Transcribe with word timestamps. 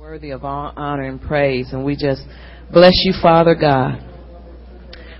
worthy 0.00 0.30
of 0.30 0.46
all 0.46 0.72
honor 0.76 1.02
and 1.02 1.20
praise. 1.20 1.74
And 1.74 1.84
we 1.84 1.94
just 1.94 2.22
bless 2.72 2.94
you, 3.04 3.12
Father 3.20 3.54
God. 3.54 4.02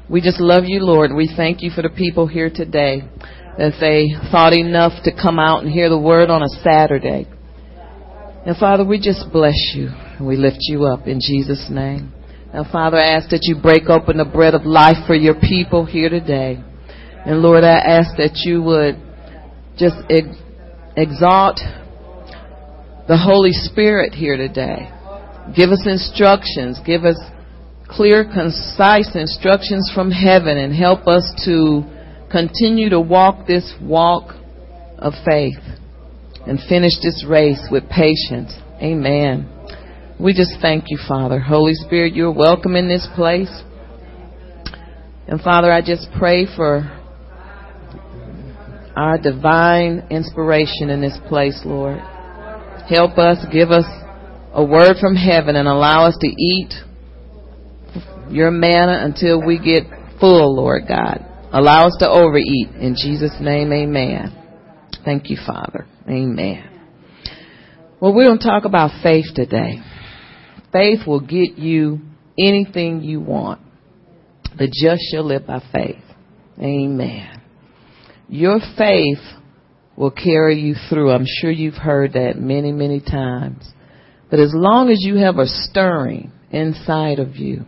We 0.08 0.22
just 0.22 0.40
love 0.40 0.64
you, 0.66 0.80
Lord. 0.80 1.12
We 1.14 1.30
thank 1.36 1.60
you 1.60 1.68
for 1.70 1.82
the 1.82 1.90
people 1.90 2.26
here 2.26 2.48
today 2.48 3.02
that 3.58 3.74
they 3.78 4.08
thought 4.30 4.54
enough 4.54 4.92
to 5.04 5.12
come 5.12 5.38
out 5.38 5.62
and 5.62 5.70
hear 5.70 5.90
the 5.90 5.98
word 5.98 6.30
on 6.30 6.42
a 6.42 6.48
Saturday. 6.64 7.28
And 8.46 8.56
Father, 8.56 8.82
we 8.82 8.98
just 8.98 9.30
bless 9.30 9.74
you 9.74 9.88
and 10.16 10.26
we 10.26 10.36
lift 10.38 10.60
you 10.60 10.86
up 10.86 11.06
in 11.06 11.20
Jesus' 11.20 11.68
name. 11.70 12.14
Now, 12.54 12.64
Father, 12.72 12.96
I 12.96 13.08
ask 13.18 13.28
that 13.32 13.42
you 13.42 13.60
break 13.60 13.90
open 13.90 14.16
the 14.16 14.24
bread 14.24 14.54
of 14.54 14.64
life 14.64 15.06
for 15.06 15.14
your 15.14 15.34
people 15.34 15.84
here 15.84 16.08
today. 16.08 16.58
And 17.26 17.42
Lord, 17.42 17.64
I 17.64 17.76
ask 17.76 18.16
that 18.16 18.40
you 18.46 18.62
would 18.62 18.96
just 19.76 19.96
ex- 20.08 20.40
exalt 20.96 21.60
the 23.10 23.18
Holy 23.18 23.50
Spirit 23.50 24.14
here 24.14 24.36
today. 24.36 24.88
Give 25.56 25.70
us 25.70 25.82
instructions. 25.84 26.78
Give 26.86 27.02
us 27.02 27.18
clear, 27.88 28.22
concise 28.22 29.16
instructions 29.16 29.90
from 29.92 30.12
heaven 30.12 30.56
and 30.56 30.72
help 30.72 31.08
us 31.08 31.26
to 31.44 31.82
continue 32.30 32.88
to 32.90 33.00
walk 33.00 33.48
this 33.48 33.74
walk 33.82 34.32
of 34.96 35.14
faith 35.26 35.58
and 36.46 36.60
finish 36.68 36.92
this 37.02 37.26
race 37.28 37.58
with 37.68 37.82
patience. 37.90 38.54
Amen. 38.80 39.50
We 40.20 40.32
just 40.32 40.60
thank 40.62 40.84
you, 40.86 40.98
Father. 41.08 41.40
Holy 41.40 41.74
Spirit, 41.74 42.14
you're 42.14 42.32
welcome 42.32 42.76
in 42.76 42.88
this 42.88 43.08
place. 43.16 43.50
And 45.26 45.40
Father, 45.40 45.72
I 45.72 45.80
just 45.80 46.06
pray 46.16 46.46
for 46.46 46.88
our 48.94 49.18
divine 49.18 50.06
inspiration 50.10 50.90
in 50.90 51.00
this 51.00 51.18
place, 51.28 51.60
Lord. 51.64 51.98
Help 52.90 53.18
us, 53.18 53.38
give 53.52 53.70
us 53.70 53.84
a 54.52 54.64
word 54.64 54.96
from 55.00 55.14
heaven 55.14 55.54
and 55.54 55.68
allow 55.68 56.06
us 56.06 56.16
to 56.20 56.26
eat 56.26 56.72
your 58.30 58.50
manna 58.50 59.04
until 59.04 59.40
we 59.40 59.58
get 59.58 59.84
full, 60.18 60.56
Lord 60.56 60.82
God. 60.88 61.24
Allow 61.52 61.86
us 61.86 61.96
to 62.00 62.08
overeat. 62.08 62.68
In 62.80 62.96
Jesus' 63.00 63.36
name, 63.40 63.72
amen. 63.72 64.36
Thank 65.04 65.30
you, 65.30 65.36
Father. 65.46 65.86
Amen. 66.08 66.68
Well, 68.00 68.12
we're 68.12 68.26
going 68.26 68.38
to 68.38 68.44
talk 68.44 68.64
about 68.64 69.02
faith 69.02 69.26
today. 69.34 69.80
Faith 70.72 71.06
will 71.06 71.20
get 71.20 71.58
you 71.58 72.00
anything 72.38 73.02
you 73.02 73.20
want. 73.20 73.60
The 74.58 74.66
just 74.66 75.02
shall 75.12 75.24
live 75.24 75.46
by 75.46 75.62
faith. 75.72 76.02
Amen. 76.58 77.40
Your 78.28 78.58
faith 78.76 79.18
will 80.00 80.10
carry 80.10 80.58
you 80.58 80.74
through. 80.88 81.10
I'm 81.10 81.26
sure 81.26 81.50
you've 81.50 81.74
heard 81.74 82.14
that 82.14 82.38
many, 82.38 82.72
many 82.72 83.00
times. 83.00 83.70
But 84.30 84.40
as 84.40 84.50
long 84.54 84.88
as 84.88 84.96
you 85.00 85.16
have 85.16 85.36
a 85.36 85.44
stirring 85.44 86.32
inside 86.50 87.18
of 87.18 87.36
you, 87.36 87.66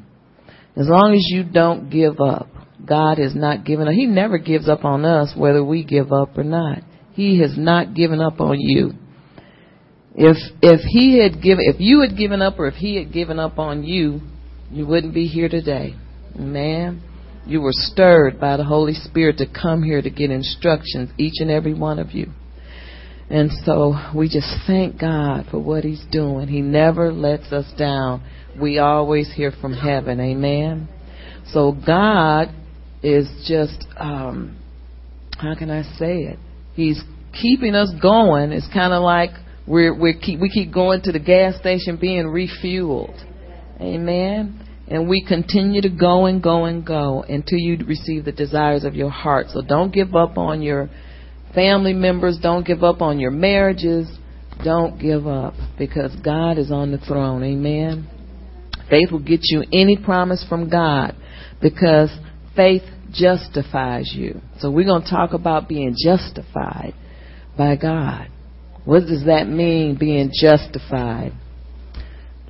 as 0.75 0.89
long 0.89 1.13
as 1.13 1.21
you 1.27 1.45
don't 1.45 1.91
give 1.91 2.21
up, 2.23 2.49
God 2.89 3.19
has 3.19 3.35
not 3.35 3.67
given 3.67 3.87
up. 3.87 3.93
He 3.93 4.07
never 4.07 4.39
gives 4.39 4.67
up 4.67 4.83
on 4.83 5.05
us 5.05 5.35
whether 5.37 5.63
we 5.63 5.85
give 5.85 6.11
up 6.11 6.39
or 6.39 6.43
not. 6.43 6.79
He 7.13 7.39
has 7.41 7.59
not 7.59 7.93
given 7.93 8.23
up 8.23 8.41
on 8.41 8.59
you. 8.59 8.93
If 10.15 10.39
if 10.63 10.81
he 10.89 11.23
had 11.23 11.43
given 11.43 11.67
if 11.69 11.81
you 11.81 12.01
had 12.01 12.17
given 12.17 12.41
up 12.41 12.59
or 12.59 12.67
if 12.67 12.75
he 12.75 12.97
had 12.97 13.13
given 13.13 13.39
up 13.39 13.59
on 13.59 13.85
you, 13.85 14.23
you 14.71 14.87
wouldn't 14.87 15.13
be 15.13 15.27
here 15.27 15.51
today. 15.51 15.97
Man, 16.35 17.03
you 17.47 17.61
were 17.61 17.73
stirred 17.73 18.39
by 18.39 18.57
the 18.57 18.65
Holy 18.65 18.95
Spirit 18.95 19.39
to 19.39 19.47
come 19.47 19.83
here 19.83 20.01
to 20.01 20.11
get 20.11 20.31
instructions, 20.31 21.11
each 21.19 21.35
and 21.41 21.51
every 21.51 21.75
one 21.75 21.99
of 21.99 22.13
you. 22.13 22.31
And 23.31 23.51
so 23.65 23.95
we 24.15 24.29
just 24.29 24.49
thank 24.67 25.01
God 25.01 25.47
for 25.51 25.59
what 25.59 25.85
He's 25.85 26.05
doing. 26.11 26.49
He 26.49 26.61
never 26.61 27.13
lets 27.13 27.53
us 27.53 27.67
down. 27.79 28.23
We 28.61 28.79
always 28.79 29.33
hear 29.35 29.53
from 29.61 29.73
heaven. 29.73 30.21
Amen. 30.21 30.89
So 31.47 31.73
God 31.73 32.49
is 33.03 33.27
just, 33.47 33.87
um, 33.97 34.59
how 35.39 35.55
can 35.55 35.71
I 35.71 35.83
say 35.99 36.19
it? 36.19 36.39
He's 36.75 37.03
keeping 37.33 37.75
us 37.75 37.91
going. 38.01 38.53
It's 38.53 38.69
kind 38.73 38.93
of 38.93 39.03
like 39.03 39.31
we're, 39.67 39.99
we're 39.99 40.19
keep, 40.19 40.41
we 40.41 40.51
keep 40.51 40.73
going 40.73 41.03
to 41.03 41.13
the 41.13 41.19
gas 41.19 41.59
station 41.59 41.97
being 42.01 42.27
refueled. 42.27 43.19
Amen. 43.81 44.69
And 44.89 45.09
we 45.09 45.25
continue 45.27 45.81
to 45.81 45.89
go 45.89 46.27
and 46.27 46.43
go 46.43 46.65
and 46.65 46.85
go 46.85 47.23
until 47.23 47.59
you 47.59 47.79
receive 47.87 48.25
the 48.25 48.33
desires 48.33 48.85
of 48.85 48.95
your 48.95 49.11
heart. 49.11 49.47
So 49.51 49.63
don't 49.63 49.93
give 49.93 50.15
up 50.15 50.37
on 50.37 50.61
your 50.61 50.91
family 51.55 51.93
members. 51.93 52.39
Don't 52.43 52.67
give 52.67 52.83
up 52.83 53.01
on 53.01 53.19
your 53.19 53.31
marriages. 53.31 54.09
Don't 54.65 55.01
give 55.01 55.27
up 55.27 55.55
because 55.79 56.15
God 56.17 56.59
is 56.59 56.71
on 56.71 56.93
the 56.93 56.99
throne. 56.99 57.43
Amen. 57.43 58.09
Faith 58.91 59.11
will 59.11 59.21
get 59.21 59.41
you 59.45 59.65
any 59.73 59.97
promise 59.97 60.45
from 60.49 60.69
God 60.69 61.17
because 61.61 62.11
faith 62.55 62.83
justifies 63.13 64.13
you. 64.15 64.41
So 64.59 64.71
we're 64.71 64.87
going 64.87 65.03
to 65.03 65.11
talk 65.11 65.33
about 65.33 65.69
being 65.69 65.95
justified 65.97 66.95
by 67.57 67.77
God. 67.77 68.29
What 68.85 69.01
does 69.01 69.25
that 69.27 69.49
mean, 69.49 69.97
being 69.99 70.31
justified? 70.35 71.33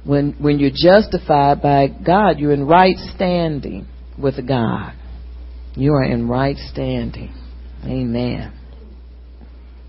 When, 0.05 0.33
when 0.41 0.59
you're 0.59 0.71
justified 0.75 1.63
by 1.63 1.87
God, 1.87 2.39
you're 2.39 2.53
in 2.53 2.67
right 2.67 2.97
standing 3.15 3.87
with 4.19 4.47
God. 4.47 4.95
You 5.75 5.95
are 5.95 6.05
in 6.05 6.29
right 6.29 6.57
standing. 6.57 7.33
Amen. 7.85 8.53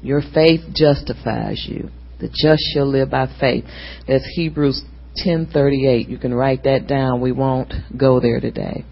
Your 0.01 0.21
faith 0.33 0.61
justifies 0.75 1.65
you. 1.67 1.89
The 2.19 2.27
just 2.27 2.61
shall 2.73 2.87
live 2.87 3.09
by 3.09 3.27
faith. 3.39 3.65
That's 4.07 4.25
Hebrews 4.35 4.81
10:38. 5.25 6.09
You 6.09 6.17
can 6.17 6.33
write 6.33 6.63
that 6.63 6.87
down. 6.87 7.21
We 7.21 7.31
won't 7.31 7.73
go 7.97 8.19
there 8.19 8.39
today. 8.39 8.85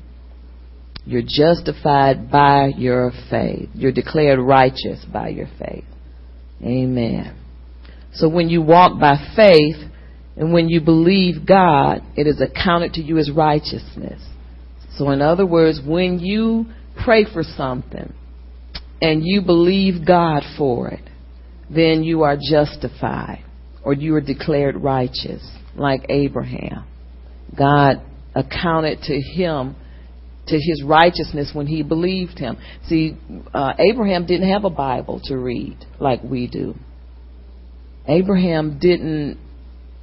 You're 1.05 1.23
justified 1.25 2.31
by 2.31 2.67
your 2.77 3.11
faith. 3.29 3.69
You're 3.73 3.91
declared 3.91 4.39
righteous 4.39 5.03
by 5.11 5.29
your 5.29 5.47
faith. 5.59 5.85
Amen. 6.63 7.35
So 8.13 8.29
when 8.29 8.49
you 8.49 8.61
walk 8.61 8.99
by 8.99 9.15
faith 9.35 9.90
and 10.35 10.53
when 10.53 10.69
you 10.69 10.81
believe 10.81 11.45
God, 11.45 12.01
it 12.15 12.27
is 12.27 12.41
accounted 12.41 12.93
to 12.93 13.01
you 13.01 13.17
as 13.17 13.29
righteousness. 13.29 14.21
So 14.97 15.09
in 15.11 15.21
other 15.21 15.45
words, 15.45 15.79
when 15.85 16.19
you 16.19 16.65
pray 17.03 17.25
for 17.31 17.43
something 17.43 18.13
and 19.01 19.21
you 19.25 19.41
believe 19.41 20.05
God 20.05 20.43
for 20.57 20.89
it, 20.89 21.03
then 21.69 22.03
you 22.03 22.23
are 22.23 22.37
justified 22.37 23.43
or 23.83 23.93
you 23.93 24.15
are 24.15 24.21
declared 24.21 24.75
righteous 24.75 25.41
like 25.75 26.05
Abraham. 26.09 26.85
God 27.57 28.01
accounted 28.35 29.01
to 29.03 29.19
him 29.19 29.75
to 30.47 30.55
his 30.55 30.83
righteousness 30.85 31.51
when 31.53 31.67
he 31.67 31.83
believed 31.83 32.37
him. 32.37 32.57
See, 32.87 33.17
uh, 33.53 33.73
Abraham 33.79 34.25
didn't 34.25 34.49
have 34.49 34.65
a 34.65 34.69
Bible 34.69 35.21
to 35.25 35.37
read 35.37 35.77
like 35.99 36.23
we 36.23 36.47
do. 36.47 36.75
Abraham 38.07 38.79
didn't, 38.79 39.37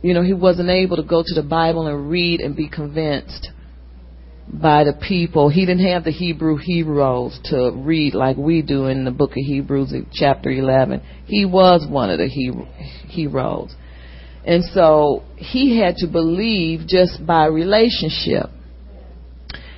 you 0.02 0.14
know, 0.14 0.22
he 0.22 0.32
wasn't 0.32 0.70
able 0.70 0.96
to 0.96 1.02
go 1.02 1.22
to 1.24 1.34
the 1.34 1.46
Bible 1.46 1.86
and 1.86 2.08
read 2.08 2.40
and 2.40 2.54
be 2.54 2.68
convinced 2.68 3.50
by 4.52 4.84
the 4.84 4.92
people. 4.92 5.48
He 5.48 5.66
didn't 5.66 5.86
have 5.86 6.04
the 6.04 6.10
Hebrew 6.10 6.56
heroes 6.56 7.38
to 7.46 7.72
read 7.74 8.14
like 8.14 8.36
we 8.36 8.62
do 8.62 8.86
in 8.86 9.04
the 9.04 9.10
book 9.10 9.30
of 9.30 9.36
Hebrews, 9.44 9.92
chapter 10.12 10.50
11. 10.50 11.02
He 11.26 11.44
was 11.44 11.86
one 11.88 12.10
of 12.10 12.18
the 12.18 12.28
heroes. 12.28 13.74
And 14.46 14.64
so 14.72 15.24
he 15.36 15.78
had 15.78 15.96
to 15.96 16.06
believe 16.06 16.86
just 16.86 17.26
by 17.26 17.46
relationship. 17.46 18.46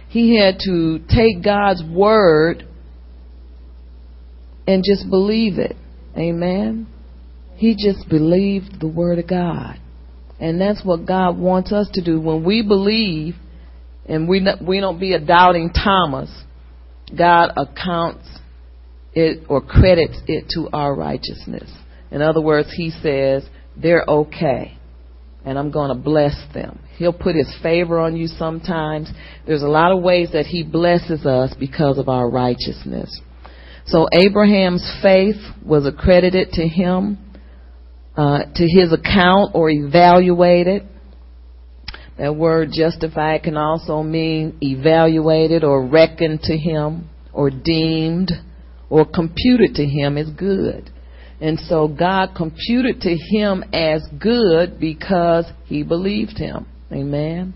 He 0.09 0.39
had 0.39 0.57
to 0.65 1.01
take 1.09 1.43
God's 1.43 1.83
word 1.85 2.67
and 4.67 4.85
just 4.85 5.09
believe 5.09 5.59
it. 5.59 5.77
Amen. 6.17 6.87
He 7.57 7.75
just 7.75 8.09
believed 8.09 8.81
the 8.81 8.89
word 8.89 9.19
of 9.19 9.29
God. 9.29 9.81
And 10.41 10.61
that's 10.61 10.83
what 10.85 11.07
God 11.07 11.39
wants 11.39 11.73
us 11.73 11.89
to 11.95 12.03
do. 12.03 12.21
When 12.21 12.45
we 12.45 12.63
believe 12.63 13.35
and 14.07 14.29
we 14.29 14.41
not, 14.41 14.65
we 14.65 14.81
don't 14.81 14.99
be 14.99 15.13
a 15.13 15.21
doubting 15.21 15.71
Thomas, 15.71 16.31
God 17.17 17.53
accounts 17.57 18.27
it 19.13 19.45
or 19.49 19.61
credits 19.61 20.19
it 20.27 20.47
to 20.55 20.69
our 20.73 20.95
righteousness. 20.95 21.71
In 22.11 22.23
other 22.23 22.41
words, 22.41 22.73
he 22.75 22.91
says, 22.91 23.45
they're 23.77 24.05
okay. 24.07 24.77
And 25.45 25.59
I'm 25.59 25.71
going 25.71 25.89
to 25.89 25.95
bless 25.95 26.35
them. 26.53 26.79
He'll 26.97 27.13
put 27.13 27.35
his 27.35 27.53
favor 27.63 27.99
on 27.99 28.17
you 28.17 28.27
sometimes. 28.27 29.11
There's 29.47 29.63
a 29.63 29.69
lot 29.69 29.93
of 29.93 30.03
ways 30.03 30.31
that 30.33 30.47
he 30.47 30.63
blesses 30.63 31.25
us 31.25 31.55
because 31.59 31.99
of 31.99 32.09
our 32.09 32.29
righteousness. 32.29 33.21
So 33.87 34.07
Abraham's 34.13 34.87
faith 35.03 35.37
was 35.65 35.87
accredited 35.87 36.51
to 36.53 36.69
him, 36.69 37.19
uh, 38.21 38.45
to 38.55 38.67
his 38.69 38.93
account 38.93 39.53
or 39.55 39.71
evaluated. 39.71 40.87
That 42.19 42.37
word 42.37 42.69
justified 42.71 43.45
can 43.45 43.57
also 43.57 44.03
mean 44.03 44.59
evaluated 44.61 45.65
or 45.65 45.87
reckoned 45.87 46.43
to 46.43 46.55
him 46.55 47.09
or 47.33 47.49
deemed 47.49 48.31
or 48.91 49.07
computed 49.07 49.77
to 49.77 49.87
him 49.87 50.19
as 50.19 50.29
good. 50.29 50.91
And 51.41 51.59
so 51.61 51.89
God 51.89 52.35
computed 52.37 53.01
to 53.01 53.17
him 53.17 53.65
as 53.73 54.03
good 54.21 54.79
because 54.79 55.47
he 55.65 55.83
believed 55.83 56.37
him. 56.37 56.67
Amen. 56.93 57.55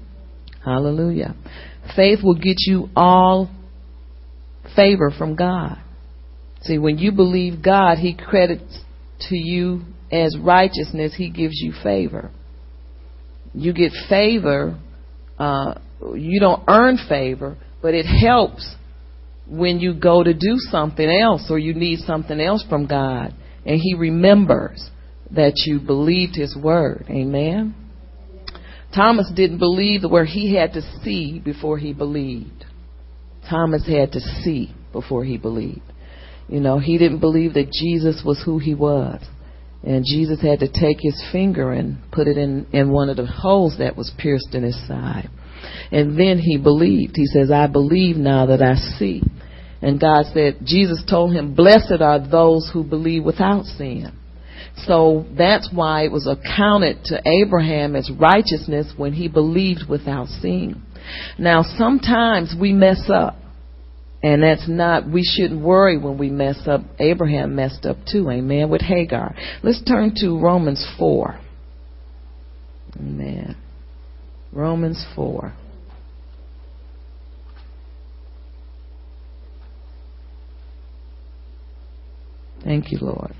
Hallelujah. 0.64 1.34
Faith 1.94 2.20
will 2.22 2.38
get 2.38 2.56
you 2.60 2.88
all 2.96 3.50
favor 4.75 5.10
from 5.10 5.37
God. 5.37 5.76
See, 6.62 6.78
when 6.78 6.96
you 6.96 7.12
believe 7.12 7.62
God, 7.62 7.99
He 7.99 8.17
credits 8.17 8.78
to 9.28 9.37
you 9.37 9.82
as 10.14 10.37
righteousness, 10.38 11.14
He 11.16 11.31
gives 11.31 11.61
you 11.61 11.72
favor. 11.82 12.31
You 13.52 13.72
get 13.72 13.93
favor, 14.08 14.78
uh, 15.38 15.75
you 16.14 16.40
don't 16.40 16.62
earn 16.69 16.99
favor, 17.08 17.56
but 17.82 17.94
it 17.94 18.05
helps 18.05 18.75
when 19.46 19.78
you 19.78 19.94
go 19.94 20.22
to 20.22 20.32
do 20.32 20.56
something 20.70 21.08
else 21.08 21.46
or 21.50 21.58
you 21.58 21.75
need 21.75 22.00
something 22.00 22.40
else 22.40 22.64
from 22.69 22.87
God. 22.87 23.34
And 23.66 23.81
He 23.81 23.94
remembers 23.94 24.90
that 25.31 25.62
you 25.66 25.81
believed 25.81 26.37
His 26.37 26.56
word. 26.56 27.06
Amen. 27.08 27.75
Thomas 28.94 29.31
didn't 29.34 29.58
believe 29.58 30.02
where 30.08 30.25
he 30.25 30.55
had 30.55 30.75
to 30.75 30.82
see 31.02 31.40
before 31.44 31.78
he 31.78 31.93
believed. 31.93 32.64
Thomas 33.50 33.87
had 33.87 34.12
to 34.12 34.20
see 34.20 34.72
before 34.93 35.25
he 35.25 35.37
believed. 35.37 35.82
You 36.49 36.60
know, 36.60 36.78
he 36.78 36.96
didn't 36.99 37.19
believe 37.19 37.55
that 37.55 37.72
Jesus 37.72 38.22
was 38.25 38.40
who 38.44 38.58
he 38.58 38.75
was. 38.75 39.20
And 39.86 40.04
Jesus 40.06 40.40
had 40.40 40.60
to 40.60 40.69
take 40.69 40.98
his 41.00 41.22
finger 41.31 41.72
and 41.72 41.98
put 42.10 42.26
it 42.26 42.38
in, 42.38 42.66
in 42.72 42.90
one 42.90 43.10
of 43.10 43.16
the 43.16 43.26
holes 43.26 43.76
that 43.78 43.96
was 43.96 44.10
pierced 44.19 44.54
in 44.54 44.62
his 44.62 44.78
side. 44.88 45.28
And 45.92 46.19
then 46.19 46.38
he 46.38 46.56
believed. 46.56 47.16
He 47.16 47.26
says, 47.26 47.50
I 47.50 47.66
believe 47.66 48.16
now 48.16 48.46
that 48.46 48.62
I 48.62 48.75
see. 48.98 49.22
And 49.82 50.00
God 50.00 50.25
said, 50.32 50.60
Jesus 50.64 51.04
told 51.08 51.34
him, 51.34 51.54
Blessed 51.54 52.00
are 52.00 52.26
those 52.26 52.70
who 52.72 52.82
believe 52.82 53.25
without 53.25 53.64
sin. 53.64 54.12
So 54.86 55.26
that's 55.36 55.69
why 55.72 56.04
it 56.04 56.12
was 56.12 56.26
accounted 56.26 57.04
to 57.04 57.22
Abraham 57.26 57.94
as 57.94 58.10
righteousness 58.10 58.92
when 58.96 59.12
he 59.12 59.28
believed 59.28 59.82
without 59.88 60.28
seeing. 60.28 60.82
Now 61.38 61.62
sometimes 61.62 62.54
we 62.58 62.72
mess 62.72 63.10
up. 63.12 63.36
And 64.25 64.43
that's 64.43 64.67
not, 64.67 65.09
we 65.09 65.23
shouldn't 65.23 65.61
worry 65.61 65.99
when 65.99 66.17
we 66.17 66.31
mess 66.31 66.67
up. 66.67 66.81
Abraham 66.99 67.55
messed 67.55 67.85
up 67.85 67.99
too, 68.11 68.31
amen, 68.31 68.71
with 68.71 68.81
Hagar. 68.81 69.35
Let's 69.62 69.82
turn 69.85 70.15
to 70.17 70.38
Romans 70.41 70.85
4. 70.99 71.38
Amen. 72.97 73.56
Romans 74.53 75.05
4. 75.15 75.53
Thank 82.65 82.91
you, 82.91 82.99
Lord 83.03 83.35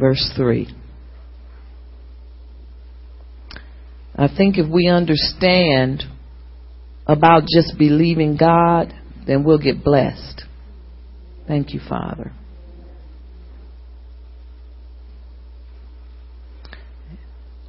verse 0.00 0.32
3. 0.34 0.74
I 4.16 4.28
think 4.34 4.58
if 4.58 4.68
we 4.68 4.88
understand 4.88 6.04
about 7.10 7.42
just 7.52 7.76
believing 7.76 8.36
God, 8.36 8.94
then 9.26 9.42
we'll 9.42 9.58
get 9.58 9.82
blessed. 9.82 10.44
Thank 11.48 11.74
you, 11.74 11.80
Father. 11.88 12.32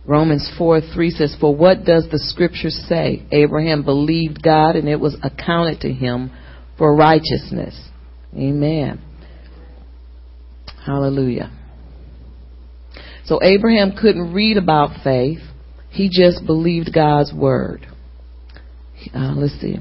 Romans 0.06 0.52
4 0.58 0.82
3 0.94 1.10
says, 1.12 1.36
For 1.40 1.56
what 1.56 1.86
does 1.86 2.08
the 2.12 2.20
scripture 2.20 2.70
say? 2.70 3.26
Abraham 3.32 3.84
believed 3.84 4.44
God 4.44 4.76
and 4.76 4.88
it 4.88 5.00
was 5.00 5.18
accounted 5.24 5.82
to 5.82 5.92
him 5.92 6.32
for 6.78 6.96
righteousness. 6.96 7.90
Amen. 8.36 9.02
Hallelujah. 10.86 11.52
So 13.26 13.40
Abraham 13.42 13.94
couldn't 14.00 14.34
read 14.34 14.58
about 14.58 15.04
faith. 15.04 15.40
He 15.90 16.10
just 16.12 16.46
believed 16.46 16.92
God's 16.94 17.34
word. 17.34 17.88
Uh, 19.14 19.34
let's 19.36 19.60
see. 19.60 19.78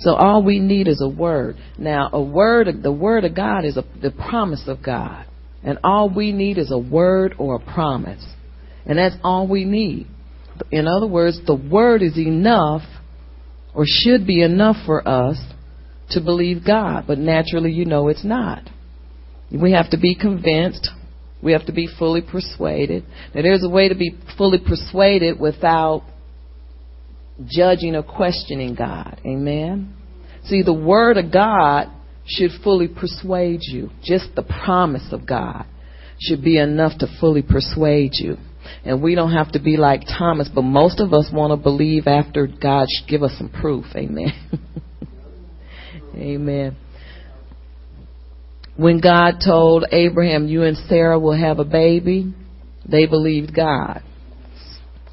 So 0.00 0.14
all 0.14 0.44
we 0.44 0.60
need 0.60 0.86
is 0.86 1.00
a 1.02 1.08
word. 1.08 1.56
Now, 1.76 2.08
a 2.12 2.22
word, 2.22 2.68
the 2.82 2.92
word 2.92 3.24
of 3.24 3.34
God 3.34 3.64
is 3.64 3.76
a, 3.76 3.84
the 4.00 4.10
promise 4.10 4.64
of 4.68 4.82
God. 4.82 5.26
And 5.62 5.78
all 5.82 6.08
we 6.08 6.32
need 6.32 6.56
is 6.56 6.70
a 6.70 6.78
word 6.78 7.34
or 7.38 7.56
a 7.56 7.74
promise. 7.74 8.24
And 8.86 8.98
that's 8.98 9.16
all 9.24 9.48
we 9.48 9.64
need. 9.64 10.06
In 10.70 10.86
other 10.86 11.06
words, 11.06 11.40
the 11.46 11.54
word 11.54 12.02
is 12.02 12.16
enough 12.16 12.82
or 13.74 13.84
should 13.86 14.26
be 14.26 14.42
enough 14.42 14.76
for 14.86 15.06
us 15.06 15.36
to 16.10 16.20
believe 16.20 16.64
God. 16.66 17.04
But 17.06 17.18
naturally, 17.18 17.72
you 17.72 17.84
know 17.84 18.08
it's 18.08 18.24
not. 18.24 18.62
We 19.50 19.72
have 19.72 19.90
to 19.90 19.98
be 19.98 20.14
convinced. 20.14 20.90
We 21.42 21.52
have 21.52 21.66
to 21.66 21.72
be 21.72 21.88
fully 21.98 22.20
persuaded. 22.20 23.04
Now, 23.34 23.42
there's 23.42 23.64
a 23.64 23.68
way 23.68 23.88
to 23.88 23.94
be 23.94 24.16
fully 24.36 24.58
persuaded 24.58 25.38
without 25.38 26.02
judging 27.46 27.94
or 27.94 28.02
questioning 28.02 28.74
God. 28.74 29.20
Amen? 29.24 29.94
See, 30.44 30.62
the 30.62 30.74
Word 30.74 31.16
of 31.16 31.32
God 31.32 31.88
should 32.26 32.50
fully 32.62 32.88
persuade 32.88 33.60
you. 33.62 33.90
Just 34.02 34.34
the 34.34 34.42
promise 34.42 35.08
of 35.12 35.26
God 35.26 35.66
should 36.20 36.42
be 36.42 36.58
enough 36.58 36.98
to 36.98 37.06
fully 37.20 37.42
persuade 37.42 38.12
you. 38.14 38.36
And 38.84 39.02
we 39.02 39.14
don't 39.14 39.32
have 39.32 39.52
to 39.52 39.60
be 39.60 39.76
like 39.76 40.02
Thomas, 40.18 40.50
but 40.52 40.62
most 40.62 41.00
of 41.00 41.12
us 41.12 41.30
want 41.32 41.52
to 41.52 41.56
believe 41.56 42.06
after 42.06 42.46
God 42.46 42.86
give 43.08 43.22
us 43.22 43.32
some 43.38 43.48
proof. 43.48 43.86
Amen. 43.94 44.32
Amen. 46.14 46.76
When 48.78 49.00
God 49.00 49.40
told 49.44 49.86
Abraham, 49.90 50.46
you 50.46 50.62
and 50.62 50.76
Sarah 50.88 51.18
will 51.18 51.36
have 51.36 51.58
a 51.58 51.64
baby, 51.64 52.32
they 52.88 53.06
believed 53.06 53.52
God. 53.52 54.04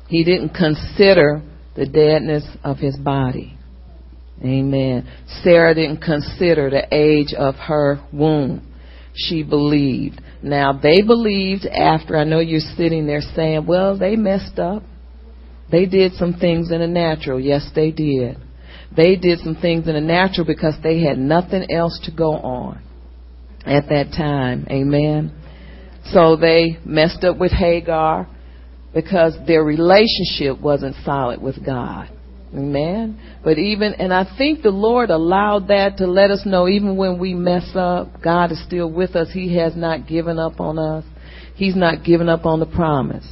He 0.08 0.24
didn't 0.24 0.50
consider 0.50 1.42
the 1.76 1.88
deadness 1.88 2.44
of 2.64 2.78
his 2.78 2.96
body. 2.96 3.58
Amen. 4.40 5.10
Sarah 5.42 5.74
didn't 5.74 6.04
consider 6.04 6.70
the 6.70 6.86
age 6.92 7.34
of 7.34 7.56
her 7.56 8.00
womb. 8.14 8.72
She 9.16 9.42
believed. 9.42 10.22
Now 10.44 10.72
they 10.72 11.02
believed 11.02 11.66
after, 11.66 12.18
I 12.18 12.24
know 12.24 12.42
you're 12.42 12.60
sitting 12.78 13.08
there 13.08 13.22
saying, 13.36 13.66
well, 13.66 13.98
they 13.98 14.16
messed 14.16 14.60
up. 14.60 14.84
They 15.72 15.88
did 15.88 16.14
some 16.14 16.34
things 16.34 16.70
in 16.70 16.82
the 16.82 16.88
natural. 16.88 17.40
Yes, 17.40 17.68
they 17.74 17.90
did. 17.90 18.38
They 18.96 19.16
did 19.16 19.40
some 19.40 19.56
things 19.56 19.88
in 19.88 19.96
the 19.96 20.02
natural 20.02 20.46
because 20.46 20.76
they 20.84 21.02
had 21.02 21.18
nothing 21.18 21.66
else 21.72 22.00
to 22.04 22.12
go 22.12 22.34
on 22.34 22.84
at 23.66 23.90
that 23.90 24.14
time. 24.16 24.68
Amen. 24.70 25.32
So 26.12 26.36
they 26.36 26.78
messed 26.86 27.24
up 27.24 27.38
with 27.38 27.51
Hagar 27.51 28.28
because 28.94 29.36
their 29.48 29.63
relationship 29.63 30.62
wasn't 30.62 30.96
solid 31.04 31.42
with 31.42 31.66
God. 31.66 32.10
Amen. 32.54 33.20
But 33.44 33.58
even, 33.58 33.94
and 33.96 34.13
I 34.13 34.25
think 34.38 34.62
the 34.62 34.70
Lord 34.70 35.10
allowed 35.10 35.68
that 35.68 35.98
to 35.98 36.08
let 36.08 36.32
us 36.32 36.44
know 36.46 36.70
even 36.70 36.96
when 36.96 37.20
we 37.20 37.34
mess 37.34 37.70
up, 37.75 38.22
God 38.24 38.51
is 38.51 38.63
still 38.66 38.89
with 38.89 39.16
us. 39.16 39.28
He 39.34 39.58
has 39.58 39.75
not 39.75 40.08
given 40.08 40.39
up 40.39 40.60
on 40.60 40.80
us. 40.80 41.04
He's 41.56 41.75
not 41.75 42.06
given 42.06 42.30
up 42.30 42.46
on 42.46 42.60
the 42.60 42.66
promise. 42.66 43.25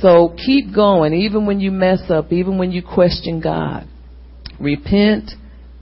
So 0.00 0.34
keep 0.44 0.74
going, 0.74 1.14
even 1.14 1.46
when 1.46 1.60
you 1.60 1.70
mess 1.70 2.00
up, 2.10 2.32
even 2.32 2.58
when 2.58 2.70
you 2.70 2.82
question 2.82 3.40
God. 3.40 3.88
Repent 4.60 5.30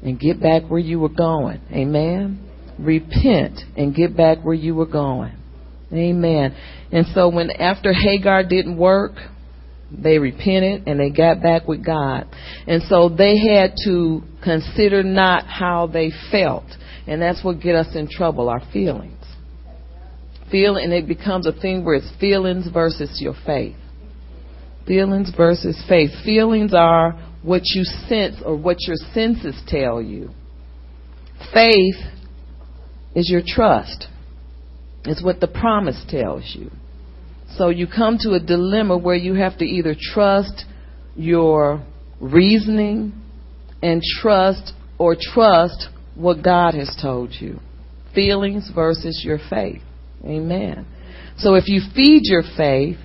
and 0.02 0.20
get 0.20 0.40
back 0.40 0.64
where 0.68 0.80
you 0.80 1.00
were 1.00 1.08
going. 1.08 1.60
Amen 1.72 2.45
repent 2.78 3.60
and 3.76 3.94
get 3.94 4.16
back 4.16 4.38
where 4.42 4.54
you 4.54 4.74
were 4.74 4.86
going. 4.86 5.32
Amen. 5.92 6.56
And 6.92 7.06
so 7.14 7.28
when 7.28 7.50
after 7.50 7.92
Hagar 7.92 8.42
didn't 8.44 8.76
work, 8.76 9.12
they 9.90 10.18
repented 10.18 10.88
and 10.88 10.98
they 10.98 11.10
got 11.10 11.42
back 11.42 11.68
with 11.68 11.84
God. 11.84 12.26
And 12.66 12.82
so 12.82 13.08
they 13.08 13.38
had 13.38 13.74
to 13.84 14.22
consider 14.42 15.02
not 15.02 15.46
how 15.46 15.86
they 15.86 16.10
felt. 16.30 16.64
And 17.06 17.22
that's 17.22 17.42
what 17.44 17.60
get 17.60 17.76
us 17.76 17.94
in 17.94 18.08
trouble, 18.10 18.48
our 18.48 18.62
feelings. 18.72 19.12
Feel 20.50 20.76
and 20.76 20.92
it 20.92 21.08
becomes 21.08 21.46
a 21.46 21.52
thing 21.52 21.84
where 21.84 21.96
it's 21.96 22.10
feelings 22.20 22.68
versus 22.72 23.18
your 23.20 23.34
faith. 23.44 23.76
Feelings 24.86 25.32
versus 25.36 25.80
faith. 25.88 26.10
Feelings 26.24 26.72
are 26.74 27.12
what 27.42 27.62
you 27.64 27.82
sense 28.08 28.36
or 28.44 28.56
what 28.56 28.76
your 28.86 28.96
senses 29.12 29.60
tell 29.66 30.00
you. 30.00 30.30
Faith 31.52 31.96
is 33.16 33.28
your 33.30 33.42
trust. 33.44 34.06
It's 35.04 35.24
what 35.24 35.40
the 35.40 35.48
promise 35.48 36.04
tells 36.08 36.54
you. 36.54 36.70
So 37.56 37.70
you 37.70 37.86
come 37.86 38.18
to 38.20 38.34
a 38.34 38.40
dilemma 38.40 38.98
where 38.98 39.16
you 39.16 39.34
have 39.34 39.56
to 39.58 39.64
either 39.64 39.96
trust 39.98 40.66
your 41.16 41.82
reasoning 42.20 43.14
and 43.82 44.02
trust 44.20 44.72
or 44.98 45.16
trust 45.18 45.88
what 46.14 46.44
God 46.44 46.74
has 46.74 46.94
told 47.00 47.32
you. 47.32 47.58
Feelings 48.14 48.70
versus 48.74 49.22
your 49.24 49.38
faith. 49.48 49.82
Amen. 50.24 50.86
So 51.38 51.54
if 51.54 51.68
you 51.68 51.80
feed 51.94 52.22
your 52.24 52.42
faith, 52.56 52.98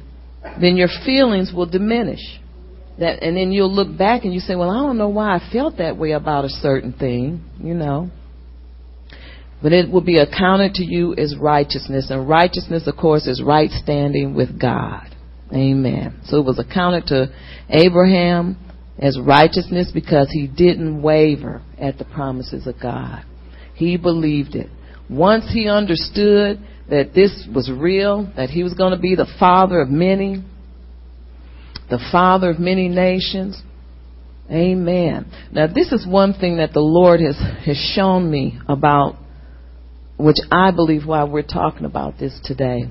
then 0.59 0.75
your 0.75 0.89
feelings 1.05 1.53
will 1.53 1.65
diminish. 1.67 2.39
That 2.99 3.23
and 3.23 3.37
then 3.37 3.51
you'll 3.51 3.73
look 3.73 3.97
back 3.97 4.25
and 4.25 4.33
you 4.33 4.39
say, 4.39 4.55
"Well, 4.55 4.69
I 4.69 4.81
don't 4.81 4.97
know 4.97 5.09
why 5.09 5.35
I 5.35 5.39
felt 5.51 5.77
that 5.77 5.97
way 5.97 6.11
about 6.11 6.45
a 6.45 6.49
certain 6.49 6.93
thing," 6.93 7.41
you 7.63 7.73
know. 7.73 8.09
But 9.61 9.73
it 9.73 9.89
will 9.89 10.01
be 10.01 10.17
accounted 10.17 10.75
to 10.75 10.83
you 10.83 11.13
as 11.15 11.35
righteousness. 11.37 12.09
And 12.09 12.27
righteousness, 12.27 12.87
of 12.87 12.97
course, 12.97 13.27
is 13.27 13.41
right 13.41 13.69
standing 13.69 14.33
with 14.33 14.59
God. 14.59 15.15
Amen. 15.53 16.19
So 16.25 16.37
it 16.37 16.45
was 16.45 16.59
accounted 16.59 17.07
to 17.07 17.27
Abraham 17.69 18.57
as 18.97 19.19
righteousness 19.19 19.91
because 19.93 20.29
he 20.31 20.47
didn't 20.47 21.01
waver 21.01 21.61
at 21.77 21.97
the 21.97 22.05
promises 22.05 22.67
of 22.67 22.75
God. 22.81 23.23
He 23.75 23.97
believed 23.97 24.55
it. 24.55 24.69
Once 25.09 25.45
he 25.51 25.67
understood 25.67 26.59
that 26.89 27.13
this 27.13 27.47
was 27.53 27.69
real, 27.69 28.31
that 28.35 28.49
he 28.49 28.63
was 28.63 28.73
going 28.73 28.91
to 28.91 28.99
be 28.99 29.15
the 29.15 29.31
father 29.39 29.81
of 29.81 29.89
many, 29.89 30.43
the 31.89 31.99
father 32.11 32.49
of 32.51 32.59
many 32.59 32.87
nations. 32.87 33.61
Amen. 34.49 35.31
Now 35.51 35.67
this 35.67 35.91
is 35.91 36.05
one 36.07 36.33
thing 36.33 36.57
that 36.57 36.73
the 36.73 36.81
Lord 36.81 37.19
has, 37.21 37.37
has 37.65 37.77
shown 37.95 38.29
me 38.29 38.59
about 38.67 39.17
which 40.21 40.37
I 40.51 40.71
believe 40.71 41.05
why 41.05 41.23
we're 41.23 41.41
talking 41.41 41.85
about 41.85 42.17
this 42.19 42.39
today. 42.43 42.83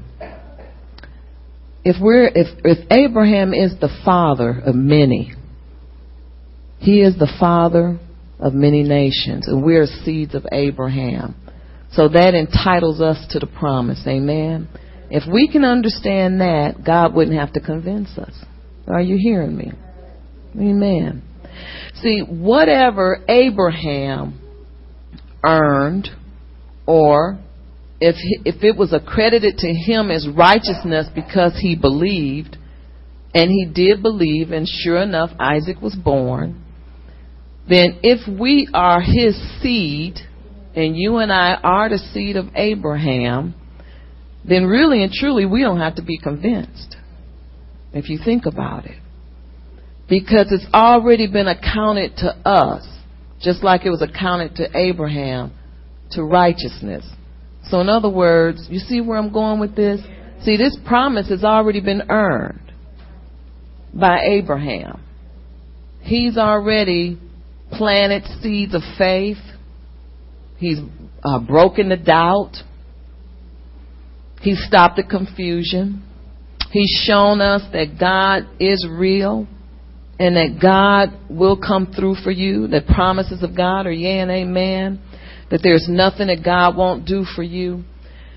If 1.84 1.96
we're 2.00 2.26
if 2.26 2.48
if 2.64 2.86
Abraham 2.90 3.54
is 3.54 3.72
the 3.80 3.88
father 4.04 4.60
of 4.66 4.74
many, 4.74 5.34
he 6.78 7.00
is 7.00 7.18
the 7.18 7.32
father 7.38 7.98
of 8.38 8.52
many 8.54 8.82
nations, 8.82 9.46
and 9.46 9.62
we're 9.62 9.86
seeds 10.04 10.34
of 10.34 10.46
Abraham. 10.52 11.34
So 11.92 12.08
that 12.08 12.34
entitles 12.34 13.00
us 13.00 13.24
to 13.30 13.38
the 13.38 13.46
promise. 13.46 14.02
Amen. 14.06 14.68
If 15.10 15.30
we 15.30 15.48
can 15.50 15.64
understand 15.64 16.40
that, 16.40 16.84
God 16.84 17.14
wouldn't 17.14 17.36
have 17.36 17.52
to 17.54 17.60
convince 17.60 18.16
us. 18.16 18.32
Are 18.86 19.00
you 19.00 19.16
hearing 19.18 19.56
me? 19.56 19.72
Amen. 20.56 21.22
See, 21.96 22.20
whatever 22.20 23.24
Abraham 23.28 24.40
earned 25.44 26.08
or 26.90 27.38
if 28.00 28.16
if 28.44 28.64
it 28.64 28.76
was 28.76 28.92
accredited 28.92 29.58
to 29.58 29.68
him 29.68 30.10
as 30.10 30.26
righteousness 30.28 31.06
because 31.14 31.56
he 31.60 31.76
believed, 31.76 32.56
and 33.32 33.48
he 33.48 33.64
did 33.64 34.02
believe, 34.02 34.50
and 34.50 34.66
sure 34.66 35.00
enough, 35.00 35.30
Isaac 35.38 35.80
was 35.80 35.94
born. 35.94 36.64
Then, 37.68 38.00
if 38.02 38.26
we 38.26 38.68
are 38.74 39.00
his 39.00 39.36
seed, 39.62 40.16
and 40.74 40.96
you 40.96 41.18
and 41.18 41.32
I 41.32 41.54
are 41.62 41.88
the 41.88 41.98
seed 41.98 42.34
of 42.34 42.46
Abraham, 42.56 43.54
then 44.44 44.66
really 44.66 45.04
and 45.04 45.12
truly 45.12 45.46
we 45.46 45.62
don't 45.62 45.78
have 45.78 45.94
to 45.94 46.02
be 46.02 46.18
convinced. 46.18 46.96
If 47.92 48.08
you 48.08 48.18
think 48.24 48.46
about 48.46 48.86
it. 48.86 48.98
Because 50.08 50.46
it's 50.50 50.66
already 50.74 51.28
been 51.28 51.46
accounted 51.46 52.16
to 52.16 52.30
us, 52.44 52.84
just 53.40 53.62
like 53.62 53.86
it 53.86 53.90
was 53.90 54.02
accounted 54.02 54.56
to 54.56 54.76
Abraham 54.76 55.52
to 56.12 56.24
righteousness. 56.24 57.04
So, 57.68 57.80
in 57.80 57.88
other 57.88 58.08
words, 58.08 58.66
you 58.70 58.78
see 58.78 59.00
where 59.00 59.18
I'm 59.18 59.32
going 59.32 59.60
with 59.60 59.76
this? 59.76 60.00
See, 60.42 60.56
this 60.56 60.76
promise 60.86 61.28
has 61.28 61.44
already 61.44 61.80
been 61.80 62.02
earned 62.08 62.72
by 63.92 64.20
Abraham. 64.24 65.02
He's 66.00 66.38
already 66.38 67.18
planted 67.72 68.24
seeds 68.42 68.74
of 68.74 68.82
faith. 68.96 69.36
He's 70.58 70.78
uh, 71.22 71.38
broken 71.40 71.90
the 71.90 71.96
doubt. 71.96 72.52
He's 74.40 74.62
stopped 74.66 74.96
the 74.96 75.04
confusion. 75.04 76.02
He's 76.72 77.02
shown 77.04 77.40
us 77.40 77.62
that 77.72 77.98
God 77.98 78.48
is 78.58 78.86
real 78.90 79.46
and 80.18 80.36
that 80.36 80.58
God 80.60 81.08
will 81.28 81.58
come 81.58 81.92
through 81.94 82.16
for 82.22 82.30
you. 82.30 82.66
The 82.66 82.82
promises 82.94 83.42
of 83.42 83.56
God 83.56 83.86
are 83.86 83.92
yea 83.92 84.20
and 84.20 84.30
amen 84.30 85.02
that 85.50 85.60
there's 85.62 85.86
nothing 85.88 86.28
that 86.28 86.44
God 86.44 86.76
won't 86.76 87.06
do 87.06 87.24
for 87.24 87.42
you. 87.42 87.84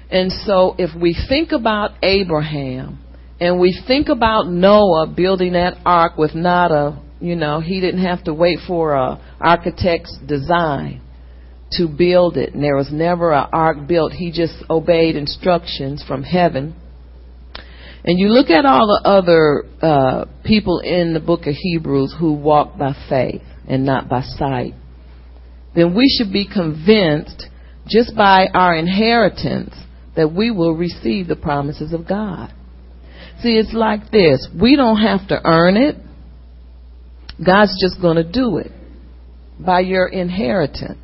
And 0.09 0.31
so 0.31 0.75
if 0.77 0.89
we 0.99 1.17
think 1.29 1.51
about 1.51 1.91
Abraham 2.03 2.99
and 3.39 3.59
we 3.59 3.79
think 3.87 4.09
about 4.09 4.47
Noah 4.47 5.07
building 5.07 5.53
that 5.53 5.77
ark 5.85 6.17
with 6.17 6.35
not 6.35 6.71
a, 6.71 7.01
you 7.19 7.35
know, 7.35 7.61
he 7.61 7.79
didn't 7.79 8.03
have 8.03 8.23
to 8.25 8.33
wait 8.33 8.59
for 8.67 8.93
a 8.93 9.19
architect's 9.39 10.17
design 10.27 11.01
to 11.71 11.87
build 11.87 12.37
it. 12.37 12.53
And 12.53 12.63
there 12.63 12.75
was 12.75 12.89
never 12.91 13.31
an 13.31 13.47
ark 13.51 13.87
built. 13.87 14.11
He 14.11 14.31
just 14.31 14.53
obeyed 14.69 15.15
instructions 15.15 16.03
from 16.07 16.23
heaven. 16.23 16.75
And 18.05 18.19
you 18.19 18.27
look 18.27 18.49
at 18.49 18.65
all 18.65 18.85
the 18.85 19.07
other 19.07 19.63
uh, 19.81 20.25
people 20.43 20.79
in 20.79 21.13
the 21.13 21.19
book 21.19 21.47
of 21.47 21.55
Hebrews 21.55 22.15
who 22.19 22.33
walked 22.33 22.77
by 22.77 22.93
faith 23.09 23.41
and 23.67 23.85
not 23.85 24.09
by 24.09 24.21
sight 24.21 24.73
then 25.75 25.95
we 25.95 26.07
should 26.07 26.31
be 26.31 26.47
convinced 26.47 27.47
just 27.87 28.15
by 28.15 28.47
our 28.53 28.75
inheritance 28.75 29.73
that 30.15 30.31
we 30.31 30.51
will 30.51 30.75
receive 30.75 31.27
the 31.27 31.35
promises 31.35 31.93
of 31.93 32.07
God. 32.07 32.53
See, 33.41 33.57
it's 33.57 33.73
like 33.73 34.11
this. 34.11 34.47
We 34.59 34.75
don't 34.75 35.01
have 35.01 35.27
to 35.29 35.41
earn 35.43 35.75
it. 35.75 35.95
God's 37.43 37.75
just 37.81 37.99
going 37.99 38.17
to 38.17 38.23
do 38.23 38.57
it 38.57 38.71
by 39.59 39.81
your 39.81 40.07
inheritance. 40.07 40.99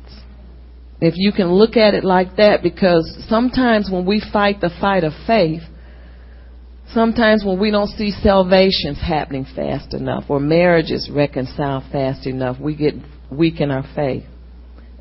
If 1.00 1.14
you 1.16 1.32
can 1.32 1.50
look 1.52 1.76
at 1.76 1.94
it 1.94 2.04
like 2.04 2.36
that, 2.36 2.62
because 2.62 3.24
sometimes 3.28 3.90
when 3.90 4.06
we 4.06 4.22
fight 4.32 4.60
the 4.60 4.70
fight 4.80 5.02
of 5.02 5.12
faith, 5.26 5.62
sometimes 6.92 7.42
when 7.44 7.58
we 7.58 7.70
don't 7.70 7.88
see 7.88 8.10
salvations 8.10 9.00
happening 9.00 9.46
fast 9.56 9.92
enough 9.92 10.24
or 10.28 10.38
marriages 10.38 11.10
reconciled 11.12 11.84
fast 11.90 12.26
enough, 12.26 12.60
we 12.60 12.76
get 12.76 12.94
weak 13.30 13.60
in 13.60 13.70
our 13.70 13.84
faith 13.94 14.24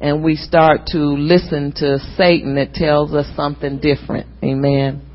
and 0.02 0.24
we 0.24 0.36
start 0.36 0.82
to 0.88 0.98
listen 0.98 1.74
to 1.78 2.00
Satan 2.16 2.56
that 2.56 2.74
tells 2.74 3.14
us 3.14 3.26
something 3.36 3.80
different. 3.80 4.28
Amen. 4.44 5.06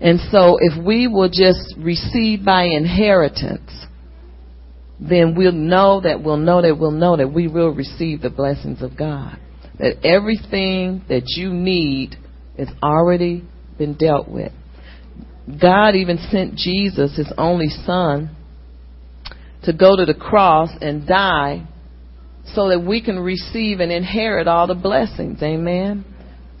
And 0.00 0.18
so 0.30 0.56
if 0.60 0.82
we 0.84 1.06
will 1.06 1.28
just 1.28 1.74
receive 1.78 2.44
by 2.44 2.64
inheritance, 2.64 3.70
then 4.98 5.34
we'll 5.36 5.52
know 5.52 6.00
that 6.00 6.22
we'll 6.22 6.36
know 6.36 6.62
that 6.62 6.78
we'll 6.78 6.90
know 6.90 7.16
that 7.16 7.32
we 7.32 7.46
will 7.48 7.70
receive 7.70 8.20
the 8.20 8.30
blessings 8.30 8.82
of 8.82 8.96
God. 8.96 9.38
That 9.78 10.04
everything 10.04 11.04
that 11.08 11.22
you 11.36 11.52
need 11.52 12.16
has 12.58 12.68
already 12.82 13.44
been 13.78 13.94
dealt 13.94 14.28
with. 14.28 14.52
God 15.60 15.94
even 15.94 16.18
sent 16.30 16.54
Jesus, 16.54 17.16
his 17.16 17.32
only 17.38 17.68
son, 17.68 18.36
to 19.64 19.72
go 19.72 19.96
to 19.96 20.04
the 20.04 20.14
cross 20.14 20.70
and 20.80 21.06
die 21.06 21.66
so 22.54 22.68
that 22.68 22.80
we 22.80 23.02
can 23.02 23.18
receive 23.18 23.80
and 23.80 23.92
inherit 23.92 24.48
all 24.48 24.66
the 24.66 24.74
blessings. 24.74 25.42
Amen. 25.42 26.04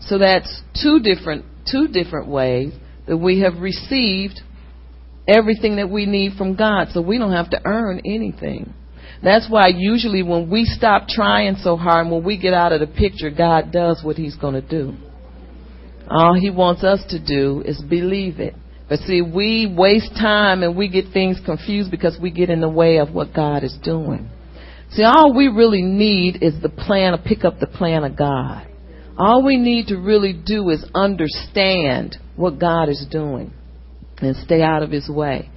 So 0.00 0.18
that's 0.18 0.62
two 0.82 1.00
different 1.00 1.44
two 1.70 1.88
different 1.88 2.28
ways 2.28 2.72
that 3.06 3.16
we 3.16 3.40
have 3.40 3.58
received 3.58 4.40
everything 5.28 5.76
that 5.76 5.90
we 5.90 6.06
need 6.06 6.36
from 6.36 6.56
God. 6.56 6.88
So 6.92 7.00
we 7.00 7.18
don't 7.18 7.32
have 7.32 7.50
to 7.50 7.60
earn 7.64 8.00
anything. 8.04 8.72
That's 9.22 9.48
why 9.50 9.68
usually 9.68 10.22
when 10.22 10.48
we 10.48 10.64
stop 10.64 11.08
trying 11.08 11.56
so 11.56 11.76
hard 11.76 12.06
and 12.06 12.14
when 12.14 12.24
we 12.24 12.38
get 12.38 12.54
out 12.54 12.72
of 12.72 12.80
the 12.80 12.86
picture, 12.86 13.30
God 13.30 13.70
does 13.70 14.00
what 14.02 14.16
He's 14.16 14.36
going 14.36 14.54
to 14.54 14.62
do. 14.62 14.94
All 16.08 16.34
He 16.34 16.50
wants 16.50 16.82
us 16.82 17.04
to 17.10 17.24
do 17.24 17.62
is 17.64 17.80
believe 17.82 18.40
it. 18.40 18.54
But 18.88 19.00
see, 19.00 19.22
we 19.22 19.72
waste 19.72 20.12
time 20.14 20.62
and 20.62 20.76
we 20.76 20.88
get 20.88 21.12
things 21.12 21.38
confused 21.44 21.90
because 21.90 22.18
we 22.20 22.30
get 22.30 22.50
in 22.50 22.60
the 22.60 22.68
way 22.68 22.98
of 22.98 23.12
what 23.12 23.34
God 23.34 23.62
is 23.62 23.76
doing. 23.84 24.28
See, 24.92 25.04
all 25.04 25.32
we 25.32 25.46
really 25.46 25.82
need 25.82 26.42
is 26.42 26.60
the 26.60 26.68
plan, 26.68 27.12
to 27.12 27.18
pick 27.18 27.44
up 27.44 27.60
the 27.60 27.68
plan 27.68 28.02
of 28.02 28.16
God. 28.16 28.66
All 29.16 29.44
we 29.44 29.56
need 29.56 29.88
to 29.88 29.96
really 29.96 30.32
do 30.32 30.68
is 30.70 30.84
understand 30.94 32.16
what 32.34 32.58
God 32.58 32.88
is 32.88 33.06
doing 33.08 33.52
and 34.18 34.34
stay 34.36 34.62
out 34.62 34.82
of 34.82 34.90
His 34.90 35.08
way. 35.08 35.48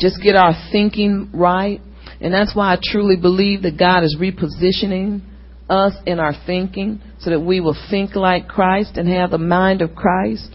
Just 0.00 0.20
get 0.20 0.34
our 0.34 0.52
thinking 0.72 1.30
right. 1.32 1.80
And 2.20 2.34
that's 2.34 2.56
why 2.56 2.72
I 2.72 2.78
truly 2.82 3.16
believe 3.16 3.62
that 3.62 3.78
God 3.78 4.02
is 4.02 4.16
repositioning 4.18 5.22
us 5.70 5.94
in 6.04 6.18
our 6.18 6.34
thinking 6.44 7.00
so 7.20 7.30
that 7.30 7.40
we 7.40 7.60
will 7.60 7.76
think 7.88 8.16
like 8.16 8.48
Christ 8.48 8.96
and 8.96 9.08
have 9.08 9.30
the 9.30 9.38
mind 9.38 9.80
of 9.80 9.94
Christ 9.94 10.50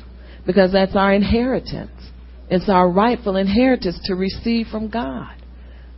because 0.45 0.73
that's 0.73 0.95
our 0.95 1.13
inheritance. 1.13 1.91
It's 2.49 2.67
our 2.67 2.89
rightful 2.89 3.37
inheritance 3.37 3.99
to 4.05 4.15
receive 4.15 4.67
from 4.67 4.89
God 4.89 5.36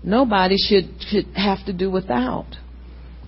nobody 0.03 0.55
should, 0.57 0.89
should 1.09 1.25
have 1.35 1.65
to 1.65 1.73
do 1.73 1.89
without. 1.89 2.47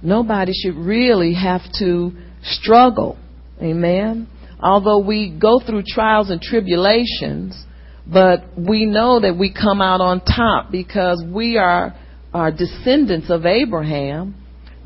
Nobody 0.01 0.53
should 0.53 0.75
really 0.75 1.33
have 1.33 1.61
to 1.79 2.11
struggle. 2.43 3.17
Amen. 3.61 4.27
Although 4.59 4.99
we 4.99 5.29
go 5.29 5.59
through 5.59 5.83
trials 5.87 6.29
and 6.29 6.41
tribulations, 6.41 7.65
but 8.11 8.43
we 8.57 8.85
know 8.85 9.19
that 9.19 9.37
we 9.37 9.53
come 9.53 9.81
out 9.81 10.01
on 10.01 10.21
top 10.21 10.71
because 10.71 11.23
we 11.27 11.57
are, 11.57 11.95
are 12.33 12.51
descendants 12.51 13.29
of 13.29 13.45
Abraham. 13.45 14.35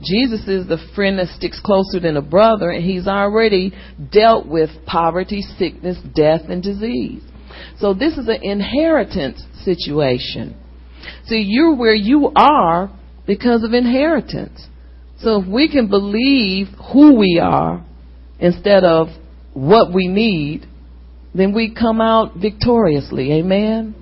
Jesus 0.02 0.42
is 0.48 0.68
the 0.68 0.78
friend 0.94 1.18
that 1.20 1.28
sticks 1.30 1.62
closer 1.64 2.02
than 2.02 2.18
a 2.18 2.22
brother, 2.22 2.70
and 2.70 2.84
he's 2.84 3.08
already 3.08 3.74
dealt 4.12 4.46
with 4.46 4.70
poverty, 4.86 5.42
sickness, 5.58 5.98
death, 6.14 6.42
and 6.50 6.62
disease. 6.62 7.24
So 7.80 7.94
this 7.94 8.18
is 8.18 8.28
an 8.28 8.44
inheritance 8.44 9.42
situation. 9.64 10.56
See, 11.26 11.44
you're 11.46 11.76
where 11.76 11.96
you 11.96 12.32
are 12.36 12.92
because 13.26 13.64
of 13.64 13.74
inheritance. 13.74 14.68
So 15.20 15.42
if 15.42 15.48
we 15.48 15.70
can 15.70 15.90
believe 15.90 16.68
who 16.94 17.16
we 17.16 17.40
are 17.42 17.86
instead 18.40 18.84
of 18.84 19.08
what 19.54 19.94
we 19.94 20.08
need, 20.08 20.68
then 21.34 21.54
we 21.54 21.74
come 21.74 22.02
out 22.02 22.36
victoriously. 22.36 23.34
Amen. 23.34 23.96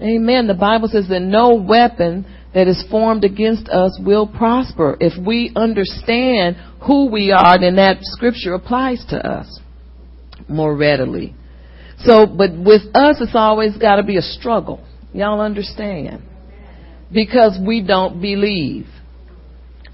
Amen. 0.00 0.46
The 0.46 0.54
Bible 0.54 0.88
says 0.88 1.08
that 1.08 1.20
no 1.20 1.54
weapon 1.54 2.26
that 2.54 2.66
is 2.66 2.84
formed 2.90 3.24
against 3.24 3.68
us 3.68 3.98
will 4.04 4.26
prosper. 4.26 4.96
If 5.00 5.12
we 5.24 5.52
understand 5.54 6.56
who 6.86 7.10
we 7.10 7.30
are, 7.32 7.58
then 7.60 7.76
that 7.76 7.98
scripture 8.02 8.54
applies 8.54 9.04
to 9.10 9.16
us 9.16 9.60
more 10.48 10.74
readily. 10.74 11.34
So, 12.04 12.26
but 12.26 12.50
with 12.52 12.82
us, 12.94 13.16
it's 13.20 13.34
always 13.34 13.76
got 13.76 13.96
to 13.96 14.02
be 14.02 14.16
a 14.16 14.22
struggle. 14.22 14.84
Y'all 15.12 15.40
understand? 15.40 16.22
Because 17.12 17.58
we 17.64 17.82
don't 17.82 18.20
believe. 18.20 18.86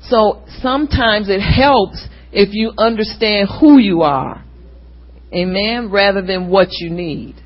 So 0.03 0.45
sometimes 0.61 1.29
it 1.29 1.41
helps 1.41 2.07
if 2.33 2.51
you 2.53 2.73
understand 2.77 3.49
who 3.61 3.79
you 3.79 4.03
are. 4.03 4.45
Amen? 5.35 5.91
Rather 5.91 6.23
than 6.23 6.49
what 6.49 6.69
you 6.73 6.91
need. 6.91 7.37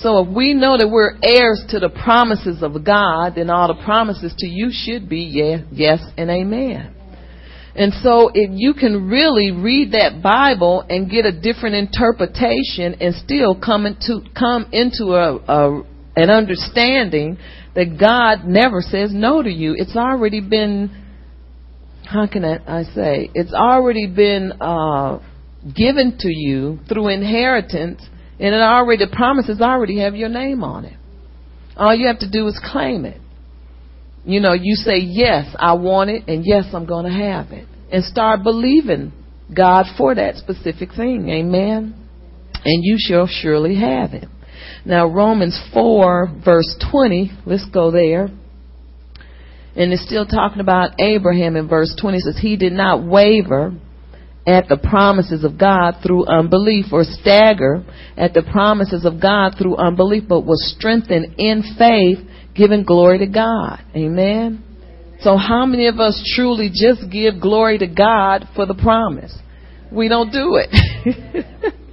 So 0.00 0.18
if 0.18 0.34
we 0.34 0.52
know 0.52 0.76
that 0.76 0.88
we're 0.88 1.16
heirs 1.22 1.64
to 1.70 1.80
the 1.80 1.88
promises 1.88 2.62
of 2.62 2.84
God, 2.84 3.34
then 3.36 3.48
all 3.48 3.68
the 3.68 3.82
promises 3.82 4.34
to 4.38 4.46
you 4.46 4.68
should 4.70 5.08
be 5.08 5.20
yes, 5.20 5.62
yes 5.72 6.00
and 6.18 6.30
amen. 6.30 6.94
And 7.74 7.92
so 8.02 8.30
if 8.32 8.50
you 8.52 8.74
can 8.74 9.08
really 9.08 9.50
read 9.50 9.92
that 9.92 10.22
Bible 10.22 10.84
and 10.88 11.10
get 11.10 11.26
a 11.26 11.32
different 11.32 11.76
interpretation 11.76 12.94
and 13.00 13.14
still 13.14 13.58
come 13.58 13.84
into 13.84 14.20
come 14.38 14.66
into 14.72 15.14
a, 15.14 15.36
a 15.36 15.82
an 16.16 16.30
understanding 16.30 17.36
that 17.76 17.96
God 18.00 18.44
never 18.44 18.80
says 18.80 19.10
no 19.12 19.42
to 19.42 19.50
you. 19.50 19.74
It's 19.76 19.94
already 19.94 20.40
been 20.40 21.04
how 22.04 22.26
can 22.26 22.44
I, 22.44 22.58
I 22.66 22.82
say? 22.84 23.30
It's 23.34 23.52
already 23.52 24.06
been 24.06 24.52
uh, 24.60 25.18
given 25.74 26.16
to 26.20 26.28
you 26.28 26.78
through 26.88 27.08
inheritance 27.08 28.00
and 28.38 28.54
it 28.54 28.60
already, 28.60 29.04
the 29.04 29.14
promises 29.14 29.60
already 29.60 30.00
have 30.00 30.14
your 30.14 30.28
name 30.28 30.62
on 30.62 30.84
it. 30.84 30.96
All 31.76 31.94
you 31.94 32.06
have 32.06 32.18
to 32.20 32.30
do 32.30 32.46
is 32.46 32.60
claim 32.70 33.04
it. 33.04 33.20
You 34.24 34.40
know, 34.40 34.52
you 34.52 34.74
say, 34.74 34.98
yes, 34.98 35.54
I 35.58 35.74
want 35.74 36.10
it, 36.10 36.24
and 36.26 36.44
yes, 36.44 36.64
I'm 36.72 36.84
going 36.84 37.06
to 37.06 37.12
have 37.12 37.52
it. 37.52 37.68
And 37.92 38.04
start 38.04 38.42
believing 38.42 39.12
God 39.54 39.86
for 39.96 40.14
that 40.14 40.36
specific 40.36 40.90
thing. 40.96 41.28
Amen. 41.28 41.94
And 42.64 42.84
you 42.84 42.96
shall 42.98 43.28
surely 43.28 43.76
have 43.76 44.12
it. 44.14 44.28
Now, 44.86 45.08
Romans 45.08 45.60
4, 45.74 46.42
verse 46.44 46.76
20, 46.92 47.32
let's 47.44 47.68
go 47.70 47.90
there. 47.90 48.28
And 49.74 49.92
it's 49.92 50.06
still 50.06 50.24
talking 50.24 50.60
about 50.60 51.00
Abraham 51.00 51.56
in 51.56 51.68
verse 51.68 51.92
20. 52.00 52.18
It 52.18 52.20
says, 52.20 52.38
He 52.40 52.56
did 52.56 52.72
not 52.72 53.04
waver 53.04 53.74
at 54.46 54.68
the 54.68 54.76
promises 54.76 55.42
of 55.42 55.58
God 55.58 55.96
through 56.06 56.26
unbelief 56.26 56.86
or 56.92 57.02
stagger 57.02 57.84
at 58.16 58.32
the 58.32 58.42
promises 58.42 59.04
of 59.04 59.20
God 59.20 59.54
through 59.58 59.76
unbelief, 59.76 60.22
but 60.28 60.42
was 60.42 60.72
strengthened 60.78 61.34
in 61.36 61.64
faith, 61.76 62.18
giving 62.54 62.84
glory 62.84 63.18
to 63.18 63.26
God. 63.26 63.84
Amen. 63.96 64.62
So 65.20 65.36
how 65.36 65.66
many 65.66 65.88
of 65.88 65.98
us 65.98 66.22
truly 66.36 66.70
just 66.72 67.10
give 67.10 67.40
glory 67.40 67.78
to 67.78 67.88
God 67.88 68.46
for 68.54 68.66
the 68.66 68.74
promise? 68.74 69.36
We 69.90 70.06
don't 70.08 70.30
do 70.30 70.60
it. 70.62 71.74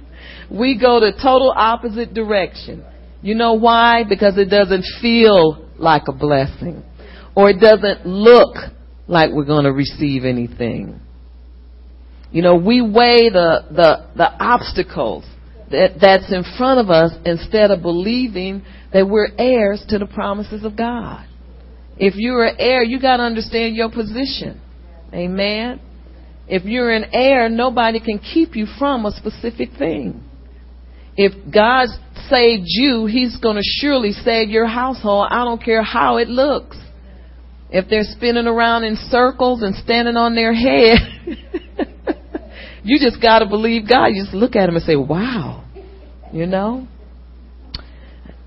we 0.54 0.78
go 0.78 1.00
the 1.00 1.12
total 1.12 1.52
opposite 1.54 2.14
direction. 2.14 2.84
You 3.22 3.34
know 3.34 3.54
why? 3.54 4.04
Because 4.08 4.36
it 4.38 4.46
doesn't 4.46 4.84
feel 5.00 5.68
like 5.78 6.02
a 6.08 6.12
blessing 6.12 6.84
or 7.34 7.50
it 7.50 7.60
doesn't 7.60 8.06
look 8.06 8.56
like 9.08 9.30
we're 9.32 9.44
going 9.44 9.64
to 9.64 9.72
receive 9.72 10.24
anything. 10.24 11.00
You 12.30 12.42
know, 12.42 12.56
we 12.56 12.80
weigh 12.80 13.30
the, 13.30 13.64
the, 13.70 14.08
the 14.16 14.44
obstacles 14.44 15.24
that, 15.70 15.98
that's 16.00 16.32
in 16.32 16.44
front 16.56 16.80
of 16.80 16.90
us 16.90 17.12
instead 17.24 17.70
of 17.70 17.82
believing 17.82 18.62
that 18.92 19.08
we're 19.08 19.28
heirs 19.38 19.84
to 19.88 19.98
the 19.98 20.06
promises 20.06 20.64
of 20.64 20.76
God. 20.76 21.26
If 21.96 22.14
you're 22.16 22.44
an 22.44 22.56
heir, 22.58 22.82
you 22.82 23.00
got 23.00 23.18
to 23.18 23.22
understand 23.22 23.76
your 23.76 23.90
position. 23.90 24.60
Amen. 25.12 25.80
If 26.48 26.64
you're 26.64 26.90
an 26.90 27.06
heir, 27.12 27.48
nobody 27.48 28.00
can 28.00 28.18
keep 28.18 28.56
you 28.56 28.66
from 28.78 29.06
a 29.06 29.12
specific 29.12 29.70
thing. 29.78 30.22
If 31.16 31.52
God 31.52 31.88
saved 32.28 32.64
you, 32.66 33.06
He's 33.06 33.36
going 33.36 33.56
to 33.56 33.62
surely 33.62 34.12
save 34.12 34.50
your 34.50 34.66
household. 34.66 35.28
I 35.30 35.44
don't 35.44 35.62
care 35.62 35.82
how 35.82 36.16
it 36.16 36.28
looks. 36.28 36.76
If 37.70 37.88
they're 37.88 38.04
spinning 38.04 38.46
around 38.46 38.84
in 38.84 38.96
circles 38.96 39.62
and 39.62 39.74
standing 39.74 40.16
on 40.16 40.34
their 40.34 40.54
head, 40.54 40.98
You 42.84 42.98
just 43.00 43.20
got 43.20 43.38
to 43.38 43.46
believe 43.46 43.88
God. 43.88 44.08
You 44.08 44.22
just 44.22 44.34
look 44.34 44.54
at 44.54 44.68
him 44.68 44.76
and 44.76 44.84
say, 44.84 44.94
wow. 44.94 45.64
You 46.32 46.46
know? 46.46 46.86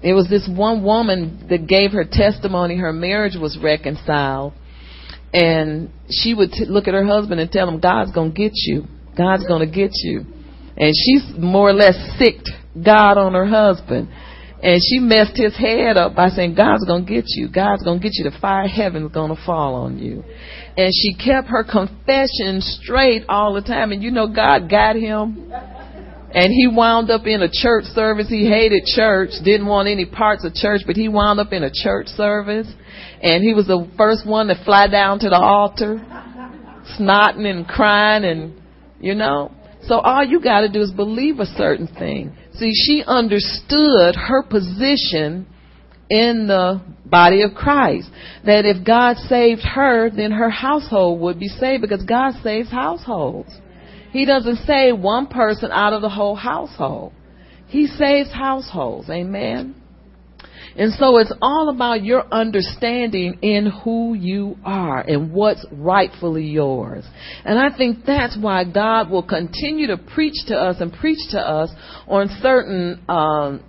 It 0.03 0.13
was 0.13 0.29
this 0.29 0.47
one 0.47 0.83
woman 0.83 1.47
that 1.49 1.67
gave 1.67 1.91
her 1.91 2.05
testimony. 2.09 2.77
Her 2.77 2.93
marriage 2.93 3.35
was 3.35 3.57
reconciled. 3.61 4.53
And 5.33 5.89
she 6.09 6.35
would 6.35 6.51
t- 6.51 6.65
look 6.65 6.87
at 6.87 6.93
her 6.93 7.05
husband 7.05 7.39
and 7.41 7.51
tell 7.51 7.67
him, 7.67 7.79
God's 7.79 8.11
going 8.11 8.31
to 8.31 8.37
get 8.37 8.51
you. 8.53 8.85
God's 9.17 9.45
going 9.47 9.67
to 9.67 9.75
get 9.75 9.89
you. 9.95 10.25
And 10.77 10.93
she's 10.93 11.23
more 11.37 11.69
or 11.69 11.73
less 11.73 11.95
sicked 12.19 12.49
God 12.75 13.17
on 13.17 13.33
her 13.33 13.47
husband. 13.47 14.09
And 14.61 14.81
she 14.81 14.99
messed 14.99 15.37
his 15.37 15.55
head 15.55 15.97
up 15.97 16.15
by 16.15 16.29
saying, 16.29 16.55
God's 16.55 16.85
to 16.85 17.01
get 17.01 17.25
you. 17.27 17.47
God's 17.47 17.83
to 17.83 17.99
get 17.99 18.13
you. 18.13 18.29
The 18.29 18.37
fire 18.41 18.67
heaven's 18.67 19.11
to 19.11 19.37
fall 19.45 19.75
on 19.75 19.99
you. 19.99 20.23
And 20.75 20.91
she 20.93 21.13
kept 21.13 21.47
her 21.49 21.63
confession 21.63 22.61
straight 22.61 23.23
all 23.29 23.53
the 23.53 23.61
time. 23.61 23.91
And 23.91 24.01
you 24.01 24.09
know, 24.09 24.27
God 24.27 24.69
got 24.69 24.95
him. 24.95 25.51
And 26.33 26.51
he 26.51 26.67
wound 26.67 27.09
up 27.09 27.25
in 27.25 27.41
a 27.41 27.49
church 27.51 27.85
service. 27.85 28.29
He 28.29 28.47
hated 28.47 28.83
church, 28.85 29.29
didn't 29.43 29.67
want 29.67 29.87
any 29.87 30.05
parts 30.05 30.43
of 30.43 30.53
church, 30.53 30.81
but 30.85 30.95
he 30.95 31.07
wound 31.07 31.39
up 31.39 31.53
in 31.53 31.63
a 31.63 31.71
church 31.71 32.07
service. 32.07 32.67
And 33.21 33.43
he 33.43 33.53
was 33.53 33.67
the 33.67 33.89
first 33.97 34.25
one 34.25 34.47
to 34.47 34.63
fly 34.65 34.87
down 34.87 35.19
to 35.19 35.29
the 35.29 35.39
altar, 35.39 35.97
snotting 36.99 37.45
and 37.45 37.67
crying 37.67 38.25
and, 38.25 38.61
you 38.99 39.15
know. 39.15 39.51
So 39.87 39.99
all 39.99 40.23
you 40.23 40.41
got 40.41 40.61
to 40.61 40.69
do 40.69 40.81
is 40.81 40.91
believe 40.91 41.39
a 41.39 41.45
certain 41.45 41.87
thing. 41.87 42.35
See, 42.53 42.71
she 42.73 43.03
understood 43.05 44.15
her 44.15 44.43
position 44.43 45.47
in 46.09 46.47
the 46.47 46.81
body 47.05 47.41
of 47.43 47.53
Christ. 47.53 48.09
That 48.45 48.65
if 48.65 48.85
God 48.85 49.17
saved 49.17 49.61
her, 49.61 50.09
then 50.09 50.31
her 50.31 50.49
household 50.49 51.21
would 51.21 51.39
be 51.39 51.47
saved 51.47 51.81
because 51.81 52.03
God 52.03 52.33
saves 52.43 52.69
households. 52.69 53.49
He 54.11 54.25
doesn't 54.25 54.65
save 54.65 54.99
one 54.99 55.27
person 55.27 55.71
out 55.71 55.93
of 55.93 56.01
the 56.01 56.09
whole 56.09 56.35
household. 56.35 57.13
He 57.67 57.87
saves 57.87 58.31
households. 58.31 59.09
Amen. 59.09 59.75
And 60.77 60.93
so 60.93 61.17
it's 61.17 61.33
all 61.41 61.69
about 61.69 62.03
your 62.03 62.31
understanding 62.31 63.39
in 63.41 63.71
who 63.83 64.13
you 64.13 64.57
are 64.63 64.99
and 64.99 65.33
what's 65.33 65.65
rightfully 65.71 66.45
yours. 66.45 67.03
And 67.43 67.57
I 67.57 67.75
think 67.75 68.05
that's 68.05 68.37
why 68.39 68.63
God 68.63 69.09
will 69.09 69.23
continue 69.23 69.87
to 69.87 69.97
preach 69.97 70.35
to 70.47 70.55
us 70.55 70.75
and 70.79 70.93
preach 70.93 71.31
to 71.31 71.39
us 71.39 71.71
on 72.07 72.29
certain 72.41 73.03
um, 73.09 73.63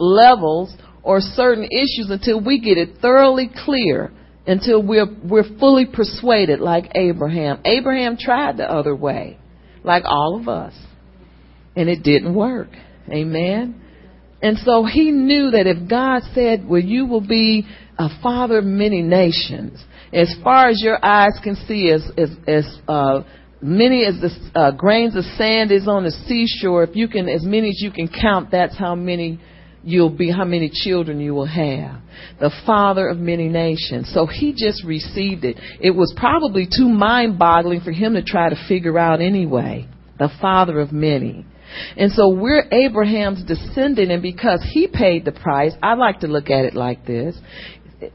levels 0.00 0.74
or 1.04 1.20
certain 1.20 1.64
issues 1.64 2.08
until 2.10 2.44
we 2.44 2.60
get 2.60 2.76
it 2.76 3.00
thoroughly 3.00 3.48
clear, 3.64 4.12
until 4.46 4.82
we're 4.82 5.06
we're 5.24 5.58
fully 5.60 5.86
persuaded, 5.86 6.58
like 6.58 6.90
Abraham. 6.96 7.60
Abraham 7.64 8.16
tried 8.18 8.56
the 8.56 8.68
other 8.68 8.96
way, 8.96 9.38
like 9.84 10.02
all 10.04 10.38
of 10.40 10.48
us, 10.48 10.74
and 11.76 11.88
it 11.88 12.02
didn't 12.02 12.34
work. 12.34 12.68
Amen. 13.08 13.80
And 14.40 14.56
so 14.58 14.84
he 14.84 15.10
knew 15.10 15.50
that 15.50 15.66
if 15.66 15.88
God 15.88 16.22
said, 16.34 16.66
well, 16.66 16.80
you 16.80 17.06
will 17.06 17.26
be 17.26 17.66
a 17.98 18.08
father 18.22 18.58
of 18.58 18.64
many 18.64 19.02
nations, 19.02 19.82
as 20.12 20.34
far 20.42 20.68
as 20.68 20.80
your 20.80 21.04
eyes 21.04 21.38
can 21.42 21.56
see, 21.66 21.90
as, 21.90 22.08
as, 22.16 22.30
as 22.46 22.78
uh, 22.86 23.22
many 23.60 24.04
as 24.04 24.14
the 24.20 24.30
uh, 24.54 24.70
grains 24.70 25.16
of 25.16 25.24
sand 25.36 25.72
is 25.72 25.88
on 25.88 26.04
the 26.04 26.12
seashore, 26.26 26.84
if 26.84 26.94
you 26.94 27.08
can, 27.08 27.28
as 27.28 27.42
many 27.42 27.70
as 27.70 27.80
you 27.80 27.90
can 27.90 28.08
count, 28.08 28.50
that's 28.52 28.78
how 28.78 28.94
many 28.94 29.40
you'll 29.82 30.10
be, 30.10 30.30
how 30.30 30.44
many 30.44 30.70
children 30.72 31.20
you 31.20 31.34
will 31.34 31.46
have. 31.46 32.00
The 32.40 32.52
father 32.64 33.08
of 33.08 33.18
many 33.18 33.48
nations. 33.48 34.10
So 34.12 34.26
he 34.26 34.52
just 34.52 34.84
received 34.84 35.44
it. 35.44 35.56
It 35.80 35.90
was 35.90 36.14
probably 36.16 36.66
too 36.66 36.88
mind 36.88 37.38
boggling 37.38 37.80
for 37.80 37.92
him 37.92 38.14
to 38.14 38.22
try 38.22 38.50
to 38.50 38.56
figure 38.68 38.98
out 38.98 39.20
anyway. 39.20 39.88
The 40.18 40.30
father 40.40 40.80
of 40.80 40.92
many. 40.92 41.46
And 41.96 42.12
so 42.12 42.30
we're 42.30 42.66
Abraham's 42.72 43.44
descendant, 43.44 44.10
and 44.10 44.22
because 44.22 44.64
he 44.72 44.88
paid 44.88 45.24
the 45.24 45.32
price, 45.32 45.72
I 45.82 45.94
like 45.94 46.20
to 46.20 46.26
look 46.26 46.50
at 46.50 46.64
it 46.64 46.74
like 46.74 47.06
this. 47.06 47.38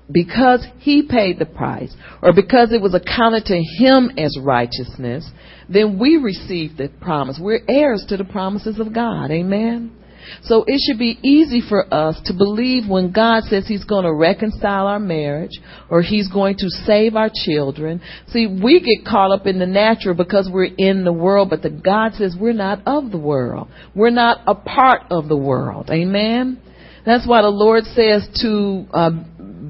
Because 0.09 0.65
he 0.79 1.03
paid 1.03 1.39
the 1.39 1.45
price, 1.45 1.93
or 2.21 2.31
because 2.31 2.71
it 2.71 2.81
was 2.81 2.93
accounted 2.93 3.43
to 3.45 3.57
him 3.57 4.11
as 4.17 4.37
righteousness, 4.41 5.29
then 5.67 5.99
we 5.99 6.15
receive 6.15 6.77
the 6.77 6.89
promise. 7.01 7.37
We're 7.41 7.63
heirs 7.67 8.05
to 8.07 8.15
the 8.15 8.23
promises 8.23 8.79
of 8.79 8.93
God. 8.93 9.29
Amen. 9.29 9.91
So 10.41 10.63
it 10.67 10.81
should 10.85 10.99
be 10.99 11.19
easy 11.21 11.61
for 11.67 11.91
us 11.93 12.19
to 12.25 12.33
believe 12.33 12.89
when 12.89 13.11
God 13.11 13.43
says 13.43 13.67
He's 13.67 13.83
going 13.83 14.05
to 14.05 14.13
reconcile 14.13 14.87
our 14.87 14.99
marriage 14.99 15.59
or 15.89 16.01
He's 16.01 16.31
going 16.31 16.57
to 16.57 16.69
save 16.69 17.15
our 17.15 17.29
children. 17.33 18.01
See, 18.27 18.47
we 18.47 18.79
get 18.79 19.09
caught 19.09 19.31
up 19.31 19.47
in 19.47 19.59
the 19.59 19.65
natural 19.65 20.15
because 20.15 20.49
we're 20.51 20.73
in 20.77 21.03
the 21.03 21.13
world, 21.13 21.49
but 21.49 21.61
the 21.61 21.69
God 21.69 22.13
says 22.13 22.35
we're 22.39 22.53
not 22.53 22.81
of 22.85 23.11
the 23.11 23.17
world. 23.17 23.69
We're 23.95 24.09
not 24.09 24.41
a 24.47 24.55
part 24.55 25.03
of 25.11 25.27
the 25.27 25.37
world. 25.37 25.89
Amen? 25.89 26.61
That's 27.05 27.27
why 27.27 27.41
the 27.41 27.49
Lord 27.49 27.83
says 27.83 28.27
to 28.41 28.85
uh, 28.93 29.09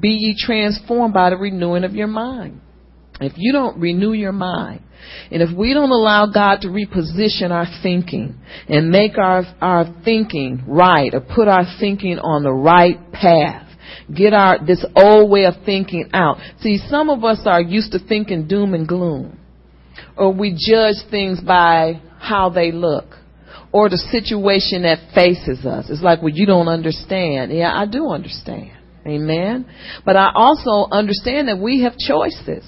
be 0.00 0.10
ye 0.10 0.36
transformed 0.38 1.14
by 1.14 1.30
the 1.30 1.36
renewing 1.36 1.84
of 1.84 1.94
your 1.94 2.06
mind. 2.06 2.60
If 3.20 3.34
you 3.36 3.52
don't 3.52 3.78
renew 3.78 4.12
your 4.12 4.32
mind, 4.32 4.80
and 5.30 5.42
if 5.42 5.56
we 5.56 5.74
don't 5.74 5.90
allow 5.90 6.26
God 6.26 6.62
to 6.62 6.68
reposition 6.68 7.50
our 7.50 7.66
thinking 7.82 8.38
and 8.68 8.90
make 8.90 9.18
our, 9.18 9.44
our 9.60 9.84
thinking 10.04 10.64
right 10.66 11.12
or 11.12 11.20
put 11.20 11.48
our 11.48 11.64
thinking 11.78 12.18
on 12.18 12.42
the 12.42 12.52
right 12.52 13.12
path, 13.12 13.68
get 14.14 14.32
our, 14.32 14.64
this 14.64 14.84
old 14.96 15.30
way 15.30 15.44
of 15.44 15.54
thinking 15.64 16.10
out. 16.12 16.38
See, 16.60 16.78
some 16.88 17.10
of 17.10 17.24
us 17.24 17.42
are 17.44 17.60
used 17.60 17.92
to 17.92 17.98
thinking 17.98 18.48
doom 18.48 18.74
and 18.74 18.88
gloom. 18.88 19.38
Or 20.16 20.32
we 20.32 20.50
judge 20.50 20.96
things 21.10 21.40
by 21.40 22.00
how 22.18 22.50
they 22.50 22.72
look. 22.72 23.06
Or 23.72 23.88
the 23.88 23.98
situation 23.98 24.82
that 24.82 25.12
faces 25.14 25.66
us. 25.66 25.86
It's 25.90 26.02
like, 26.02 26.22
well, 26.22 26.32
you 26.32 26.46
don't 26.46 26.68
understand. 26.68 27.52
Yeah, 27.52 27.72
I 27.74 27.86
do 27.86 28.08
understand. 28.10 28.70
Amen. 29.06 29.66
But 30.04 30.16
I 30.16 30.30
also 30.34 30.88
understand 30.90 31.48
that 31.48 31.58
we 31.58 31.82
have 31.82 31.94
choices. 31.98 32.64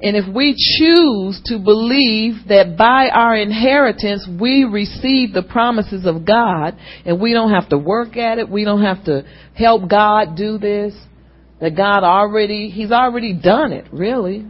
And 0.00 0.16
if 0.16 0.32
we 0.32 0.54
choose 0.78 1.40
to 1.46 1.58
believe 1.58 2.48
that 2.48 2.76
by 2.76 3.08
our 3.08 3.36
inheritance 3.36 4.28
we 4.40 4.64
receive 4.64 5.32
the 5.32 5.42
promises 5.42 6.06
of 6.06 6.26
God 6.26 6.76
and 7.04 7.20
we 7.20 7.32
don't 7.32 7.50
have 7.50 7.68
to 7.70 7.78
work 7.78 8.16
at 8.16 8.38
it, 8.38 8.48
we 8.48 8.64
don't 8.64 8.82
have 8.82 9.04
to 9.04 9.24
help 9.54 9.88
God 9.88 10.36
do 10.36 10.58
this, 10.58 10.94
that 11.60 11.76
God 11.76 12.04
already, 12.04 12.70
He's 12.70 12.92
already 12.92 13.32
done 13.32 13.72
it, 13.72 13.86
really. 13.92 14.46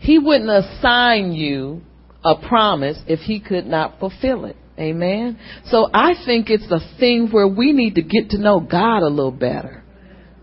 He 0.00 0.18
wouldn't 0.18 0.50
assign 0.50 1.32
you 1.32 1.82
a 2.24 2.36
promise 2.36 2.98
if 3.06 3.20
He 3.20 3.40
could 3.40 3.66
not 3.66 3.98
fulfill 3.98 4.44
it. 4.44 4.56
Amen. 4.78 5.38
So 5.66 5.88
I 5.92 6.12
think 6.24 6.50
it's 6.50 6.70
a 6.70 6.78
thing 7.00 7.30
where 7.32 7.48
we 7.48 7.72
need 7.72 7.96
to 7.96 8.02
get 8.02 8.30
to 8.30 8.38
know 8.38 8.60
God 8.60 9.02
a 9.02 9.08
little 9.08 9.32
better. 9.32 9.82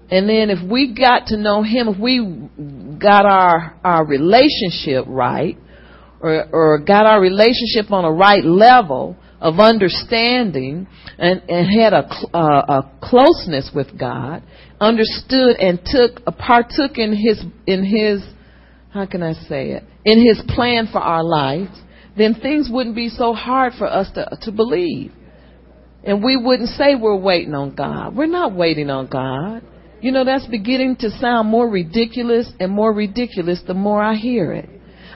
And 0.09 0.29
then 0.29 0.49
if 0.49 0.59
we 0.69 0.93
got 0.93 1.27
to 1.27 1.37
know 1.37 1.63
Him, 1.63 1.87
if 1.87 1.99
we 1.99 2.97
got 2.99 3.25
our, 3.25 3.75
our 3.83 4.05
relationship 4.05 5.05
right, 5.07 5.57
or, 6.19 6.45
or 6.51 6.79
got 6.79 7.05
our 7.05 7.19
relationship 7.19 7.91
on 7.91 8.05
a 8.05 8.11
right 8.11 8.43
level 8.43 9.17
of 9.41 9.59
understanding 9.59 10.87
and, 11.17 11.41
and 11.49 11.81
had 11.81 11.93
a, 11.93 12.07
uh, 12.33 12.81
a 12.81 12.91
closeness 13.01 13.71
with 13.73 13.97
God, 13.99 14.43
understood 14.79 15.57
and 15.57 15.79
took, 15.85 16.23
partook 16.37 16.97
in 16.97 17.13
His, 17.13 17.43
in 17.65 17.83
His, 17.83 18.23
how 18.91 19.05
can 19.05 19.23
I 19.23 19.33
say 19.33 19.71
it, 19.71 19.83
in 20.03 20.25
His 20.25 20.41
plan 20.53 20.87
for 20.91 20.99
our 20.99 21.23
lives, 21.23 21.79
then 22.17 22.35
things 22.35 22.69
wouldn't 22.71 22.95
be 22.95 23.09
so 23.09 23.33
hard 23.33 23.73
for 23.77 23.87
us 23.87 24.09
to, 24.13 24.37
to 24.43 24.51
believe. 24.51 25.11
And 26.03 26.23
we 26.23 26.37
wouldn't 26.37 26.69
say 26.69 26.95
we're 26.95 27.15
waiting 27.17 27.55
on 27.55 27.75
God. 27.75 28.15
We're 28.15 28.27
not 28.27 28.53
waiting 28.53 28.89
on 28.89 29.07
God. 29.07 29.63
You 30.05 30.11
know, 30.11 30.23
that's 30.23 30.45
beginning 30.45 30.97
to 30.97 31.09
sound 31.09 31.49
more 31.49 31.67
ridiculous 31.67 32.47
and 32.59 32.71
more 32.71 32.93
ridiculous 32.93 33.59
the 33.65 33.73
more 33.73 34.03
I 34.03 34.13
hear 34.13 34.53
it. 34.53 34.69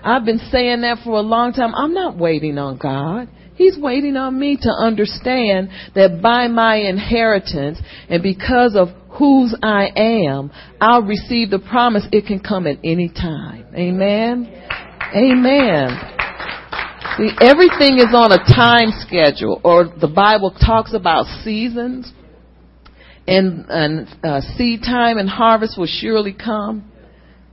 I've 0.03 0.25
been 0.25 0.41
saying 0.51 0.81
that 0.81 1.03
for 1.03 1.11
a 1.11 1.21
long 1.21 1.53
time. 1.53 1.75
I'm 1.75 1.93
not 1.93 2.17
waiting 2.17 2.57
on 2.57 2.79
God. 2.79 3.29
He's 3.53 3.77
waiting 3.77 4.17
on 4.17 4.39
me 4.39 4.57
to 4.59 4.69
understand 4.71 5.69
that 5.93 6.21
by 6.23 6.47
my 6.47 6.77
inheritance 6.77 7.77
and 8.09 8.23
because 8.23 8.75
of 8.75 8.87
whose 9.11 9.55
I 9.61 9.89
am, 9.95 10.49
I'll 10.81 11.03
receive 11.03 11.51
the 11.51 11.59
promise 11.59 12.07
it 12.11 12.25
can 12.25 12.39
come 12.39 12.65
at 12.65 12.77
any 12.83 13.09
time. 13.09 13.67
Amen. 13.75 14.51
Amen. 15.15 15.89
See, 17.15 17.29
everything 17.39 17.99
is 17.99 18.09
on 18.15 18.31
a 18.31 18.39
time 18.39 18.89
schedule, 19.05 19.61
or 19.63 19.83
the 19.85 20.07
Bible 20.07 20.49
talks 20.49 20.95
about 20.95 21.27
seasons 21.43 22.11
and, 23.29 23.65
and 23.69 24.07
uh, 24.23 24.41
seed 24.57 24.81
time 24.81 25.17
and 25.17 25.29
harvest 25.29 25.77
will 25.77 25.87
surely 25.87 26.33
come. 26.33 26.91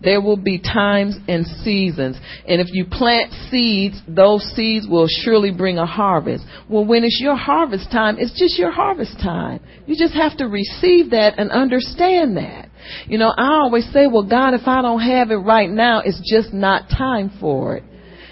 There 0.02 0.20
will 0.20 0.36
be 0.36 0.58
times 0.58 1.16
and 1.26 1.46
seasons. 1.46 2.18
And 2.46 2.60
if 2.60 2.68
you 2.70 2.84
plant 2.84 3.32
seeds, 3.50 4.00
those 4.06 4.42
seeds 4.54 4.86
will 4.88 5.06
surely 5.08 5.50
bring 5.50 5.78
a 5.78 5.86
harvest. 5.86 6.44
Well, 6.68 6.84
when 6.84 7.02
it's 7.02 7.18
your 7.20 7.36
harvest 7.36 7.90
time, 7.90 8.16
it's 8.18 8.38
just 8.38 8.58
your 8.58 8.70
harvest 8.70 9.18
time. 9.22 9.60
You 9.86 9.96
just 9.96 10.14
have 10.14 10.36
to 10.36 10.46
receive 10.46 11.10
that 11.10 11.38
and 11.38 11.50
understand 11.50 12.36
that. 12.36 12.68
You 13.06 13.18
know, 13.18 13.32
I 13.36 13.60
always 13.60 13.90
say, 13.92 14.06
well, 14.06 14.28
God, 14.28 14.52
if 14.52 14.66
I 14.66 14.82
don't 14.82 15.00
have 15.00 15.30
it 15.30 15.36
right 15.36 15.70
now, 15.70 16.02
it's 16.04 16.20
just 16.30 16.52
not 16.52 16.90
time 16.90 17.32
for 17.40 17.78
it. 17.78 17.84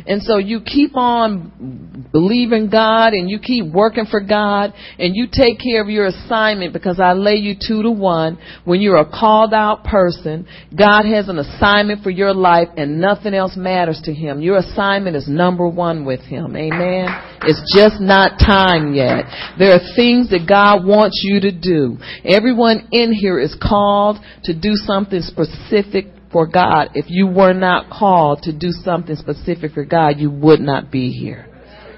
And 0.07 0.23
so 0.23 0.37
you 0.37 0.61
keep 0.61 0.97
on 0.97 1.84
believing 2.15 2.71
God 2.71 3.13
and 3.13 3.29
you 3.29 3.41
keep 3.41 3.67
working 3.75 4.07
for 4.09 4.21
God 4.21 4.73
and 5.01 5.17
you 5.17 5.27
take 5.27 5.59
care 5.59 5.83
of 5.83 5.89
your 5.89 6.07
assignment 6.07 6.73
because 6.73 7.01
I 7.01 7.13
lay 7.13 7.35
you 7.35 7.57
two 7.57 7.83
to 7.83 7.91
one. 7.91 8.39
When 8.65 8.81
you're 8.81 9.01
a 9.01 9.05
called 9.05 9.53
out 9.53 9.83
person, 9.83 10.47
God 10.79 11.07
has 11.07 11.29
an 11.29 11.41
assignment 11.41 12.05
for 12.05 12.11
your 12.11 12.33
life 12.33 12.69
and 12.77 13.01
nothing 13.01 13.35
else 13.35 13.57
matters 13.57 14.01
to 14.05 14.15
Him. 14.15 14.41
Your 14.41 14.59
assignment 14.59 15.17
is 15.17 15.27
number 15.27 15.67
one 15.67 16.05
with 16.05 16.21
Him. 16.21 16.55
Amen. 16.55 17.09
It's 17.43 17.75
just 17.77 18.01
not 18.01 18.39
time 18.39 18.95
yet. 18.95 19.25
There 19.59 19.75
are 19.75 19.95
things 19.97 20.31
that 20.31 20.47
God 20.49 20.87
wants 20.87 21.21
you 21.25 21.41
to 21.41 21.51
do. 21.51 21.99
Everyone 22.25 22.91
in 22.93 23.13
here 23.13 23.41
is 23.41 23.57
called 23.61 24.19
to 24.45 24.55
do 24.55 24.75
something 24.77 25.21
specific 25.21 26.07
for 26.31 26.47
God. 26.47 26.91
If 26.95 27.07
you 27.09 27.27
were 27.27 27.55
not 27.55 27.91
called 27.91 28.43
to 28.43 28.57
do 28.57 28.71
something 28.71 29.17
specific 29.17 29.73
for 29.73 29.85
God, 29.85 30.19
you 30.19 30.31
would 30.31 30.61
not 30.61 30.93
be 30.93 31.11
here. 31.11 31.49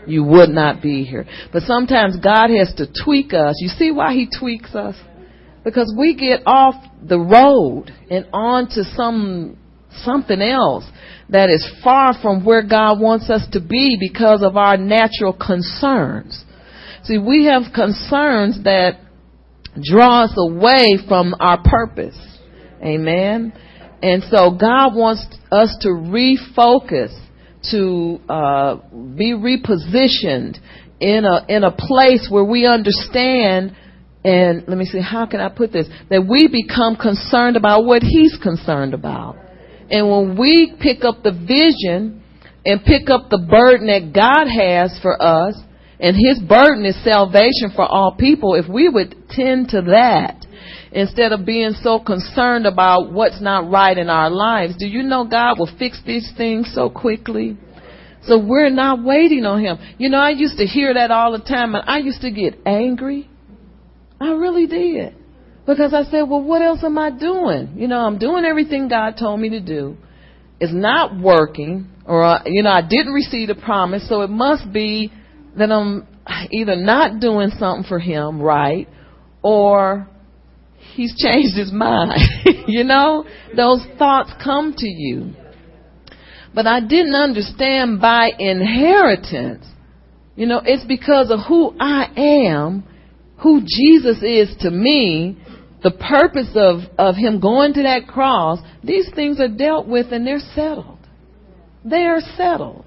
You 0.06 0.24
would 0.24 0.50
not 0.50 0.82
be 0.82 1.04
here. 1.04 1.26
But 1.52 1.62
sometimes 1.62 2.16
God 2.16 2.50
has 2.50 2.72
to 2.76 2.86
tweak 3.04 3.34
us. 3.34 3.56
You 3.58 3.68
see 3.68 3.90
why 3.90 4.14
He 4.14 4.28
tweaks 4.28 4.74
us? 4.74 4.96
Because 5.64 5.92
we 5.98 6.14
get 6.14 6.42
off 6.46 6.74
the 7.02 7.18
road 7.18 7.90
and 8.10 8.26
onto 8.32 8.82
some 8.82 9.58
something 10.04 10.40
else 10.40 10.84
that 11.28 11.48
is 11.50 11.68
far 11.82 12.14
from 12.20 12.44
where 12.44 12.62
God 12.62 13.00
wants 13.00 13.30
us 13.30 13.46
to 13.52 13.60
be 13.60 13.96
because 13.98 14.42
of 14.42 14.56
our 14.56 14.76
natural 14.76 15.32
concerns. 15.32 16.44
See, 17.04 17.18
we 17.18 17.46
have 17.46 17.72
concerns 17.74 18.62
that 18.64 19.00
draw 19.82 20.24
us 20.24 20.34
away 20.36 20.98
from 21.08 21.34
our 21.38 21.60
purpose. 21.62 22.18
Amen. 22.82 23.52
And 24.02 24.22
so 24.24 24.56
God 24.58 24.94
wants 24.94 25.26
us 25.50 25.76
to 25.80 25.88
refocus, 25.88 27.14
to 27.70 28.20
uh, 28.28 28.76
be 29.16 29.32
repositioned 29.32 30.58
in 31.00 31.24
a 31.24 31.44
in 31.48 31.64
a 31.64 31.70
place 31.70 32.28
where 32.30 32.44
we 32.44 32.66
understand. 32.66 33.76
And 34.24 34.64
let 34.66 34.76
me 34.76 34.86
see, 34.86 35.00
how 35.00 35.26
can 35.26 35.40
I 35.40 35.48
put 35.48 35.72
this? 35.72 35.86
That 36.10 36.26
we 36.26 36.48
become 36.48 36.96
concerned 36.96 37.56
about 37.56 37.84
what 37.84 38.02
He's 38.02 38.36
concerned 38.42 38.94
about. 38.94 39.36
And 39.90 40.10
when 40.10 40.36
we 40.38 40.74
pick 40.80 41.04
up 41.04 41.22
the 41.22 41.32
vision 41.32 42.22
and 42.64 42.82
pick 42.84 43.08
up 43.08 43.30
the 43.30 43.38
burden 43.38 43.86
that 43.86 44.12
God 44.12 44.48
has 44.50 44.98
for 45.00 45.20
us, 45.20 45.54
and 46.00 46.16
His 46.16 46.40
burden 46.40 46.84
is 46.84 47.02
salvation 47.04 47.70
for 47.74 47.84
all 47.84 48.16
people, 48.18 48.54
if 48.54 48.68
we 48.68 48.88
would 48.88 49.14
tend 49.30 49.68
to 49.70 49.82
that, 49.82 50.45
instead 50.92 51.32
of 51.32 51.44
being 51.44 51.72
so 51.82 51.98
concerned 51.98 52.66
about 52.66 53.12
what's 53.12 53.40
not 53.40 53.70
right 53.70 53.96
in 53.96 54.08
our 54.08 54.30
lives. 54.30 54.76
Do 54.76 54.86
you 54.86 55.02
know 55.02 55.24
God 55.24 55.58
will 55.58 55.70
fix 55.78 56.00
these 56.06 56.30
things 56.36 56.70
so 56.74 56.88
quickly? 56.88 57.56
So 58.22 58.38
we're 58.38 58.70
not 58.70 59.04
waiting 59.04 59.44
on 59.44 59.62
Him. 59.62 59.78
You 59.98 60.08
know, 60.08 60.18
I 60.18 60.30
used 60.30 60.58
to 60.58 60.64
hear 60.64 60.94
that 60.94 61.10
all 61.10 61.32
the 61.32 61.44
time 61.44 61.74
and 61.74 61.84
I 61.88 61.98
used 61.98 62.22
to 62.22 62.30
get 62.30 62.58
angry. 62.66 63.28
I 64.20 64.30
really 64.30 64.66
did. 64.66 65.14
Because 65.66 65.92
I 65.92 66.04
said, 66.04 66.22
well, 66.22 66.42
what 66.42 66.62
else 66.62 66.82
am 66.84 66.96
I 66.98 67.10
doing? 67.10 67.74
You 67.76 67.88
know, 67.88 67.98
I'm 67.98 68.18
doing 68.18 68.44
everything 68.44 68.88
God 68.88 69.16
told 69.18 69.40
me 69.40 69.50
to 69.50 69.60
do. 69.60 69.96
It's 70.60 70.72
not 70.72 71.18
working 71.18 71.88
or, 72.06 72.24
uh, 72.24 72.42
you 72.46 72.62
know, 72.62 72.70
I 72.70 72.82
didn't 72.82 73.12
receive 73.12 73.48
the 73.48 73.56
promise. 73.56 74.08
So 74.08 74.22
it 74.22 74.30
must 74.30 74.72
be 74.72 75.12
that 75.58 75.70
I'm 75.70 76.06
either 76.50 76.76
not 76.76 77.20
doing 77.20 77.50
something 77.58 77.84
for 77.88 77.98
Him 77.98 78.40
right 78.40 78.88
or 79.42 80.08
he's 80.96 81.14
changed 81.16 81.56
his 81.56 81.70
mind. 81.70 82.12
you 82.66 82.82
know, 82.82 83.24
those 83.54 83.84
thoughts 83.98 84.32
come 84.42 84.74
to 84.76 84.88
you. 84.88 85.34
But 86.54 86.66
I 86.66 86.80
didn't 86.80 87.14
understand 87.14 88.00
by 88.00 88.30
inheritance. 88.38 89.66
You 90.34 90.46
know, 90.46 90.62
it's 90.64 90.84
because 90.84 91.30
of 91.30 91.40
who 91.46 91.76
I 91.78 92.10
am, 92.16 92.84
who 93.38 93.60
Jesus 93.60 94.22
is 94.22 94.54
to 94.60 94.70
me, 94.70 95.38
the 95.82 95.90
purpose 95.90 96.50
of, 96.54 96.80
of 96.98 97.14
him 97.14 97.40
going 97.40 97.74
to 97.74 97.82
that 97.82 98.06
cross, 98.08 98.58
these 98.82 99.08
things 99.14 99.38
are 99.38 99.48
dealt 99.48 99.86
with 99.86 100.12
and 100.12 100.26
they're 100.26 100.40
settled. 100.54 100.98
They 101.84 102.04
are 102.06 102.20
settled. 102.36 102.86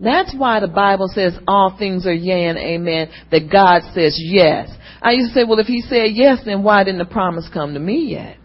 That's 0.00 0.34
why 0.36 0.60
the 0.60 0.68
Bible 0.68 1.08
says 1.12 1.34
all 1.46 1.76
things 1.78 2.06
are 2.06 2.14
yea 2.14 2.46
and 2.46 2.58
amen, 2.58 3.10
that 3.30 3.50
God 3.50 3.82
says 3.94 4.18
yes. 4.18 4.70
I 5.04 5.12
used 5.12 5.34
to 5.34 5.40
say, 5.40 5.44
well, 5.46 5.58
if 5.58 5.66
he 5.66 5.82
said 5.82 6.12
yes, 6.14 6.38
then 6.46 6.62
why 6.62 6.82
didn't 6.82 6.98
the 6.98 7.04
promise 7.04 7.46
come 7.52 7.74
to 7.74 7.80
me 7.80 8.06
yet? 8.12 8.38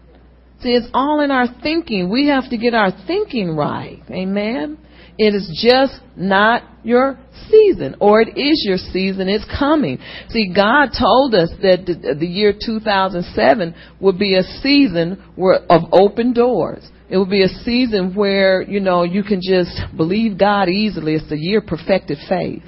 See, 0.60 0.74
it's 0.74 0.88
all 0.92 1.20
in 1.20 1.30
our 1.30 1.46
thinking. 1.62 2.10
We 2.10 2.28
have 2.28 2.50
to 2.50 2.58
get 2.58 2.74
our 2.74 2.90
thinking 3.06 3.56
right. 3.56 4.02
Amen. 4.10 4.76
It 5.16 5.34
is 5.34 5.50
just 5.62 6.00
not 6.16 6.62
your 6.84 7.18
season, 7.50 7.96
or 7.98 8.20
it 8.20 8.36
is 8.38 8.62
your 8.66 8.76
season. 8.76 9.28
It's 9.28 9.44
coming. 9.58 9.98
See, 10.28 10.52
God 10.54 10.90
told 10.98 11.34
us 11.34 11.48
that 11.62 11.86
the, 11.86 12.26
year 12.26 12.52
2007 12.52 13.74
would 14.00 14.18
be 14.18 14.36
a 14.36 14.42
season 14.42 15.22
where, 15.36 15.60
of 15.70 15.82
open 15.92 16.34
doors. 16.34 16.86
It 17.08 17.16
would 17.16 17.30
be 17.30 17.42
a 17.42 17.48
season 17.48 18.14
where, 18.14 18.60
you 18.60 18.80
know, 18.80 19.02
you 19.02 19.22
can 19.22 19.40
just 19.42 19.78
believe 19.96 20.38
God 20.38 20.68
easily. 20.68 21.14
It's 21.14 21.28
the 21.28 21.38
year 21.38 21.62
perfected 21.62 22.18
faith. 22.28 22.62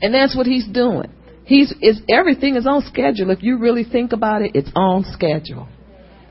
And 0.00 0.14
that's 0.14 0.36
what 0.36 0.46
He's 0.46 0.66
doing. 0.68 1.12
He's, 1.46 1.72
is, 1.80 2.00
everything 2.08 2.56
is 2.56 2.66
on 2.66 2.82
schedule. 2.82 3.30
If 3.30 3.42
you 3.42 3.58
really 3.58 3.84
think 3.84 4.12
about 4.12 4.42
it, 4.42 4.52
it's 4.54 4.70
on 4.74 5.04
schedule. 5.12 5.68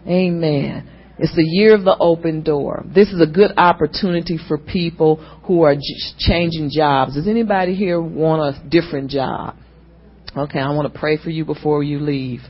Amen. 0.05 0.89
It's 1.17 1.33
the 1.33 1.43
year 1.43 1.73
of 1.73 1.85
the 1.85 1.95
open 1.97 2.43
door. 2.43 2.83
This 2.93 3.07
is 3.09 3.21
a 3.21 3.25
good 3.25 3.51
opportunity 3.55 4.37
for 4.49 4.57
people 4.57 5.15
who 5.45 5.61
are 5.61 5.75
changing 6.19 6.69
jobs. 6.73 7.15
Does 7.15 7.29
anybody 7.29 7.75
here 7.75 8.01
want 8.01 8.41
a 8.57 8.67
different 8.67 9.09
job? 9.09 9.55
Okay, 10.35 10.59
I 10.59 10.69
want 10.71 10.91
to 10.91 10.99
pray 10.99 11.17
for 11.17 11.29
you 11.29 11.45
before 11.45 11.81
you 11.81 11.99
leave. 12.01 12.41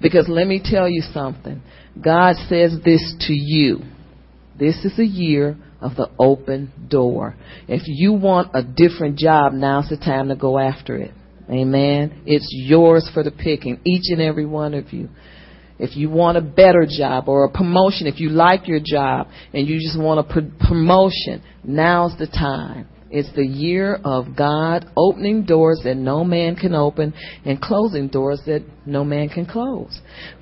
Because 0.00 0.26
let 0.28 0.46
me 0.46 0.62
tell 0.64 0.88
you 0.88 1.02
something. 1.12 1.60
God 2.02 2.36
says 2.48 2.78
this 2.82 3.14
to 3.26 3.34
you. 3.34 3.80
This 4.58 4.82
is 4.86 4.98
a 4.98 5.04
year 5.04 5.58
of 5.82 5.94
the 5.94 6.08
open 6.18 6.72
door. 6.88 7.36
If 7.68 7.82
you 7.84 8.14
want 8.14 8.52
a 8.54 8.62
different 8.62 9.18
job, 9.18 9.52
now's 9.52 9.90
the 9.90 9.98
time 9.98 10.28
to 10.28 10.36
go 10.36 10.58
after 10.58 10.96
it. 10.96 11.12
Amen. 11.50 12.22
It's 12.26 12.48
yours 12.50 13.08
for 13.14 13.22
the 13.22 13.30
picking, 13.30 13.80
each 13.84 14.10
and 14.10 14.20
every 14.20 14.46
one 14.46 14.74
of 14.74 14.92
you. 14.92 15.08
If 15.78 15.96
you 15.96 16.10
want 16.10 16.36
a 16.36 16.40
better 16.40 16.86
job 16.88 17.28
or 17.28 17.44
a 17.44 17.50
promotion, 17.50 18.06
if 18.06 18.18
you 18.18 18.30
like 18.30 18.66
your 18.66 18.80
job 18.84 19.28
and 19.54 19.66
you 19.66 19.78
just 19.80 19.98
want 19.98 20.20
a 20.20 20.24
pr- 20.24 20.66
promotion, 20.66 21.42
now's 21.64 22.18
the 22.18 22.26
time. 22.26 22.88
It's 23.10 23.32
the 23.34 23.46
year 23.46 23.94
of 24.04 24.36
God 24.36 24.84
opening 24.94 25.44
doors 25.44 25.80
that 25.84 25.96
no 25.96 26.24
man 26.24 26.56
can 26.56 26.74
open 26.74 27.14
and 27.44 27.60
closing 27.60 28.08
doors 28.08 28.42
that 28.44 28.62
no 28.84 29.02
man 29.02 29.30
can 29.30 29.46
close. 29.46 29.98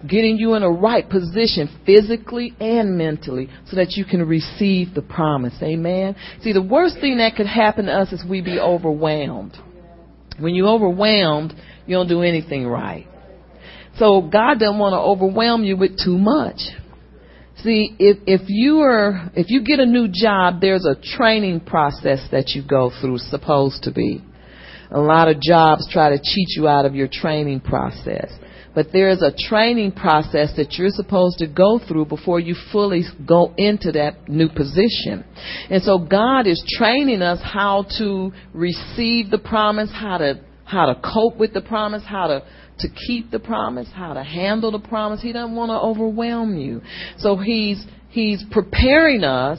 Getting 0.08 0.36
you 0.36 0.54
in 0.54 0.64
a 0.64 0.70
right 0.70 1.08
position 1.08 1.68
physically 1.86 2.54
and 2.58 2.98
mentally 2.98 3.48
so 3.66 3.76
that 3.76 3.92
you 3.92 4.04
can 4.04 4.26
receive 4.26 4.94
the 4.94 5.02
promise. 5.02 5.54
Amen. 5.62 6.16
See, 6.42 6.52
the 6.52 6.62
worst 6.62 6.96
thing 7.00 7.18
that 7.18 7.36
could 7.36 7.46
happen 7.46 7.86
to 7.86 7.92
us 7.92 8.12
is 8.12 8.24
we 8.28 8.40
be 8.40 8.58
overwhelmed. 8.58 9.56
When 10.38 10.54
you're 10.54 10.68
overwhelmed, 10.68 11.54
you 11.86 11.96
don't 11.96 12.08
do 12.08 12.22
anything 12.22 12.66
right. 12.66 13.06
So 13.98 14.20
God 14.20 14.58
doesn't 14.58 14.78
want 14.78 14.92
to 14.92 14.98
overwhelm 14.98 15.64
you 15.64 15.76
with 15.76 15.98
too 16.02 16.18
much. 16.18 16.60
See, 17.62 17.96
if, 17.98 18.18
if 18.26 18.42
you 18.48 18.80
are, 18.80 19.30
if 19.34 19.48
you 19.48 19.64
get 19.64 19.80
a 19.80 19.86
new 19.86 20.08
job, 20.12 20.60
there's 20.60 20.84
a 20.84 20.94
training 21.16 21.60
process 21.60 22.20
that 22.30 22.50
you 22.50 22.62
go 22.62 22.90
through, 23.00 23.18
supposed 23.18 23.84
to 23.84 23.92
be. 23.92 24.22
A 24.90 25.00
lot 25.00 25.28
of 25.28 25.40
jobs 25.40 25.88
try 25.90 26.10
to 26.10 26.18
cheat 26.18 26.48
you 26.50 26.68
out 26.68 26.84
of 26.84 26.94
your 26.94 27.08
training 27.10 27.60
process. 27.60 28.30
But 28.76 28.88
there's 28.92 29.22
a 29.22 29.32
training 29.48 29.92
process 29.92 30.52
that 30.58 30.74
you're 30.74 30.90
supposed 30.90 31.38
to 31.38 31.46
go 31.46 31.80
through 31.88 32.04
before 32.04 32.38
you 32.38 32.54
fully 32.70 33.04
go 33.26 33.54
into 33.56 33.90
that 33.92 34.28
new 34.28 34.50
position. 34.50 35.24
And 35.70 35.82
so 35.82 35.98
God 35.98 36.46
is 36.46 36.62
training 36.76 37.22
us 37.22 37.40
how 37.42 37.86
to 37.98 38.32
receive 38.52 39.30
the 39.30 39.38
promise, 39.38 39.90
how 39.92 40.18
to, 40.18 40.40
how 40.66 40.92
to 40.92 41.00
cope 41.02 41.38
with 41.38 41.54
the 41.54 41.62
promise, 41.62 42.02
how 42.06 42.26
to 42.26 42.44
to 42.80 42.88
keep 43.06 43.30
the 43.30 43.38
promise, 43.38 43.88
how 43.94 44.12
to 44.12 44.22
handle 44.22 44.70
the 44.70 44.86
promise. 44.86 45.22
He 45.22 45.32
doesn't 45.32 45.56
want 45.56 45.70
to 45.70 45.78
overwhelm 45.78 46.58
you. 46.58 46.82
So 47.16 47.38
he's 47.38 47.82
he's 48.10 48.44
preparing 48.50 49.24
us 49.24 49.58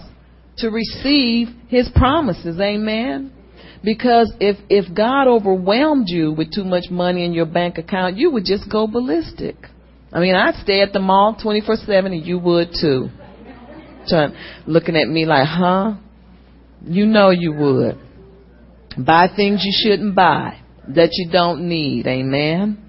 to 0.60 0.70
receive 0.70 1.48
his 1.70 1.90
promises. 1.96 2.60
Amen. 2.60 3.34
Because 3.88 4.34
if 4.42 4.58
if 4.70 4.94
God 4.94 5.30
overwhelmed 5.30 6.10
you 6.10 6.34
with 6.34 6.52
too 6.52 6.66
much 6.66 6.90
money 6.92 7.24
in 7.24 7.32
your 7.32 7.46
bank 7.46 7.78
account, 7.78 8.18
you 8.18 8.30
would 8.32 8.44
just 8.44 8.70
go 8.70 8.86
ballistic. 8.86 9.56
I 10.12 10.20
mean, 10.20 10.36
I'd 10.36 10.56
stay 10.56 10.82
at 10.82 10.92
the 10.92 11.00
mall 11.00 11.38
24/7 11.42 12.08
and 12.08 12.26
you 12.26 12.38
would 12.38 12.72
too. 12.82 13.08
Trying, 14.10 14.34
looking 14.66 14.98
at 14.98 15.08
me 15.08 15.26
like, 15.26 15.48
"Huh?" 15.48 15.94
You 16.86 17.06
know 17.06 17.30
you 17.30 17.54
would. 17.54 17.98
Buy 18.98 19.30
things 19.34 19.64
you 19.64 19.72
shouldn't 19.74 20.16
buy 20.16 20.58
that 20.90 21.12
you 21.14 21.30
don't 21.32 21.70
need. 21.70 22.08
Amen. 22.08 22.80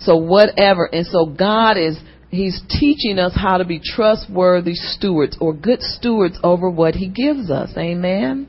So 0.00 0.16
whatever. 0.16 0.86
And 0.92 1.06
so 1.06 1.26
God 1.26 1.76
is, 1.76 1.96
He's 2.30 2.60
teaching 2.68 3.20
us 3.20 3.32
how 3.32 3.58
to 3.58 3.64
be 3.64 3.78
trustworthy 3.78 4.74
stewards 4.74 5.36
or 5.40 5.52
good 5.54 5.82
stewards 5.82 6.36
over 6.42 6.68
what 6.68 6.96
He 6.96 7.06
gives 7.06 7.48
us. 7.48 7.70
Amen. 7.76 8.48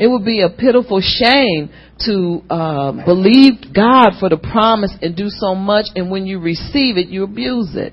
It 0.00 0.08
would 0.08 0.24
be 0.24 0.40
a 0.40 0.48
pitiful 0.48 1.02
shame 1.02 1.68
to 2.06 2.42
uh, 2.48 3.04
believe 3.04 3.74
God 3.74 4.12
for 4.18 4.30
the 4.30 4.38
promise 4.38 4.92
and 5.02 5.14
do 5.14 5.28
so 5.28 5.54
much, 5.54 5.84
and 5.94 6.10
when 6.10 6.24
you 6.24 6.40
receive 6.40 6.96
it, 6.96 7.08
you 7.08 7.22
abuse 7.22 7.72
it. 7.74 7.92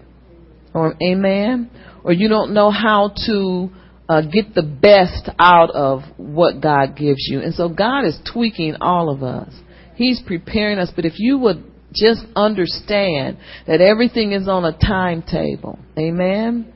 Or 0.74 0.96
amen. 1.04 1.70
Or 2.06 2.14
you 2.14 2.30
don't 2.30 2.54
know 2.54 2.72
how 2.72 3.12
to 3.26 3.70
uh, 4.08 4.22
get 4.22 4.56
the 4.56 4.64
best 4.64 5.30
out 5.38 5.70
of 5.72 6.04
what 6.16 6.62
God 6.62 6.96
gives 6.96 7.28
you. 7.28 7.42
And 7.42 7.54
so 7.54 7.68
God 7.68 8.06
is 8.06 8.18
tweaking 8.32 8.78
all 8.80 9.10
of 9.10 9.22
us. 9.22 9.54
He's 9.96 10.22
preparing 10.26 10.80
us. 10.80 10.90
But 10.96 11.04
if 11.04 11.16
you 11.18 11.38
would 11.40 11.62
just 11.94 12.22
understand 12.38 13.38
that 13.68 13.82
everything 13.82 14.32
is 14.32 14.48
on 14.48 14.64
a 14.64 14.78
timetable. 14.78 15.78
Amen. 16.00 16.72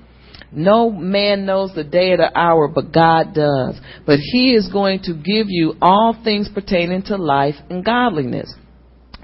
No 0.51 0.91
man 0.91 1.45
knows 1.45 1.73
the 1.73 1.83
day 1.83 2.11
or 2.11 2.17
the 2.17 2.37
hour, 2.37 2.67
but 2.67 2.91
God 2.91 3.33
does. 3.33 3.79
But 4.05 4.19
He 4.19 4.53
is 4.53 4.69
going 4.71 5.01
to 5.03 5.13
give 5.13 5.47
you 5.49 5.75
all 5.81 6.19
things 6.23 6.49
pertaining 6.53 7.03
to 7.03 7.15
life 7.15 7.55
and 7.69 7.85
godliness. 7.85 8.53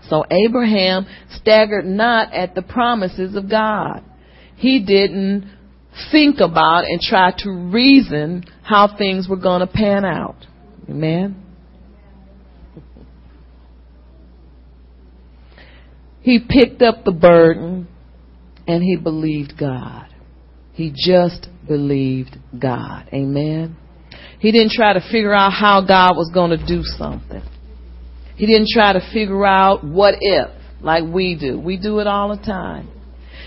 So 0.10 0.24
Abraham 0.32 1.06
staggered 1.32 1.86
not 1.86 2.34
at 2.34 2.56
the 2.56 2.62
promises 2.62 3.36
of 3.36 3.50
God. 3.50 4.04
He 4.56 4.84
didn't 4.84 5.52
think 6.12 6.40
about 6.40 6.86
and 6.86 7.02
try 7.02 7.32
to 7.40 7.52
reason 7.52 8.46
how 8.64 8.96
things 8.98 9.28
were 9.28 9.36
going 9.36 9.60
to 9.60 9.68
pan 9.68 10.06
out. 10.06 10.46
Amen. 10.90 11.44
He 16.22 16.40
picked 16.40 16.82
up 16.82 17.04
the 17.04 17.12
burden 17.12 17.88
and 18.68 18.84
he 18.84 18.98
believed 18.98 19.58
God. 19.58 20.07
He 20.78 20.94
just 20.96 21.48
believed 21.68 22.38
God. 22.62 23.10
Amen. 23.12 23.76
He 24.40 24.52
didn't 24.52 24.74
try 24.74 24.94
to 24.94 25.02
figure 25.12 25.34
out 25.34 25.52
how 25.52 25.82
God 25.82 26.16
was 26.16 26.30
going 26.32 26.52
to 26.52 26.64
do 26.68 26.84
something. 26.84 27.42
He 28.36 28.46
didn't 28.46 28.68
try 28.72 28.94
to 28.94 29.02
figure 29.12 29.44
out 29.44 29.84
what 29.84 30.14
if, 30.22 30.50
like 30.80 31.04
we 31.04 31.36
do. 31.36 31.60
We 31.60 31.78
do 31.78 31.98
it 31.98 32.06
all 32.06 32.30
the 32.30 32.44
time. 32.44 32.92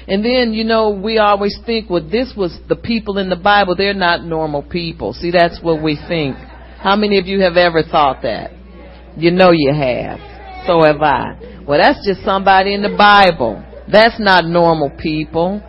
And 0.09 0.25
then, 0.25 0.53
you 0.53 0.65
know, 0.65 0.91
we 0.91 1.19
always 1.19 1.57
think, 1.65 1.89
well, 1.89 2.03
this 2.03 2.35
was 2.37 2.59
the 2.69 2.75
people 2.75 3.19
in 3.19 3.31
the 3.31 3.37
Bible. 3.37 3.77
They're 3.77 3.95
not 3.95 4.25
normal 4.25 4.65
people. 4.65 5.13
See, 5.13 5.31
that's 5.31 5.61
what 5.63 5.81
we 5.81 5.97
think. 6.09 6.35
How 6.79 6.97
many 6.97 7.17
of 7.19 7.27
you 7.27 7.43
have 7.43 7.57
ever 7.57 7.85
thought 7.85 8.23
that? 8.23 8.51
You 9.17 9.31
know 9.31 9.53
you 9.53 9.73
have. 9.73 10.19
So 10.67 10.83
have 10.83 11.01
I. 11.01 11.63
Well, 11.65 11.79
that's 11.79 12.05
just 12.05 12.25
somebody 12.25 12.75
in 12.75 12.83
the 12.83 12.97
Bible. 12.99 13.65
That's 13.87 14.19
not 14.19 14.47
normal 14.47 14.91
people. 14.99 15.63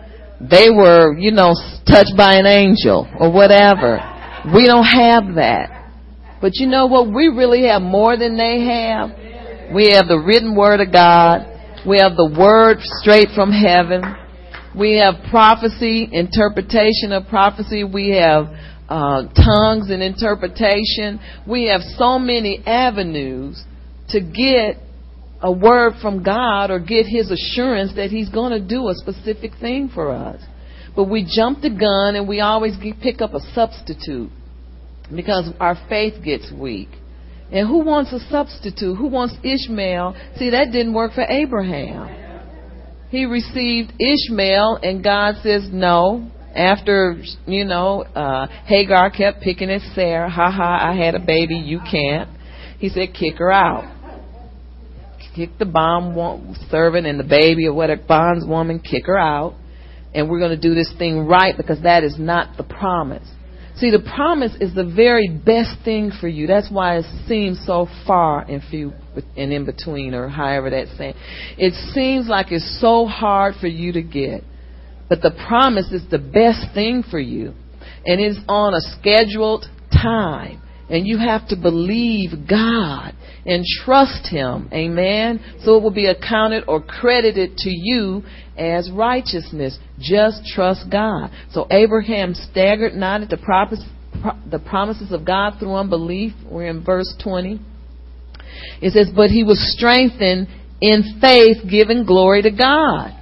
They 0.50 0.70
were, 0.70 1.16
you 1.16 1.30
know, 1.30 1.54
touched 1.86 2.16
by 2.16 2.34
an 2.34 2.46
angel 2.46 3.08
or 3.18 3.32
whatever. 3.32 4.00
We 4.54 4.66
don't 4.66 4.84
have 4.84 5.36
that. 5.36 5.82
But 6.40 6.56
you 6.56 6.66
know 6.66 6.86
what? 6.86 7.06
We 7.06 7.28
really 7.28 7.66
have 7.68 7.80
more 7.80 8.16
than 8.16 8.36
they 8.36 8.64
have. 8.64 9.10
We 9.72 9.92
have 9.94 10.08
the 10.08 10.18
written 10.18 10.56
word 10.56 10.80
of 10.80 10.92
God. 10.92 11.46
We 11.86 11.98
have 11.98 12.16
the 12.16 12.34
word 12.36 12.78
straight 12.80 13.28
from 13.34 13.52
heaven. 13.52 14.02
We 14.76 14.98
have 14.98 15.30
prophecy, 15.30 16.08
interpretation 16.10 17.12
of 17.12 17.28
prophecy. 17.28 17.84
We 17.84 18.10
have 18.10 18.46
uh, 18.88 19.28
tongues 19.34 19.90
and 19.90 20.02
interpretation. 20.02 21.20
We 21.46 21.68
have 21.68 21.82
so 21.96 22.18
many 22.18 22.62
avenues 22.66 23.62
to 24.08 24.20
get 24.20 24.82
a 25.42 25.50
word 25.50 25.94
from 26.00 26.22
God 26.22 26.70
or 26.70 26.78
get 26.78 27.06
his 27.06 27.30
assurance 27.30 27.92
that 27.96 28.10
he's 28.10 28.28
going 28.28 28.52
to 28.52 28.60
do 28.60 28.88
a 28.88 28.94
specific 28.94 29.52
thing 29.60 29.90
for 29.92 30.12
us. 30.12 30.40
But 30.94 31.04
we 31.04 31.28
jump 31.28 31.62
the 31.62 31.70
gun 31.70 32.16
and 32.16 32.28
we 32.28 32.40
always 32.40 32.74
pick 33.02 33.20
up 33.20 33.34
a 33.34 33.40
substitute 33.54 34.30
because 35.14 35.50
our 35.58 35.76
faith 35.88 36.22
gets 36.22 36.52
weak. 36.52 36.88
And 37.50 37.68
who 37.68 37.84
wants 37.84 38.12
a 38.12 38.20
substitute? 38.30 38.96
Who 38.96 39.08
wants 39.08 39.34
Ishmael? 39.42 40.16
See, 40.38 40.50
that 40.50 40.70
didn't 40.72 40.94
work 40.94 41.12
for 41.12 41.22
Abraham. 41.22 42.20
He 43.10 43.26
received 43.26 43.92
Ishmael 43.98 44.78
and 44.82 45.02
God 45.04 45.34
says 45.42 45.68
no. 45.70 46.30
After, 46.54 47.16
you 47.46 47.64
know, 47.64 48.02
uh, 48.02 48.46
Hagar 48.66 49.10
kept 49.10 49.40
picking 49.40 49.70
at 49.70 49.80
Sarah, 49.94 50.28
ha 50.28 50.50
ha, 50.50 50.90
I 50.90 50.94
had 50.94 51.14
a 51.14 51.18
baby, 51.18 51.56
you 51.56 51.80
can't. 51.80 52.28
He 52.78 52.90
said, 52.90 53.14
kick 53.14 53.36
her 53.38 53.50
out. 53.50 53.91
Kick 55.34 55.58
the 55.58 55.64
bond 55.64 56.56
servant 56.70 57.06
and 57.06 57.18
the 57.18 57.24
baby 57.24 57.66
or 57.66 57.74
whatever, 57.74 58.02
bondswoman, 58.02 58.82
kick 58.84 59.06
her 59.06 59.18
out. 59.18 59.54
And 60.14 60.28
we're 60.28 60.38
going 60.38 60.50
to 60.50 60.60
do 60.60 60.74
this 60.74 60.92
thing 60.98 61.26
right 61.26 61.56
because 61.56 61.82
that 61.82 62.04
is 62.04 62.16
not 62.18 62.56
the 62.56 62.64
promise. 62.64 63.26
See, 63.76 63.90
the 63.90 64.00
promise 64.14 64.54
is 64.60 64.74
the 64.74 64.84
very 64.84 65.28
best 65.28 65.82
thing 65.84 66.12
for 66.20 66.28
you. 66.28 66.46
That's 66.46 66.70
why 66.70 66.98
it 66.98 67.06
seems 67.26 67.60
so 67.66 67.88
far 68.06 68.42
and 68.42 68.62
few 68.70 68.92
and 69.36 69.52
in 69.52 69.64
between, 69.64 70.14
or 70.14 70.28
however 70.28 70.70
that's 70.70 70.96
saying. 70.96 71.14
It 71.58 71.72
seems 71.92 72.28
like 72.28 72.52
it's 72.52 72.80
so 72.80 73.06
hard 73.06 73.54
for 73.60 73.66
you 73.66 73.92
to 73.92 74.02
get, 74.02 74.44
but 75.08 75.20
the 75.20 75.32
promise 75.48 75.90
is 75.90 76.02
the 76.10 76.18
best 76.18 76.74
thing 76.74 77.02
for 77.10 77.18
you, 77.18 77.54
and 78.04 78.20
it's 78.20 78.38
on 78.48 78.74
a 78.74 78.80
scheduled 78.98 79.64
time. 79.90 80.61
And 80.92 81.06
you 81.06 81.16
have 81.16 81.48
to 81.48 81.56
believe 81.56 82.46
God 82.48 83.14
and 83.46 83.64
trust 83.82 84.28
Him. 84.28 84.68
Amen. 84.72 85.40
So 85.64 85.78
it 85.78 85.82
will 85.82 85.90
be 85.90 86.06
accounted 86.06 86.64
or 86.68 86.82
credited 86.82 87.56
to 87.56 87.70
you 87.70 88.22
as 88.58 88.90
righteousness. 88.90 89.78
Just 89.98 90.42
trust 90.54 90.90
God. 90.90 91.30
So 91.50 91.66
Abraham 91.70 92.34
staggered 92.34 92.92
not 92.92 93.22
at 93.22 93.30
the, 93.30 93.38
propis- 93.38 93.88
the 94.50 94.58
promises 94.58 95.12
of 95.12 95.24
God 95.24 95.54
through 95.58 95.74
unbelief. 95.74 96.34
We're 96.44 96.68
in 96.68 96.84
verse 96.84 97.12
20. 97.24 97.58
It 98.82 98.92
says, 98.92 99.08
But 99.16 99.30
he 99.30 99.44
was 99.44 99.74
strengthened 99.74 100.46
in 100.82 101.18
faith, 101.22 101.58
giving 101.70 102.04
glory 102.04 102.42
to 102.42 102.50
God. 102.50 103.12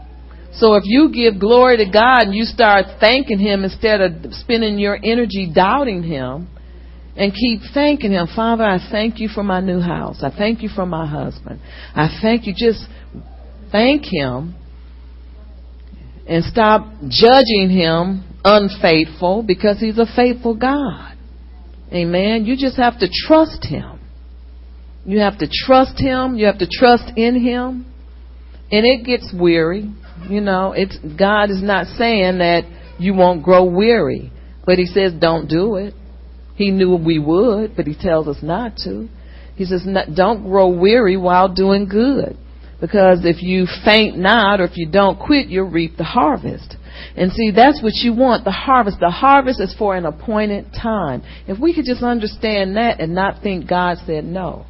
So 0.55 0.75
if 0.75 0.83
you 0.87 1.13
give 1.13 1.39
glory 1.39 1.77
to 1.77 1.89
God 1.89 2.23
and 2.23 2.35
you 2.35 2.45
start 2.45 2.87
thanking 2.99 3.39
Him 3.39 3.63
instead 3.63 4.01
of 4.01 4.35
spending 4.35 4.79
your 4.79 4.97
energy 4.97 5.49
doubting 5.55 6.03
Him, 6.03 6.49
and 7.17 7.33
keep 7.35 7.61
thanking 7.75 8.13
Him, 8.13 8.29
Father, 8.35 8.65
I 8.65 8.79
thank 8.91 9.19
you 9.19 9.29
for 9.29 9.43
my 9.43 9.61
new 9.61 9.81
house. 9.81 10.23
I 10.23 10.31
thank 10.31 10.63
you 10.63 10.69
for 10.69 10.87
my 10.87 11.07
husband. 11.07 11.61
I 11.95 12.09
thank 12.23 12.47
you. 12.47 12.55
Just 12.57 12.85
thank 13.73 14.05
Him 14.05 14.55
and 16.31 16.45
stop 16.45 16.87
judging 17.09 17.71
him 17.71 18.25
unfaithful 18.45 19.43
because 19.43 19.81
he's 19.81 19.99
a 19.99 20.07
faithful 20.15 20.55
God. 20.55 21.17
Amen. 21.93 22.45
You 22.45 22.57
just 22.57 22.77
have 22.77 23.01
to 23.01 23.09
trust 23.27 23.65
him. 23.65 23.99
You 25.05 25.19
have 25.19 25.39
to 25.39 25.49
trust 25.67 25.99
him. 25.99 26.37
You 26.37 26.47
have 26.47 26.59
to 26.59 26.69
trust 26.71 27.11
in 27.17 27.43
him. 27.43 27.85
And 28.71 28.87
it 28.87 29.05
gets 29.05 29.35
weary. 29.37 29.91
You 30.29 30.41
know, 30.41 30.73
it's 30.73 30.97
God 31.19 31.51
is 31.51 31.63
not 31.63 31.87
saying 31.99 32.39
that 32.39 32.63
you 33.01 33.15
won't 33.15 33.43
grow 33.43 33.65
weary, 33.65 34.31
but 34.65 34.79
he 34.79 34.87
says 34.87 35.13
don't 35.13 35.49
do 35.49 35.77
it. 35.77 35.95
He 36.61 36.71
knew 36.71 36.95
we 36.95 37.19
would, 37.19 37.75
but 37.75 37.87
he 37.87 37.95
tells 37.99 38.29
us 38.29 38.37
not 38.43 38.77
to. 38.85 39.09
He 39.57 39.65
says 39.65 39.83
don't 40.15 40.45
grow 40.45 40.69
weary 40.69 41.17
while 41.17 41.49
doing 41.49 41.89
good. 41.89 42.37
Because 42.83 43.21
if 43.25 43.43
you 43.43 43.67
faint 43.83 44.19
not 44.19 44.61
or 44.61 44.65
if 44.65 44.77
you 44.77 44.87
don't 44.87 45.19
quit, 45.19 45.49
you'll 45.49 45.71
reap 45.71 45.97
the 45.97 46.05
harvest. 46.05 46.77
And 47.17 47.33
see, 47.33 47.51
that's 47.51 47.83
what 47.83 47.95
you 47.95 48.13
want, 48.13 48.45
the 48.45 48.51
harvest. 48.51 48.99
The 49.01 49.09
harvest 49.09 49.59
is 49.59 49.75
for 49.79 49.97
an 49.97 50.05
appointed 50.05 50.67
time. 50.75 51.23
If 51.49 51.59
we 51.59 51.75
could 51.75 51.87
just 51.87 52.03
understand 52.03 52.77
that 52.77 53.01
and 53.01 53.15
not 53.15 53.43
think 53.43 53.67
God 53.67 53.97
said 54.05 54.25
no. 54.25 54.67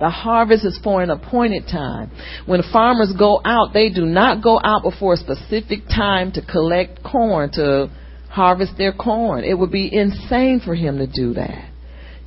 The 0.00 0.10
harvest 0.10 0.64
is 0.64 0.80
for 0.82 1.00
an 1.00 1.10
appointed 1.10 1.68
time. 1.70 2.10
When 2.44 2.60
farmers 2.72 3.14
go 3.16 3.40
out, 3.44 3.72
they 3.72 3.88
do 3.88 4.04
not 4.04 4.42
go 4.42 4.58
out 4.64 4.82
before 4.82 5.14
a 5.14 5.16
specific 5.16 5.86
time 5.86 6.32
to 6.32 6.42
collect 6.42 7.04
corn, 7.04 7.52
to 7.52 7.88
harvest 8.30 8.72
their 8.78 8.92
corn. 8.92 9.44
It 9.44 9.58
would 9.58 9.72
be 9.72 9.92
insane 9.92 10.60
for 10.64 10.74
him 10.74 10.98
to 10.98 11.06
do 11.06 11.34
that. 11.34 11.68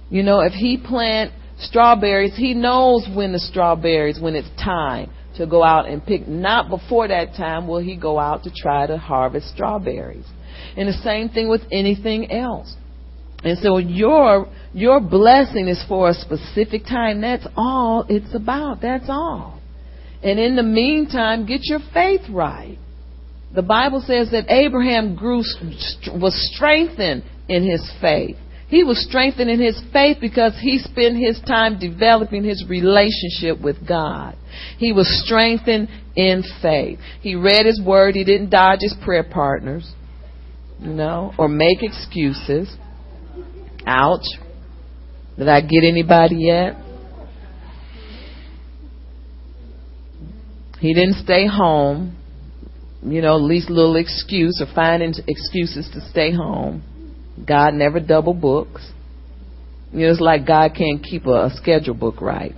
You 0.09 0.21
know, 0.21 0.41
if 0.41 0.53
he 0.53 0.77
plant 0.77 1.31
strawberries, 1.57 2.35
he 2.35 2.53
knows 2.53 3.07
when 3.15 3.31
the 3.31 3.39
strawberries, 3.39 4.19
when 4.19 4.35
it's 4.35 4.49
time 4.61 5.09
to 5.37 5.47
go 5.47 5.63
out 5.63 5.87
and 5.87 6.05
pick. 6.05 6.27
Not 6.27 6.69
before 6.69 7.07
that 7.07 7.35
time 7.35 7.67
will 7.67 7.79
he 7.79 7.95
go 7.95 8.19
out 8.19 8.43
to 8.43 8.51
try 8.55 8.85
to 8.85 8.97
harvest 8.97 9.49
strawberries. 9.53 10.27
And 10.77 10.87
the 10.87 10.93
same 11.03 11.29
thing 11.29 11.49
with 11.49 11.61
anything 11.71 12.31
else. 12.31 12.75
And 13.43 13.57
so 13.59 13.77
your 13.77 14.47
your 14.73 15.01
blessing 15.01 15.67
is 15.67 15.83
for 15.87 16.09
a 16.09 16.13
specific 16.13 16.85
time. 16.85 17.21
That's 17.21 17.45
all 17.57 18.05
it's 18.07 18.33
about. 18.33 18.81
That's 18.81 19.05
all. 19.09 19.59
And 20.23 20.39
in 20.39 20.55
the 20.55 20.63
meantime, 20.63 21.45
get 21.45 21.61
your 21.63 21.79
faith 21.93 22.21
right. 22.29 22.77
The 23.55 23.61
Bible 23.61 24.03
says 24.05 24.31
that 24.31 24.49
Abraham 24.49 25.15
grew 25.15 25.43
was 26.19 26.51
strengthened 26.53 27.23
in 27.47 27.69
his 27.69 27.91
faith. 28.01 28.37
He 28.67 28.83
was 28.83 29.05
strengthened 29.07 29.51
in 29.51 29.61
his 29.61 29.79
faith 29.93 30.17
because 30.19 30.53
he 30.59 30.79
spent 30.79 31.17
his 31.17 31.39
time 31.41 31.77
developing 31.77 32.43
his 32.43 32.65
relationship 32.67 33.61
with 33.61 33.87
God. 33.87 34.35
He 34.79 34.91
was 34.91 35.07
strengthened 35.23 35.89
in 36.15 36.43
faith. 36.59 36.97
He 37.21 37.35
read 37.35 37.67
his 37.67 37.79
word. 37.85 38.15
He 38.15 38.23
didn't 38.23 38.49
dodge 38.49 38.79
his 38.81 38.95
prayer 39.03 39.23
partners, 39.23 39.93
you 40.79 40.89
know, 40.89 41.33
or 41.37 41.47
make 41.47 41.83
excuses. 41.83 42.75
Ouch. 43.85 44.25
Did 45.37 45.47
I 45.47 45.61
get 45.61 45.83
anybody 45.83 46.37
yet? 46.39 46.75
He 50.79 50.95
didn't 50.95 51.23
stay 51.23 51.45
home, 51.45 52.17
you 53.05 53.21
know, 53.21 53.37
least 53.37 53.69
little 53.69 53.95
excuse 53.95 54.61
or 54.61 54.73
finding 54.73 55.13
excuses 55.27 55.89
to 55.93 56.01
stay 56.09 56.33
home. 56.33 56.83
God 57.45 57.73
never 57.73 57.99
double 57.99 58.33
books. 58.33 58.89
You 59.91 60.05
know, 60.05 60.11
it's 60.11 60.21
like 60.21 60.47
God 60.47 60.71
can't 60.75 61.03
keep 61.03 61.25
a, 61.25 61.45
a 61.45 61.49
schedule 61.55 61.93
book 61.93 62.21
right. 62.21 62.55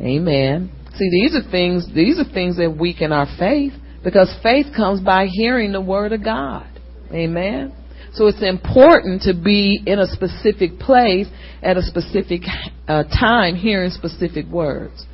Amen. 0.00 0.72
See, 0.94 1.10
these 1.10 1.34
are 1.34 1.48
things, 1.50 1.86
these 1.94 2.18
are 2.18 2.32
things 2.32 2.56
that 2.56 2.76
weaken 2.78 3.12
our 3.12 3.26
faith 3.38 3.72
because 4.02 4.34
faith 4.42 4.66
comes 4.74 5.00
by 5.00 5.26
hearing 5.26 5.72
the 5.72 5.80
word 5.80 6.12
of 6.12 6.24
God. 6.24 6.66
Amen. 7.12 7.74
So 8.14 8.26
it's 8.26 8.42
important 8.42 9.22
to 9.22 9.34
be 9.34 9.82
in 9.86 9.98
a 9.98 10.06
specific 10.06 10.78
place 10.78 11.26
at 11.62 11.76
a 11.76 11.82
specific 11.82 12.42
uh, 12.86 13.04
time 13.04 13.54
hearing 13.54 13.90
specific 13.90 14.46
words 14.46 15.06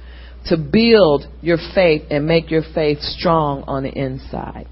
to 0.46 0.56
build 0.56 1.26
your 1.40 1.58
faith 1.74 2.02
and 2.10 2.26
make 2.26 2.50
your 2.50 2.62
faith 2.74 3.00
strong 3.00 3.62
on 3.66 3.82
the 3.82 3.90
inside. 3.90 4.68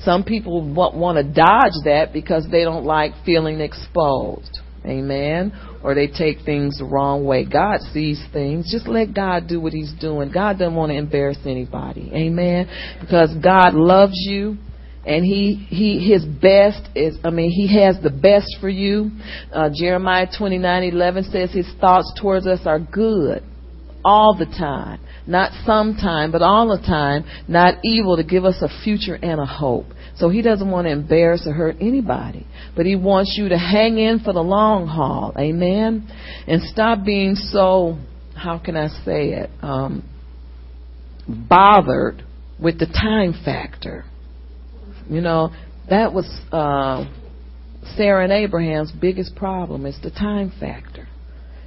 Some 0.00 0.24
people 0.24 0.62
want 0.72 1.18
to 1.18 1.24
dodge 1.24 1.84
that 1.84 2.12
because 2.12 2.46
they 2.50 2.62
don't 2.62 2.84
like 2.84 3.12
feeling 3.24 3.60
exposed. 3.60 4.58
Amen. 4.84 5.52
Or 5.84 5.94
they 5.94 6.08
take 6.08 6.44
things 6.44 6.78
the 6.78 6.84
wrong 6.84 7.24
way. 7.24 7.44
God 7.44 7.80
sees 7.92 8.22
things. 8.32 8.70
Just 8.70 8.88
let 8.88 9.14
God 9.14 9.46
do 9.46 9.60
what 9.60 9.72
He's 9.72 9.92
doing. 10.00 10.32
God 10.32 10.58
doesn't 10.58 10.74
want 10.74 10.90
to 10.90 10.96
embarrass 10.96 11.38
anybody. 11.44 12.10
Amen. 12.12 12.68
Because 13.00 13.30
God 13.42 13.74
loves 13.74 14.16
you 14.16 14.58
and 15.04 15.24
he 15.24 15.54
he 15.68 15.98
his 15.98 16.24
best 16.24 16.88
is 16.94 17.16
i 17.24 17.30
mean 17.30 17.50
he 17.50 17.80
has 17.82 18.00
the 18.04 18.10
best 18.10 18.46
for 18.60 18.68
you 18.68 19.10
uh 19.52 19.68
jeremiah 19.76 20.28
twenty 20.38 20.58
nine 20.58 20.84
eleven 20.84 21.24
says 21.24 21.50
his 21.50 21.66
thoughts 21.80 22.12
towards 22.20 22.46
us 22.46 22.60
are 22.66 22.78
good 22.78 23.42
all 24.04 24.36
the 24.36 24.46
time 24.46 25.00
not 25.26 25.52
sometime, 25.64 26.32
but 26.32 26.42
all 26.42 26.68
the 26.68 26.84
time, 26.84 27.24
not 27.46 27.76
evil 27.84 28.16
to 28.16 28.24
give 28.24 28.44
us 28.44 28.56
a 28.60 28.68
future 28.82 29.14
and 29.14 29.40
a 29.40 29.46
hope. 29.46 29.86
So 30.16 30.28
he 30.28 30.42
doesn't 30.42 30.70
want 30.70 30.86
to 30.86 30.90
embarrass 30.90 31.46
or 31.46 31.52
hurt 31.52 31.76
anybody, 31.80 32.46
but 32.76 32.86
he 32.86 32.96
wants 32.96 33.34
you 33.38 33.48
to 33.48 33.58
hang 33.58 33.98
in 33.98 34.20
for 34.20 34.32
the 34.32 34.42
long 34.42 34.86
haul. 34.86 35.32
Amen. 35.38 36.08
And 36.46 36.62
stop 36.62 37.04
being 37.04 37.34
so, 37.34 37.98
how 38.34 38.58
can 38.58 38.76
I 38.76 38.88
say 39.04 39.30
it, 39.30 39.50
um, 39.62 40.08
bothered 41.26 42.24
with 42.60 42.78
the 42.78 42.86
time 42.86 43.34
factor. 43.44 44.04
You 45.08 45.20
know, 45.20 45.50
that 45.88 46.12
was 46.12 46.26
uh, 46.52 47.04
Sarah 47.96 48.24
and 48.24 48.32
Abraham's 48.32 48.92
biggest 48.92 49.34
problem 49.34 49.86
is 49.86 49.98
the 50.02 50.10
time 50.10 50.52
factor. 50.60 51.08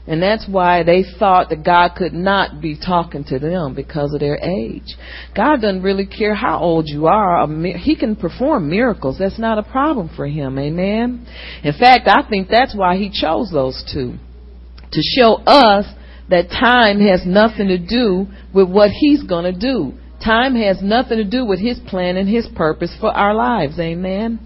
And 0.07 0.21
that's 0.21 0.47
why 0.47 0.83
they 0.83 1.03
thought 1.17 1.49
that 1.49 1.63
God 1.63 1.93
could 1.97 2.13
not 2.13 2.61
be 2.61 2.77
talking 2.77 3.23
to 3.25 3.39
them 3.39 3.73
because 3.73 4.13
of 4.13 4.19
their 4.19 4.37
age. 4.37 4.95
God 5.35 5.61
doesn't 5.61 5.81
really 5.81 6.05
care 6.05 6.35
how 6.35 6.59
old 6.59 6.85
you 6.87 7.07
are. 7.07 7.47
He 7.77 7.95
can 7.95 8.15
perform 8.15 8.69
miracles. 8.69 9.17
That's 9.17 9.39
not 9.39 9.57
a 9.57 9.63
problem 9.63 10.11
for 10.15 10.27
him. 10.27 10.59
Amen. 10.59 11.25
In 11.63 11.73
fact, 11.73 12.07
I 12.07 12.27
think 12.29 12.49
that's 12.49 12.75
why 12.75 12.97
he 12.97 13.09
chose 13.09 13.49
those 13.51 13.83
two. 13.91 14.13
To 14.91 15.01
show 15.17 15.35
us 15.45 15.85
that 16.29 16.49
time 16.49 16.99
has 16.99 17.21
nothing 17.25 17.67
to 17.69 17.79
do 17.79 18.27
with 18.53 18.69
what 18.69 18.91
he's 18.91 19.23
going 19.23 19.51
to 19.51 19.59
do. 19.59 19.93
Time 20.25 20.55
has 20.55 20.81
nothing 20.81 21.19
to 21.19 21.23
do 21.23 21.45
with 21.45 21.59
his 21.59 21.79
plan 21.87 22.17
and 22.17 22.27
his 22.27 22.47
purpose 22.55 22.95
for 22.99 23.11
our 23.11 23.35
lives. 23.35 23.79
Amen. 23.79 24.39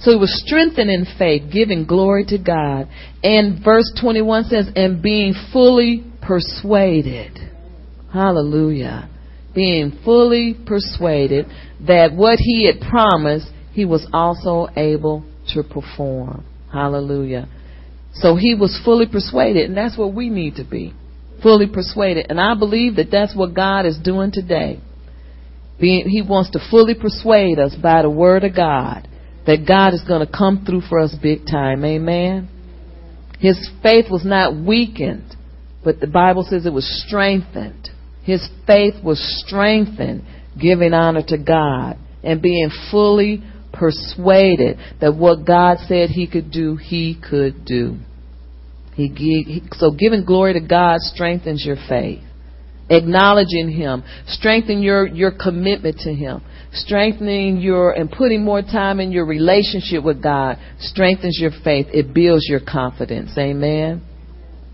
So 0.00 0.12
he 0.12 0.16
was 0.16 0.42
strengthened 0.46 0.90
in 0.90 1.06
faith, 1.18 1.52
giving 1.52 1.84
glory 1.84 2.24
to 2.28 2.38
God. 2.38 2.88
And 3.22 3.62
verse 3.62 3.92
21 4.00 4.44
says, 4.44 4.70
and 4.74 5.02
being 5.02 5.34
fully 5.52 6.04
persuaded. 6.22 7.38
Hallelujah. 8.10 9.10
Being 9.54 9.98
fully 10.06 10.56
persuaded 10.66 11.46
that 11.86 12.14
what 12.14 12.38
he 12.38 12.64
had 12.64 12.80
promised, 12.88 13.48
he 13.72 13.84
was 13.84 14.08
also 14.14 14.68
able 14.74 15.22
to 15.52 15.62
perform. 15.62 16.46
Hallelujah. 16.72 17.46
So 18.14 18.36
he 18.36 18.54
was 18.54 18.80
fully 18.82 19.06
persuaded, 19.06 19.68
and 19.68 19.76
that's 19.76 19.98
what 19.98 20.14
we 20.14 20.30
need 20.30 20.56
to 20.56 20.64
be. 20.64 20.94
Fully 21.42 21.66
persuaded. 21.66 22.26
And 22.30 22.40
I 22.40 22.54
believe 22.54 22.96
that 22.96 23.10
that's 23.10 23.36
what 23.36 23.52
God 23.52 23.84
is 23.84 23.98
doing 24.02 24.30
today. 24.32 24.80
Being, 25.78 26.08
he 26.08 26.22
wants 26.22 26.50
to 26.50 26.60
fully 26.70 26.94
persuade 26.94 27.58
us 27.58 27.74
by 27.74 28.02
the 28.02 28.10
word 28.10 28.44
of 28.44 28.56
God 28.56 29.08
that 29.46 29.66
God 29.66 29.94
is 29.94 30.02
going 30.06 30.26
to 30.26 30.32
come 30.32 30.64
through 30.64 30.82
for 30.88 30.98
us 30.98 31.14
big 31.22 31.46
time. 31.46 31.84
Amen. 31.84 32.48
His 33.38 33.70
faith 33.82 34.06
was 34.10 34.24
not 34.24 34.56
weakened, 34.56 35.36
but 35.84 36.00
the 36.00 36.06
Bible 36.06 36.46
says 36.48 36.66
it 36.66 36.72
was 36.72 37.04
strengthened. 37.06 37.90
His 38.22 38.48
faith 38.66 38.94
was 39.04 39.20
strengthened, 39.46 40.24
giving 40.60 40.92
honor 40.92 41.22
to 41.28 41.38
God 41.38 41.98
and 42.24 42.42
being 42.42 42.70
fully 42.90 43.42
persuaded 43.72 44.78
that 45.00 45.14
what 45.14 45.46
God 45.46 45.78
said 45.86 46.10
he 46.10 46.26
could 46.26 46.50
do, 46.50 46.76
he 46.76 47.20
could 47.28 47.64
do. 47.64 47.98
He, 48.94 49.08
he, 49.08 49.62
so 49.72 49.90
giving 49.90 50.24
glory 50.24 50.54
to 50.54 50.60
God 50.60 51.00
strengthens 51.00 51.64
your 51.64 51.76
faith. 51.88 52.22
Acknowledging 52.88 53.70
Him, 53.70 54.04
strengthening 54.28 54.80
your, 54.80 55.06
your 55.06 55.32
commitment 55.32 55.98
to 56.00 56.14
Him, 56.14 56.42
strengthening 56.72 57.58
your 57.58 57.92
and 57.92 58.10
putting 58.10 58.44
more 58.44 58.62
time 58.62 59.00
in 59.00 59.10
your 59.10 59.26
relationship 59.26 60.04
with 60.04 60.22
God 60.22 60.58
strengthens 60.78 61.38
your 61.40 61.50
faith. 61.64 61.86
It 61.92 62.14
builds 62.14 62.46
your 62.48 62.60
confidence. 62.60 63.32
Amen. 63.36 64.02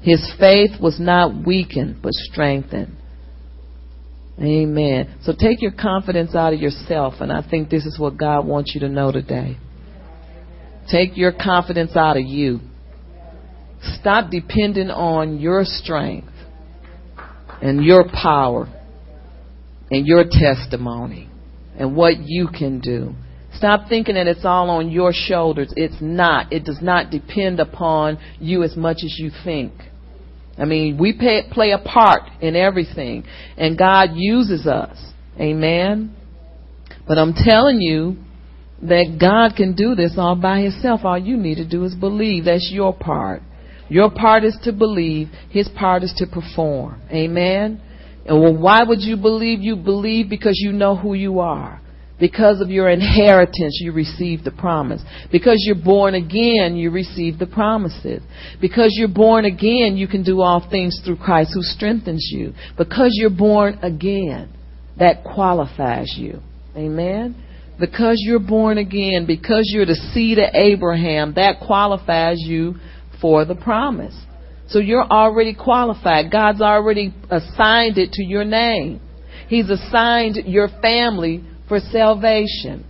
His 0.02 0.30
faith 0.38 0.72
was 0.80 0.98
not 1.00 1.46
weakened, 1.46 2.00
but 2.02 2.12
strengthened. 2.12 2.96
Amen. 4.38 5.18
So 5.22 5.32
take 5.38 5.62
your 5.62 5.72
confidence 5.72 6.34
out 6.34 6.52
of 6.52 6.60
yourself, 6.60 7.14
and 7.20 7.30
I 7.30 7.48
think 7.48 7.70
this 7.70 7.86
is 7.86 7.98
what 7.98 8.16
God 8.16 8.46
wants 8.46 8.72
you 8.74 8.80
to 8.80 8.88
know 8.88 9.12
today. 9.12 9.56
Take 10.90 11.16
your 11.16 11.32
confidence 11.32 11.96
out 11.96 12.16
of 12.16 12.24
you. 12.24 12.60
Stop 14.00 14.30
depending 14.30 14.90
on 14.90 15.38
your 15.38 15.64
strength 15.64 16.28
and 17.62 17.84
your 17.84 18.04
power 18.08 18.68
and 19.90 20.06
your 20.06 20.24
testimony 20.28 21.30
and 21.78 21.96
what 21.96 22.14
you 22.18 22.48
can 22.48 22.80
do. 22.80 23.14
Stop 23.54 23.88
thinking 23.88 24.16
that 24.16 24.26
it's 24.26 24.44
all 24.44 24.70
on 24.70 24.90
your 24.90 25.12
shoulders. 25.12 25.72
It's 25.76 25.96
not. 26.00 26.52
It 26.52 26.64
does 26.64 26.80
not 26.82 27.10
depend 27.10 27.60
upon 27.60 28.18
you 28.40 28.62
as 28.62 28.76
much 28.76 28.98
as 29.04 29.14
you 29.18 29.30
think. 29.44 29.72
I 30.58 30.64
mean, 30.64 30.98
we 30.98 31.12
pay, 31.12 31.42
play 31.50 31.70
a 31.70 31.78
part 31.78 32.22
in 32.40 32.56
everything, 32.56 33.24
and 33.56 33.78
God 33.78 34.10
uses 34.14 34.66
us. 34.66 34.96
Amen. 35.38 36.14
But 37.06 37.18
I'm 37.18 37.34
telling 37.34 37.80
you 37.80 38.16
that 38.82 39.18
God 39.20 39.56
can 39.56 39.74
do 39.74 39.94
this 39.94 40.14
all 40.16 40.34
by 40.34 40.60
Himself. 40.60 41.00
All 41.04 41.18
you 41.18 41.36
need 41.36 41.56
to 41.56 41.68
do 41.68 41.84
is 41.84 41.94
believe. 41.94 42.44
That's 42.44 42.70
your 42.72 42.92
part. 42.94 43.42
Your 43.92 44.10
part 44.10 44.42
is 44.42 44.56
to 44.64 44.72
believe. 44.72 45.28
His 45.50 45.68
part 45.68 46.02
is 46.02 46.14
to 46.16 46.26
perform. 46.26 47.02
Amen. 47.10 47.78
And 48.24 48.40
well, 48.40 48.56
why 48.56 48.82
would 48.82 49.02
you 49.02 49.18
believe? 49.18 49.60
You 49.60 49.76
believe 49.76 50.30
because 50.30 50.54
you 50.56 50.72
know 50.72 50.96
who 50.96 51.12
you 51.12 51.40
are. 51.40 51.78
Because 52.18 52.62
of 52.62 52.70
your 52.70 52.88
inheritance, 52.88 53.80
you 53.82 53.92
receive 53.92 54.44
the 54.44 54.50
promise. 54.50 55.02
Because 55.30 55.56
you're 55.66 55.84
born 55.84 56.14
again, 56.14 56.74
you 56.74 56.90
receive 56.90 57.38
the 57.38 57.46
promises. 57.46 58.22
Because 58.62 58.94
you're 58.94 59.08
born 59.08 59.44
again, 59.44 59.98
you 59.98 60.08
can 60.08 60.22
do 60.22 60.40
all 60.40 60.66
things 60.70 60.98
through 61.04 61.16
Christ 61.16 61.50
who 61.52 61.62
strengthens 61.62 62.30
you. 62.32 62.54
Because 62.78 63.10
you're 63.12 63.28
born 63.28 63.78
again, 63.82 64.48
that 64.98 65.22
qualifies 65.22 66.14
you. 66.16 66.40
Amen? 66.74 67.36
Because 67.78 68.16
you're 68.20 68.38
born 68.38 68.78
again, 68.78 69.26
because 69.26 69.70
you're 69.74 69.84
the 69.84 70.00
seed 70.14 70.38
of 70.38 70.48
Abraham, 70.54 71.34
that 71.34 71.60
qualifies 71.66 72.38
you 72.38 72.76
for 73.22 73.46
the 73.46 73.54
promise. 73.54 74.14
So 74.68 74.80
you're 74.80 75.04
already 75.04 75.54
qualified. 75.54 76.30
God's 76.30 76.60
already 76.60 77.14
assigned 77.30 77.96
it 77.96 78.12
to 78.12 78.22
your 78.24 78.44
name. 78.44 79.00
He's 79.48 79.70
assigned 79.70 80.36
your 80.46 80.68
family 80.80 81.44
for 81.68 81.78
salvation. 81.78 82.84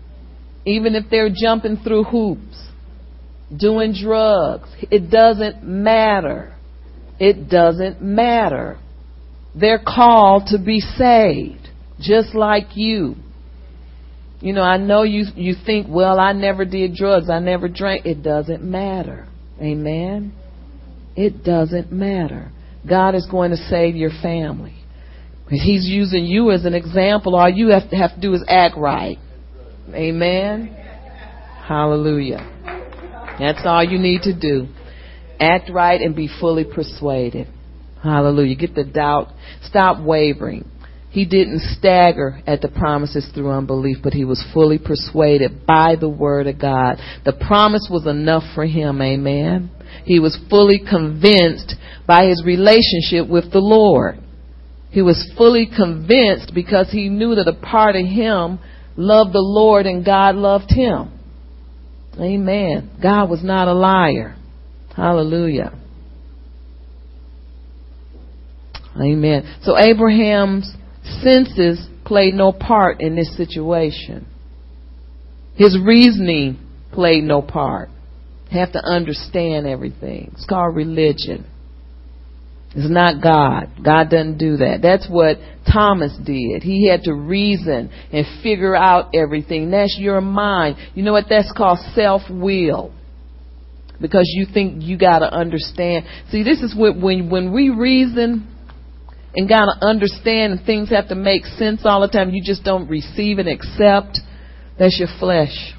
Even 0.65 0.95
if 0.95 1.05
they're 1.11 1.31
jumping 1.35 1.77
through 1.77 2.05
hoops, 2.05 2.69
doing 3.57 3.95
drugs, 4.01 4.69
it 4.91 5.11
doesn't 5.11 5.63
matter. 5.63 6.55
It 7.19 7.49
doesn't 7.49 8.01
matter. 8.01 8.79
They're 9.55 9.83
called 9.85 10.47
to 10.49 10.59
be 10.59 10.81
saved, 10.81 11.69
just 12.01 12.35
like 12.35 12.69
you. 12.75 13.17
You 14.41 14.53
know, 14.53 14.63
I 14.63 14.77
know 14.77 15.03
you 15.03 15.27
you 15.37 15.55
think, 15.67 15.87
well, 15.89 16.19
I 16.19 16.33
never 16.33 16.65
did 16.65 16.95
drugs, 16.95 17.29
I 17.31 17.39
never 17.39 17.69
drank. 17.69 18.07
It 18.07 18.23
doesn't 18.23 18.63
matter. 18.63 19.29
Amen. 19.63 20.33
It 21.15 21.45
doesn't 21.45 21.93
matter. 21.93 22.51
God 22.89 23.15
is 23.15 23.27
going 23.31 23.51
to 23.53 23.57
save 23.57 23.95
your 23.95 24.11
family. 24.23 24.75
He's 25.49 25.87
using 25.87 26.25
you 26.25 26.51
as 26.51 26.65
an 26.65 26.75
example. 26.75 27.37
All 27.37 27.49
you 27.49 27.69
have 27.69 27.89
to, 27.91 27.97
have 27.97 28.15
to 28.15 28.21
do 28.21 28.33
is 28.35 28.43
act 28.49 28.77
right. 28.77 29.19
Amen. 29.91 30.75
Hallelujah. 31.67 32.49
That's 33.39 33.61
all 33.65 33.85
you 33.85 33.99
need 33.99 34.23
to 34.23 34.39
do. 34.39 34.69
Act 35.39 35.71
right 35.71 36.01
and 36.01 36.17
be 36.17 36.29
fully 36.41 36.65
persuaded. 36.65 37.49
Hallelujah. 38.03 38.57
Get 38.57 38.75
the 38.75 38.85
doubt. 38.85 39.29
Stop 39.63 40.03
wavering. 40.05 40.69
He 41.13 41.27
didn't 41.27 41.61
stagger 41.79 42.41
at 42.47 42.63
the 42.63 42.69
promises 42.69 43.29
through 43.35 43.51
unbelief, 43.51 43.99
but 44.03 44.15
he 44.15 44.25
was 44.25 44.43
fully 44.55 44.79
persuaded 44.79 45.67
by 45.67 45.95
the 46.01 46.09
word 46.09 46.47
of 46.47 46.59
God. 46.59 46.97
The 47.27 47.35
promise 47.35 47.87
was 47.91 48.07
enough 48.07 48.45
for 48.55 48.65
him. 48.65 49.03
Amen. 49.03 49.71
He 50.05 50.19
was 50.19 50.41
fully 50.49 50.79
convinced 50.79 51.75
by 52.07 52.25
his 52.25 52.43
relationship 52.47 53.29
with 53.29 53.53
the 53.53 53.61
Lord. 53.61 54.21
He 54.91 55.03
was 55.03 55.31
fully 55.37 55.67
convinced 55.67 56.53
because 56.55 56.91
he 56.91 57.11
knew 57.11 57.35
that 57.35 57.47
a 57.47 57.61
part 57.61 57.95
of 57.95 58.07
him 58.07 58.59
loved 58.97 59.35
the 59.35 59.41
Lord 59.41 59.85
and 59.85 60.05
God 60.05 60.35
loved 60.35 60.71
him. 60.71 61.13
Amen. 62.19 62.91
God 63.03 63.29
was 63.29 63.45
not 63.45 63.69
a 63.69 63.75
liar. 63.75 64.37
Hallelujah. 64.97 65.79
Amen. 68.99 69.59
So 69.63 69.79
Abraham's 69.79 70.75
senses 71.23 71.87
played 72.05 72.35
no 72.35 72.53
part 72.53 73.01
in 73.01 73.17
this 73.17 73.37
situation. 73.37 74.27
His 75.55 75.79
reasoning 75.79 76.59
played 76.93 77.25
no 77.25 77.43
part. 77.43 77.89
have 78.51 78.73
to 78.73 78.85
understand 78.85 79.67
everything. 79.67 80.31
It's 80.35 80.45
called 80.45 80.77
religion. 80.77 81.47
It's 82.75 82.91
not 82.91 83.23
God. 83.23 83.71
God 83.85 84.09
doesn't 84.09 84.39
do 84.39 84.59
that. 84.59 84.81
That's 84.81 85.07
what 85.09 85.37
Thomas 85.71 86.17
did. 86.25 86.63
He 86.63 86.89
had 86.89 87.03
to 87.03 87.13
reason 87.13 87.91
and 88.13 88.27
figure 88.43 88.75
out 88.75 89.11
everything. 89.15 89.71
That's 89.71 89.97
your 89.99 90.21
mind. 90.23 90.77
You 90.95 91.03
know 91.03 91.13
what? 91.13 91.27
That's 91.29 91.53
called 91.55 91.79
self 91.95 92.23
will. 92.31 92.93
Because 94.01 94.25
you 94.27 94.47
think 94.53 94.83
you 94.83 94.99
got 94.99 95.21
to 95.21 95.33
understand. 95.33 96.07
See, 96.31 96.43
this 96.43 96.61
is 96.61 96.75
what 96.75 96.99
when 96.99 97.29
when 97.31 97.53
we 97.53 97.69
reason, 97.69 98.49
and 99.35 99.49
gotta 99.49 99.73
understand 99.81 100.53
and 100.53 100.67
things 100.67 100.91
have 100.91 101.09
to 101.09 101.15
make 101.15 101.45
sense 101.45 101.83
all 101.85 102.01
the 102.01 102.09
time. 102.09 102.31
You 102.31 102.43
just 102.45 102.65
don't 102.65 102.89
receive 102.89 103.39
and 103.39 103.49
accept. 103.49 104.21
That's 104.79 104.99
your 104.99 105.09
flesh. 105.19 105.75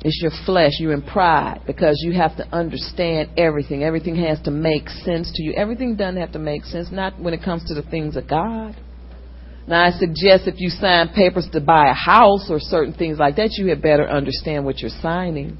It's 0.00 0.20
your 0.22 0.30
flesh. 0.46 0.72
You're 0.78 0.92
in 0.92 1.02
pride 1.02 1.62
because 1.66 2.00
you 2.04 2.12
have 2.12 2.36
to 2.36 2.46
understand 2.54 3.30
everything. 3.36 3.82
Everything 3.82 4.16
has 4.16 4.40
to 4.42 4.50
make 4.50 4.88
sense 4.88 5.30
to 5.34 5.42
you. 5.42 5.54
Everything 5.54 5.96
doesn't 5.96 6.20
have 6.20 6.32
to 6.32 6.38
make 6.38 6.64
sense, 6.64 6.88
not 6.92 7.20
when 7.20 7.34
it 7.34 7.42
comes 7.42 7.64
to 7.66 7.74
the 7.74 7.82
things 7.82 8.16
of 8.16 8.28
God. 8.28 8.76
Now, 9.66 9.84
I 9.84 9.90
suggest 9.90 10.46
if 10.46 10.54
you 10.58 10.70
sign 10.70 11.08
papers 11.08 11.46
to 11.52 11.60
buy 11.60 11.90
a 11.90 11.94
house 11.94 12.46
or 12.48 12.58
certain 12.58 12.94
things 12.94 13.18
like 13.18 13.36
that, 13.36 13.50
you 13.58 13.66
had 13.66 13.82
better 13.82 14.08
understand 14.08 14.64
what 14.64 14.78
you're 14.78 14.90
signing. 15.02 15.58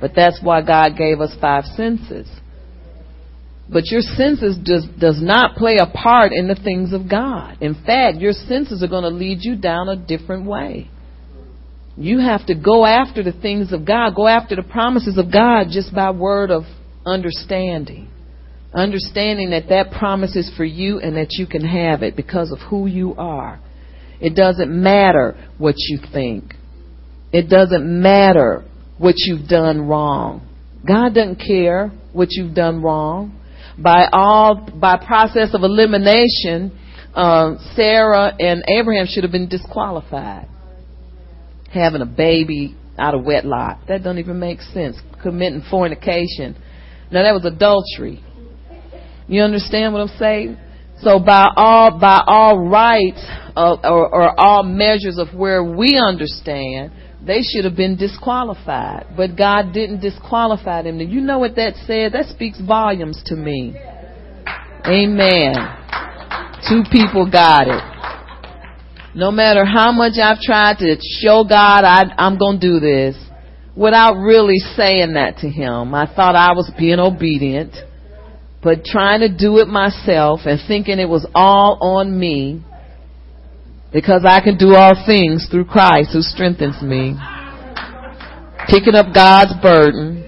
But 0.00 0.12
that's 0.16 0.40
why 0.42 0.62
God 0.62 0.96
gave 0.96 1.20
us 1.20 1.34
five 1.40 1.64
senses. 1.64 2.28
But 3.68 3.90
your 3.90 4.00
senses 4.00 4.56
does, 4.62 4.86
does 4.98 5.20
not 5.20 5.56
play 5.56 5.78
a 5.78 5.86
part 5.86 6.32
in 6.32 6.46
the 6.46 6.54
things 6.54 6.92
of 6.92 7.10
God. 7.10 7.58
In 7.60 7.74
fact, 7.74 8.18
your 8.18 8.32
senses 8.32 8.82
are 8.82 8.88
going 8.88 9.02
to 9.02 9.08
lead 9.08 9.38
you 9.40 9.56
down 9.56 9.88
a 9.88 9.96
different 9.96 10.46
way. 10.46 10.88
You 11.96 12.20
have 12.20 12.46
to 12.46 12.54
go 12.54 12.84
after 12.84 13.22
the 13.22 13.32
things 13.32 13.72
of 13.72 13.84
God, 13.84 14.14
go 14.14 14.28
after 14.28 14.54
the 14.54 14.62
promises 14.62 15.18
of 15.18 15.32
God 15.32 15.68
just 15.70 15.94
by 15.94 16.10
word 16.10 16.50
of 16.50 16.62
understanding. 17.04 18.08
Understanding 18.72 19.50
that 19.50 19.68
that 19.70 19.90
promise 19.98 20.36
is 20.36 20.52
for 20.56 20.64
you 20.64 21.00
and 21.00 21.16
that 21.16 21.28
you 21.30 21.46
can 21.46 21.64
have 21.64 22.02
it 22.02 22.14
because 22.14 22.52
of 22.52 22.58
who 22.68 22.86
you 22.86 23.14
are. 23.16 23.58
It 24.20 24.36
doesn't 24.36 24.70
matter 24.70 25.36
what 25.58 25.74
you 25.76 25.98
think. 26.12 26.54
It 27.32 27.48
doesn't 27.48 27.84
matter 27.84 28.64
what 28.98 29.14
you've 29.16 29.48
done 29.48 29.88
wrong. 29.88 30.46
God 30.86 31.14
doesn't 31.14 31.42
care 31.44 31.90
what 32.12 32.28
you've 32.30 32.54
done 32.54 32.82
wrong 32.82 33.40
by 33.78 34.06
all 34.12 34.68
by 34.74 34.96
process 34.96 35.54
of 35.54 35.62
elimination, 35.62 36.78
uh, 37.14 37.56
Sarah 37.74 38.32
and 38.38 38.64
Abraham 38.68 39.06
should 39.08 39.24
have 39.24 39.32
been 39.32 39.48
disqualified. 39.48 40.48
Having 41.70 42.02
a 42.02 42.06
baby 42.06 42.76
out 42.98 43.14
of 43.14 43.24
wedlock 43.24 43.80
that 43.88 44.02
don't 44.02 44.18
even 44.18 44.38
make 44.38 44.60
sense. 44.60 44.96
Committing 45.22 45.62
fornication 45.70 46.56
Now 47.10 47.22
that 47.22 47.32
was 47.32 47.44
adultery. 47.44 48.22
You 49.28 49.42
understand 49.42 49.92
what 49.92 50.02
I'm 50.02 50.18
saying? 50.18 50.58
So 51.02 51.18
by 51.18 51.46
all 51.56 51.98
by 51.98 52.22
all 52.26 52.58
rights 52.58 53.22
of, 53.54 53.80
or, 53.84 54.08
or 54.08 54.40
all 54.40 54.62
measures 54.62 55.18
of 55.18 55.34
where 55.34 55.62
we 55.62 55.98
understand, 55.98 56.92
they 57.26 57.40
should 57.42 57.64
have 57.64 57.76
been 57.76 57.96
disqualified. 57.96 59.06
But 59.16 59.36
God 59.36 59.72
didn't 59.72 60.00
disqualify 60.00 60.82
them. 60.82 61.00
You 61.00 61.20
know 61.20 61.38
what 61.38 61.56
that 61.56 61.74
said? 61.86 62.12
That 62.12 62.26
speaks 62.26 62.60
volumes 62.60 63.20
to 63.26 63.36
me. 63.36 63.74
Amen. 64.86 65.54
Two 66.68 66.82
people 66.90 67.28
got 67.30 67.66
it. 67.66 67.96
No 69.16 69.30
matter 69.30 69.64
how 69.64 69.92
much 69.92 70.12
I've 70.22 70.40
tried 70.40 70.76
to 70.78 70.96
show 71.20 71.42
God 71.42 71.84
I, 71.84 72.04
I'm 72.18 72.38
going 72.38 72.60
to 72.60 72.66
do 72.66 72.80
this, 72.80 73.16
without 73.74 74.14
really 74.14 74.58
saying 74.76 75.14
that 75.14 75.38
to 75.38 75.48
Him, 75.48 75.94
I 75.94 76.06
thought 76.06 76.36
I 76.36 76.52
was 76.52 76.70
being 76.78 76.98
obedient, 76.98 77.72
but 78.62 78.84
trying 78.84 79.20
to 79.20 79.34
do 79.34 79.58
it 79.58 79.68
myself 79.68 80.40
and 80.44 80.60
thinking 80.68 80.98
it 80.98 81.08
was 81.08 81.26
all 81.34 81.78
on 81.80 82.18
me, 82.18 82.62
because 83.92 84.24
I 84.26 84.40
can 84.40 84.56
do 84.58 84.74
all 84.74 84.94
things 85.06 85.46
through 85.50 85.66
Christ 85.66 86.10
who 86.12 86.22
strengthens 86.22 86.82
me. 86.82 87.16
Picking 88.68 88.94
up 88.94 89.14
God's 89.14 89.54
burden. 89.62 90.22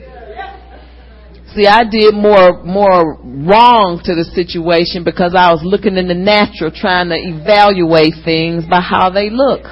See, 1.55 1.67
I 1.67 1.83
did 1.91 2.15
more, 2.15 2.63
more 2.63 3.19
wrong 3.25 4.01
to 4.05 4.15
the 4.15 4.25
situation 4.25 5.03
because 5.03 5.35
I 5.35 5.51
was 5.51 5.61
looking 5.65 5.97
in 5.97 6.07
the 6.07 6.15
natural 6.15 6.71
trying 6.71 7.09
to 7.09 7.17
evaluate 7.17 8.15
things 8.25 8.65
by 8.65 8.81
how 8.81 9.11
they 9.11 9.31
look. 9.31 9.65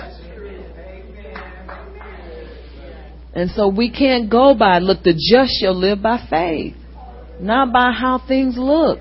And 3.34 3.50
so 3.50 3.68
we 3.68 3.90
can't 3.90 4.30
go 4.30 4.54
by, 4.54 4.78
look, 4.78 5.02
the 5.02 5.12
just 5.12 5.60
shall 5.60 5.74
live 5.74 6.00
by 6.00 6.26
faith, 6.28 6.74
not 7.38 7.70
by 7.70 7.92
how 7.92 8.18
things 8.26 8.56
look. 8.56 9.00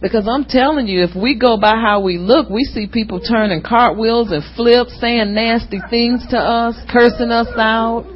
Because 0.00 0.28
I'm 0.30 0.44
telling 0.44 0.86
you, 0.86 1.02
if 1.02 1.16
we 1.16 1.36
go 1.36 1.58
by 1.58 1.74
how 1.74 2.00
we 2.00 2.18
look, 2.18 2.48
we 2.48 2.62
see 2.62 2.86
people 2.86 3.20
turning 3.20 3.62
cartwheels 3.62 4.30
and 4.30 4.44
flips, 4.54 4.98
saying 5.00 5.34
nasty 5.34 5.80
things 5.90 6.24
to 6.30 6.38
us, 6.38 6.76
cursing 6.88 7.30
us 7.30 7.48
out, 7.56 8.06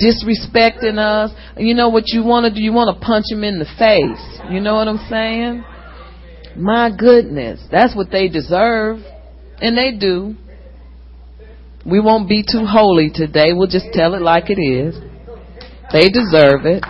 disrespecting 0.00 0.96
us. 0.96 1.30
You 1.58 1.74
know 1.74 1.90
what 1.90 2.04
you 2.06 2.24
want 2.24 2.44
to 2.46 2.54
do? 2.54 2.62
You 2.62 2.72
want 2.72 2.98
to 2.98 3.04
punch 3.04 3.26
them 3.28 3.44
in 3.44 3.58
the 3.58 3.66
face. 3.78 4.50
You 4.50 4.60
know 4.60 4.74
what 4.74 4.88
I'm 4.88 5.06
saying? 5.10 5.64
My 6.56 6.90
goodness, 6.96 7.60
that's 7.70 7.94
what 7.94 8.10
they 8.10 8.28
deserve. 8.28 9.00
And 9.60 9.76
they 9.76 9.96
do. 9.98 10.34
We 11.84 12.00
won't 12.00 12.28
be 12.28 12.42
too 12.42 12.64
holy 12.64 13.10
today. 13.12 13.52
We'll 13.52 13.68
just 13.68 13.86
tell 13.92 14.14
it 14.14 14.22
like 14.22 14.44
it 14.48 14.60
is. 14.60 14.94
They 15.92 16.08
deserve 16.08 16.64
it. 16.64 16.84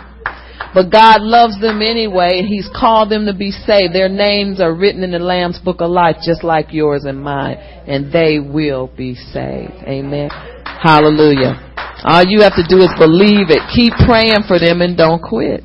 But 0.75 0.91
God 0.91 1.20
loves 1.20 1.61
them 1.61 1.83
anyway. 1.83 2.39
And 2.39 2.49
He's 2.49 2.68
called 2.75 3.11
them 3.11 3.27
to 3.27 3.35
be 3.35 3.51
saved. 3.51 3.95
Their 3.95 4.09
names 4.09 4.61
are 4.61 4.75
written 4.75 5.03
in 5.03 5.11
the 5.12 5.18
Lamb's 5.18 5.59
book 5.59 5.81
of 5.81 5.91
life 5.91 6.16
just 6.25 6.43
like 6.43 6.73
yours 6.73 7.05
and 7.05 7.23
mine. 7.23 7.57
And 7.87 8.12
they 8.12 8.39
will 8.39 8.89
be 8.97 9.14
saved. 9.14 9.75
Amen. 9.87 10.31
Hallelujah. 10.64 11.68
All 12.05 12.25
you 12.27 12.41
have 12.41 12.57
to 12.57 12.66
do 12.68 12.79
is 12.79 12.91
believe 12.99 13.51
it. 13.51 13.62
Keep 13.75 13.95
praying 14.07 14.43
for 14.49 14.59
them 14.59 14.81
and 14.81 14.97
don't 14.97 15.23
quit. 15.23 15.62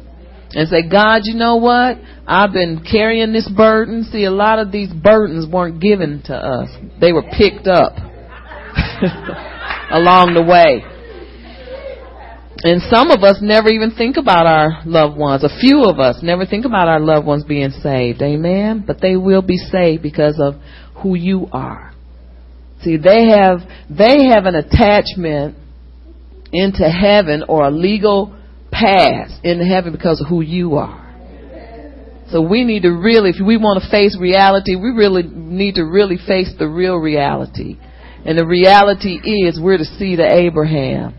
And 0.51 0.67
say, 0.69 0.87
God, 0.87 1.21
you 1.23 1.35
know 1.35 1.57
what? 1.57 1.97
I've 2.25 2.53
been 2.53 2.83
carrying 2.89 3.33
this 3.33 3.49
burden. 3.49 4.03
See, 4.03 4.25
a 4.25 4.31
lot 4.31 4.59
of 4.59 4.71
these 4.71 4.91
burdens 4.91 5.47
weren't 5.51 5.81
given 5.81 6.21
to 6.25 6.35
us. 6.35 6.69
They 6.99 7.11
were 7.13 7.23
picked 7.23 7.67
up 7.67 7.93
along 9.91 10.33
the 10.33 10.43
way. 10.43 10.83
And 12.63 12.81
some 12.89 13.11
of 13.11 13.23
us 13.23 13.37
never 13.39 13.69
even 13.69 13.91
think 13.91 14.17
about 14.17 14.47
our 14.47 14.81
loved 14.85 15.17
ones. 15.17 15.43
A 15.43 15.59
few 15.59 15.83
of 15.83 15.99
us 15.99 16.19
never 16.23 16.45
think 16.45 16.65
about 16.65 16.87
our 16.87 16.99
loved 16.99 17.27
ones 17.27 17.43
being 17.43 17.69
saved. 17.69 18.21
Amen. 18.21 18.83
But 18.85 18.99
they 18.99 19.15
will 19.15 19.43
be 19.43 19.57
saved 19.57 20.01
because 20.01 20.39
of 20.39 20.55
who 21.03 21.15
you 21.15 21.47
are. 21.51 21.93
See, 22.81 22.97
they 22.97 23.27
have, 23.27 23.59
they 23.89 24.25
have 24.29 24.45
an 24.45 24.55
attachment 24.55 25.55
into 26.51 26.89
heaven 26.89 27.43
or 27.47 27.65
a 27.65 27.71
legal 27.71 28.35
pass 28.71 29.37
into 29.43 29.65
heaven 29.65 29.91
because 29.91 30.21
of 30.21 30.27
who 30.27 30.41
you 30.41 30.75
are. 30.75 31.03
So 32.31 32.41
we 32.41 32.63
need 32.63 32.81
to 32.81 32.89
really, 32.89 33.29
if 33.29 33.45
we 33.45 33.57
want 33.57 33.81
to 33.81 33.89
face 33.89 34.17
reality, 34.19 34.75
we 34.75 34.89
really 34.89 35.23
need 35.23 35.75
to 35.75 35.83
really 35.83 36.17
face 36.17 36.53
the 36.57 36.67
real 36.67 36.97
reality. 36.97 37.77
And 38.25 38.37
the 38.37 38.45
reality 38.45 39.15
is 39.23 39.59
we're 39.61 39.77
to 39.77 39.85
see 39.85 40.15
the 40.15 40.27
Abraham 40.27 41.13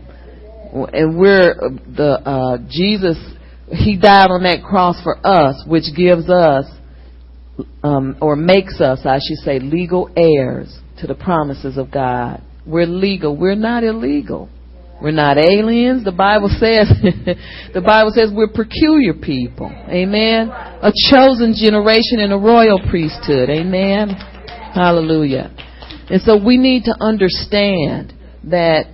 and 0.73 1.17
we're 1.17 1.53
the 1.95 2.21
uh, 2.25 2.57
Jesus. 2.69 3.17
He 3.71 3.97
died 3.97 4.31
on 4.31 4.43
that 4.43 4.63
cross 4.63 5.01
for 5.03 5.15
us, 5.25 5.63
which 5.67 5.85
gives 5.95 6.29
us 6.29 6.65
um, 7.83 8.17
or 8.21 8.35
makes 8.35 8.81
us, 8.81 8.99
I 9.05 9.17
should 9.17 9.43
say, 9.43 9.59
legal 9.59 10.09
heirs 10.15 10.79
to 10.99 11.07
the 11.07 11.15
promises 11.15 11.77
of 11.77 11.91
God. 11.91 12.41
We're 12.65 12.85
legal. 12.85 13.35
We're 13.35 13.55
not 13.55 13.83
illegal. 13.83 14.49
We're 15.01 15.11
not 15.11 15.37
aliens. 15.37 16.03
The 16.03 16.11
Bible 16.11 16.49
says, 16.49 16.91
the 17.73 17.81
Bible 17.81 18.11
says 18.13 18.31
we're 18.33 18.51
peculiar 18.51 19.13
people. 19.13 19.71
Amen. 19.87 20.49
A 20.49 20.91
chosen 21.09 21.55
generation 21.55 22.19
and 22.19 22.33
a 22.33 22.37
royal 22.37 22.79
priesthood. 22.89 23.49
Amen. 23.49 24.09
Hallelujah. 24.09 25.55
And 26.09 26.21
so 26.21 26.43
we 26.43 26.57
need 26.57 26.83
to 26.85 26.95
understand 26.99 28.13
that 28.45 28.87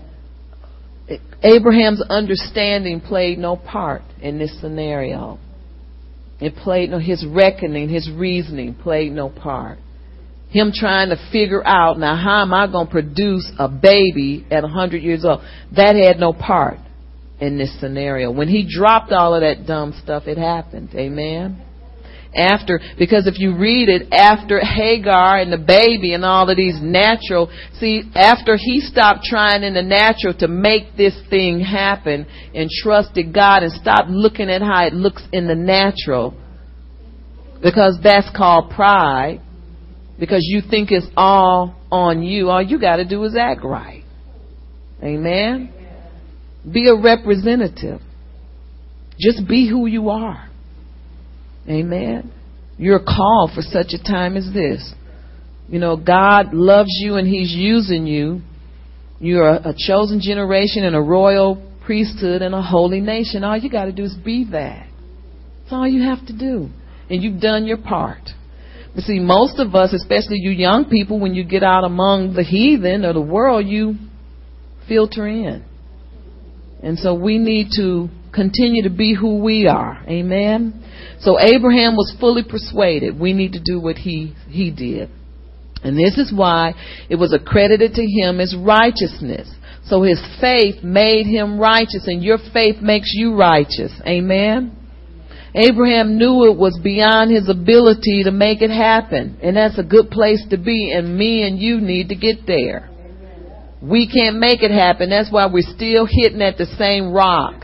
Abraham's 1.45 2.01
understanding 2.09 3.01
played 3.01 3.37
no 3.37 3.55
part 3.55 4.01
in 4.19 4.39
this 4.39 4.59
scenario. 4.59 5.37
It 6.39 6.55
played 6.55 6.89
no, 6.89 6.97
his 6.97 7.25
reckoning, 7.25 7.87
his 7.87 8.09
reasoning 8.11 8.73
played 8.73 9.11
no 9.11 9.29
part. 9.29 9.77
Him 10.49 10.71
trying 10.73 11.09
to 11.09 11.17
figure 11.31 11.65
out, 11.65 11.99
now 11.99 12.15
how 12.15 12.41
am 12.41 12.53
I 12.53 12.65
going 12.67 12.87
to 12.87 12.91
produce 12.91 13.51
a 13.59 13.69
baby 13.69 14.45
at 14.49 14.63
100 14.63 15.03
years 15.03 15.23
old? 15.23 15.41
That 15.75 15.95
had 15.95 16.17
no 16.17 16.33
part 16.33 16.79
in 17.39 17.57
this 17.57 17.79
scenario. 17.79 18.31
When 18.31 18.47
he 18.47 18.67
dropped 18.67 19.11
all 19.11 19.35
of 19.35 19.41
that 19.41 19.67
dumb 19.67 19.93
stuff, 20.01 20.23
it 20.25 20.37
happened. 20.37 20.89
Amen 20.95 21.61
after, 22.35 22.79
because 22.97 23.27
if 23.27 23.39
you 23.39 23.57
read 23.57 23.89
it, 23.89 24.11
after 24.11 24.59
Hagar 24.59 25.39
and 25.39 25.51
the 25.51 25.57
baby 25.57 26.13
and 26.13 26.25
all 26.25 26.49
of 26.49 26.57
these 26.57 26.79
natural, 26.81 27.49
see, 27.79 28.03
after 28.15 28.57
he 28.57 28.79
stopped 28.79 29.23
trying 29.23 29.63
in 29.63 29.73
the 29.73 29.81
natural 29.81 30.33
to 30.39 30.47
make 30.47 30.95
this 30.97 31.17
thing 31.29 31.59
happen 31.59 32.25
and 32.53 32.69
trusted 32.69 33.33
God 33.33 33.63
and 33.63 33.71
stopped 33.71 34.09
looking 34.09 34.49
at 34.49 34.61
how 34.61 34.85
it 34.85 34.93
looks 34.93 35.23
in 35.31 35.47
the 35.47 35.55
natural, 35.55 36.33
because 37.63 37.97
that's 38.03 38.29
called 38.35 38.71
pride, 38.71 39.41
because 40.19 40.41
you 40.43 40.61
think 40.69 40.91
it's 40.91 41.07
all 41.15 41.75
on 41.91 42.21
you, 42.21 42.49
all 42.49 42.61
you 42.61 42.79
gotta 42.79 43.05
do 43.05 43.23
is 43.23 43.35
act 43.35 43.63
right. 43.63 44.03
Amen? 45.03 45.71
Be 46.69 46.87
a 46.87 46.95
representative. 46.95 48.01
Just 49.19 49.47
be 49.47 49.69
who 49.69 49.85
you 49.85 50.09
are. 50.09 50.49
Amen. 51.67 52.31
You're 52.77 52.99
called 52.99 53.51
for 53.55 53.61
such 53.61 53.93
a 53.93 54.03
time 54.03 54.37
as 54.37 54.49
this. 54.53 54.93
You 55.67 55.79
know, 55.79 55.97
God 55.97 56.53
loves 56.53 56.91
you 56.99 57.15
and 57.15 57.27
He's 57.27 57.51
using 57.51 58.05
you. 58.05 58.41
You're 59.19 59.47
a, 59.47 59.69
a 59.69 59.75
chosen 59.75 60.19
generation 60.21 60.83
and 60.83 60.95
a 60.95 61.01
royal 61.01 61.71
priesthood 61.85 62.41
and 62.41 62.53
a 62.53 62.61
holy 62.61 63.01
nation. 63.01 63.43
All 63.43 63.57
you 63.57 63.69
got 63.69 63.85
to 63.85 63.91
do 63.91 64.03
is 64.03 64.13
be 64.13 64.45
that. 64.51 64.87
That's 65.61 65.73
all 65.73 65.87
you 65.87 66.03
have 66.03 66.25
to 66.27 66.37
do. 66.37 66.69
And 67.09 67.23
you've 67.23 67.41
done 67.41 67.65
your 67.65 67.77
part. 67.77 68.21
But 68.93 69.03
see, 69.03 69.19
most 69.19 69.59
of 69.59 69.75
us, 69.75 69.93
especially 69.93 70.37
you 70.37 70.51
young 70.51 70.85
people, 70.85 71.19
when 71.19 71.33
you 71.33 71.43
get 71.43 71.63
out 71.63 71.83
among 71.83 72.33
the 72.33 72.43
heathen 72.43 73.03
or 73.05 73.13
the 73.13 73.21
world, 73.21 73.65
you 73.65 73.95
filter 74.87 75.27
in. 75.27 75.65
And 76.83 76.99
so 76.99 77.13
we 77.13 77.37
need 77.37 77.69
to 77.77 78.09
continue 78.35 78.83
to 78.83 78.89
be 78.89 79.15
who 79.15 79.41
we 79.41 79.67
are. 79.67 80.03
Amen. 80.07 80.83
So 81.21 81.39
Abraham 81.39 81.95
was 81.95 82.15
fully 82.19 82.43
persuaded 82.43 83.19
we 83.19 83.33
need 83.33 83.53
to 83.53 83.61
do 83.63 83.79
what 83.79 83.97
he, 83.97 84.35
he 84.49 84.71
did. 84.71 85.09
And 85.83 85.97
this 85.97 86.17
is 86.17 86.33
why 86.35 86.73
it 87.09 87.15
was 87.15 87.33
accredited 87.33 87.93
to 87.93 88.05
him 88.05 88.39
as 88.39 88.55
righteousness. 88.57 89.49
So 89.85 90.01
his 90.01 90.19
faith 90.41 90.83
made 90.83 91.27
him 91.27 91.59
righteous 91.59 92.07
and 92.07 92.23
your 92.23 92.39
faith 92.53 92.77
makes 92.81 93.11
you 93.13 93.35
righteous. 93.35 93.91
Amen. 94.05 94.75
Abraham 95.53 96.17
knew 96.17 96.51
it 96.51 96.57
was 96.57 96.77
beyond 96.83 97.31
his 97.31 97.47
ability 97.47 98.23
to 98.23 98.31
make 98.31 98.61
it 98.61 98.71
happen. 98.71 99.39
And 99.41 99.55
that's 99.55 99.77
a 99.77 99.83
good 99.83 100.09
place 100.09 100.43
to 100.49 100.57
be. 100.57 100.91
And 100.91 101.17
me 101.17 101.47
and 101.47 101.59
you 101.59 101.79
need 101.79 102.09
to 102.09 102.15
get 102.15 102.45
there. 102.45 102.89
We 103.81 104.09
can't 104.11 104.37
make 104.37 104.63
it 104.63 104.71
happen. 104.71 105.09
That's 105.09 105.31
why 105.31 105.45
we're 105.45 105.61
still 105.61 106.07
hitting 106.09 106.41
at 106.41 106.57
the 106.57 106.65
same 106.77 107.13
rock. 107.13 107.63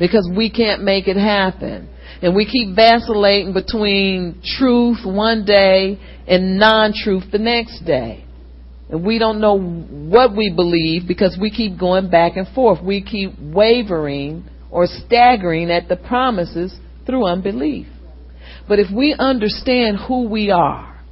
Because 0.00 0.28
we 0.34 0.50
can't 0.50 0.82
make 0.82 1.06
it 1.06 1.16
happen. 1.16 1.88
And 2.22 2.34
we 2.34 2.46
keep 2.46 2.74
vacillating 2.74 3.52
between 3.52 4.42
truth 4.58 4.98
one 5.04 5.44
day 5.44 6.00
and 6.26 6.58
non-truth 6.58 7.24
the 7.30 7.38
next 7.38 7.84
day. 7.84 8.24
And 8.88 9.06
we 9.06 9.18
don't 9.18 9.40
know 9.40 9.60
what 9.60 10.34
we 10.36 10.52
believe 10.54 11.06
because 11.06 11.38
we 11.40 11.50
keep 11.50 11.78
going 11.78 12.10
back 12.10 12.36
and 12.36 12.48
forth. 12.48 12.82
We 12.82 13.02
keep 13.02 13.38
wavering 13.38 14.48
or 14.70 14.86
staggering 14.86 15.70
at 15.70 15.88
the 15.88 15.96
promises 15.96 16.74
through 17.06 17.26
unbelief. 17.26 17.86
But 18.66 18.78
if 18.78 18.88
we 18.94 19.14
understand 19.18 19.98
who 20.08 20.28
we 20.28 20.50
are, 20.50 21.04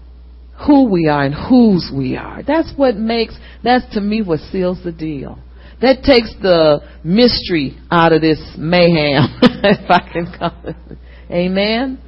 who 0.67 0.91
we 0.91 1.09
are 1.09 1.25
and 1.25 1.35
whose 1.35 1.91
we 1.95 2.17
are, 2.17 2.43
that's 2.43 2.73
what 2.77 2.97
makes, 2.97 3.37
that's 3.63 3.95
to 3.95 4.01
me 4.01 4.23
what 4.23 4.41
seals 4.51 4.83
the 4.83 4.93
deal. 4.93 5.39
That 5.81 6.03
takes 6.03 6.35
the 6.43 6.81
mystery 7.05 7.79
out 7.91 8.13
of 8.13 8.21
this 8.21 8.41
mayhem, 8.57 9.39
if 9.43 9.91
I 9.91 10.13
can 10.13 10.35
call 10.37 10.55
it. 10.65 10.99
Amen? 11.31 12.01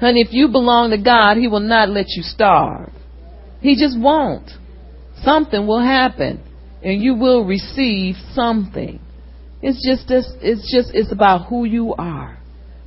Honey, 0.00 0.20
if 0.20 0.28
you 0.32 0.48
belong 0.48 0.90
to 0.90 0.98
God, 0.98 1.36
He 1.36 1.48
will 1.48 1.60
not 1.60 1.88
let 1.88 2.06
you 2.08 2.22
starve. 2.22 2.92
He 3.60 3.74
just 3.76 3.98
won't. 3.98 4.50
Something 5.22 5.66
will 5.66 5.82
happen 5.82 6.42
and 6.82 7.02
you 7.02 7.14
will 7.14 7.44
receive 7.44 8.14
something. 8.32 9.00
It's 9.60 9.84
just 9.84 10.10
it's 10.10 10.72
just 10.72 10.94
it's 10.94 11.10
about 11.10 11.48
who 11.48 11.64
you 11.64 11.94
are, 11.94 12.38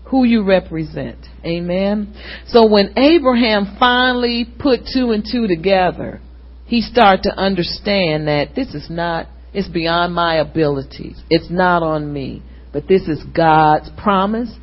who 0.06 0.24
you 0.24 0.44
represent. 0.44 1.18
Amen. 1.44 2.16
So 2.48 2.68
when 2.68 2.98
Abraham 2.98 3.76
finally 3.78 4.46
put 4.46 4.82
two 4.94 5.12
and 5.12 5.26
two 5.30 5.48
together, 5.48 6.22
he 6.66 6.82
started 6.82 7.24
to 7.24 7.38
understand 7.38 8.30
that 8.30 8.56
this 8.56 8.74
is 8.74 8.90
not 8.90 9.28
it's 9.54 9.68
beyond 9.68 10.14
my 10.14 10.36
abilities. 10.36 11.22
It's 11.30 11.50
not 11.50 11.84
on 11.84 12.12
me, 12.12 12.42
but 12.72 12.88
this 12.88 13.04
is 13.04 13.24
God's 13.36 13.90
promise 14.02 14.54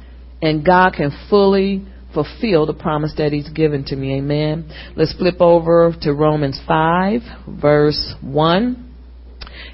and 0.40 0.64
God 0.64 0.92
can 0.94 1.10
fully 1.28 1.84
fulfill 2.14 2.64
the 2.66 2.74
promise 2.74 3.12
that 3.18 3.32
he's 3.32 3.48
given 3.50 3.84
to 3.84 3.96
me. 3.96 4.16
Amen. 4.16 4.70
Let's 4.96 5.12
flip 5.14 5.40
over 5.40 5.94
to 6.02 6.12
Romans 6.14 6.60
5 6.66 7.20
verse 7.60 8.14
1. 8.22 8.84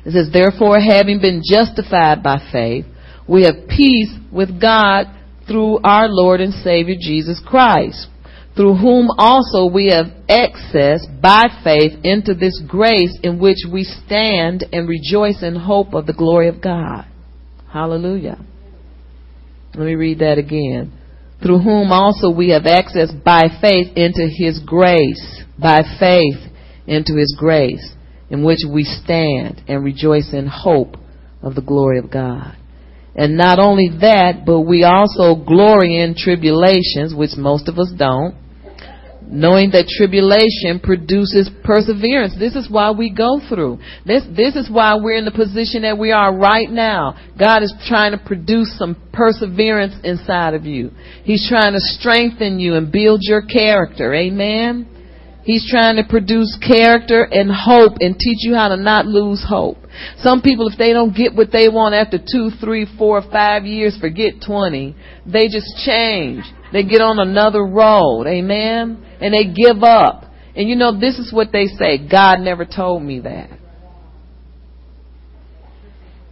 It 0.04 0.12
says, 0.12 0.30
therefore 0.32 0.80
having 0.80 1.20
been 1.20 1.42
justified 1.48 2.22
by 2.22 2.38
faith, 2.50 2.86
we 3.28 3.44
have 3.44 3.68
peace 3.68 4.12
with 4.32 4.60
God 4.60 5.06
through 5.46 5.78
our 5.84 6.08
Lord 6.08 6.40
and 6.40 6.52
Savior 6.52 6.96
Jesus 6.98 7.40
Christ, 7.44 8.08
through 8.56 8.76
whom 8.76 9.08
also 9.18 9.66
we 9.66 9.88
have 9.88 10.06
access 10.28 11.06
by 11.20 11.44
faith 11.64 11.92
into 12.04 12.34
this 12.34 12.62
grace 12.68 13.18
in 13.22 13.40
which 13.40 13.58
we 13.70 13.82
stand 13.82 14.64
and 14.72 14.88
rejoice 14.88 15.42
in 15.42 15.56
hope 15.56 15.92
of 15.92 16.06
the 16.06 16.12
glory 16.12 16.48
of 16.48 16.62
God. 16.62 17.04
Hallelujah. 17.72 18.38
Let 19.74 19.86
me 19.86 19.96
read 19.96 20.20
that 20.20 20.38
again. 20.38 20.92
Through 21.42 21.58
whom 21.58 21.90
also 21.90 22.30
we 22.30 22.50
have 22.50 22.66
access 22.66 23.10
by 23.12 23.48
faith 23.60 23.96
into 23.96 24.28
his 24.28 24.60
grace, 24.64 25.42
by 25.60 25.82
faith 25.98 26.38
into 26.86 27.16
his 27.16 27.36
grace, 27.36 27.92
in 28.30 28.44
which 28.44 28.60
we 28.68 28.84
stand 28.84 29.62
and 29.66 29.82
rejoice 29.82 30.32
in 30.32 30.46
hope 30.46 30.96
of 31.42 31.56
the 31.56 31.60
glory 31.60 31.98
of 31.98 32.10
God. 32.10 32.56
And 33.16 33.36
not 33.36 33.58
only 33.58 33.88
that, 34.00 34.44
but 34.46 34.60
we 34.60 34.84
also 34.84 35.34
glory 35.34 35.98
in 35.98 36.14
tribulations, 36.16 37.14
which 37.14 37.36
most 37.36 37.68
of 37.68 37.78
us 37.78 37.92
don't, 37.96 38.36
knowing 39.26 39.70
that 39.70 39.88
tribulation 39.88 40.80
produces 40.80 41.50
perseverance. 41.64 42.34
This 42.38 42.54
is 42.54 42.70
why 42.70 42.90
we 42.90 43.12
go 43.12 43.40
through. 43.48 43.78
This, 44.04 44.22
this 44.36 44.56
is 44.56 44.70
why 44.70 44.96
we're 44.96 45.16
in 45.16 45.24
the 45.24 45.32
position 45.32 45.82
that 45.82 45.98
we 45.98 46.12
are 46.12 46.34
right 46.34 46.70
now. 46.70 47.16
God 47.38 47.62
is 47.62 47.74
trying 47.88 48.12
to 48.12 48.24
produce 48.24 48.76
some 48.78 48.96
perseverance 49.12 49.94
inside 50.04 50.54
of 50.54 50.64
you. 50.64 50.90
He's 51.24 51.48
trying 51.48 51.72
to 51.72 51.80
strengthen 51.80 52.58
you 52.58 52.74
and 52.74 52.92
build 52.92 53.20
your 53.22 53.42
character. 53.42 54.14
Amen. 54.14 54.88
He's 55.44 55.68
trying 55.70 55.96
to 55.96 56.04
produce 56.08 56.56
character 56.66 57.22
and 57.22 57.50
hope 57.52 57.98
and 58.00 58.18
teach 58.18 58.38
you 58.40 58.54
how 58.54 58.68
to 58.68 58.76
not 58.76 59.04
lose 59.04 59.44
hope. 59.46 59.76
Some 60.18 60.40
people, 60.40 60.68
if 60.68 60.78
they 60.78 60.92
don't 60.94 61.14
get 61.14 61.34
what 61.34 61.52
they 61.52 61.68
want 61.68 61.94
after 61.94 62.18
two, 62.18 62.48
three, 62.60 62.86
four, 62.96 63.20
five 63.30 63.64
years, 63.64 63.96
forget 64.00 64.34
20, 64.44 64.96
they 65.26 65.48
just 65.48 65.68
change. 65.84 66.44
They 66.74 66.82
get 66.82 67.00
on 67.00 67.18
another 67.18 67.64
road. 67.64 68.26
Amen 68.26 69.04
and 69.24 69.32
they 69.32 69.52
give 69.52 69.82
up. 69.82 70.24
And 70.54 70.68
you 70.68 70.76
know, 70.76 70.98
this 70.98 71.18
is 71.18 71.32
what 71.32 71.50
they 71.50 71.66
say 71.66 71.98
God 71.98 72.40
never 72.40 72.64
told 72.64 73.02
me 73.02 73.20
that. 73.20 73.50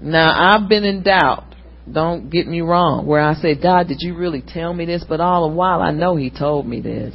Now, 0.01 0.33
I've 0.35 0.69
been 0.69 0.85
in 0.85 1.03
doubt. 1.03 1.55
Don't 1.91 2.29
get 2.29 2.47
me 2.47 2.61
wrong. 2.61 3.07
Where 3.07 3.21
I 3.21 3.35
say, 3.35 3.61
God, 3.61 3.89
did 3.89 3.99
you 4.01 4.17
really 4.17 4.43
tell 4.47 4.75
me 4.75 4.85
this? 4.85 5.05
But 5.09 5.21
all 5.21 5.49
the 5.49 5.55
while, 5.55 5.81
I 5.81 5.91
know 5.91 6.17
He 6.17 6.31
told 6.31 6.67
me 6.67 6.81
this. 6.81 7.15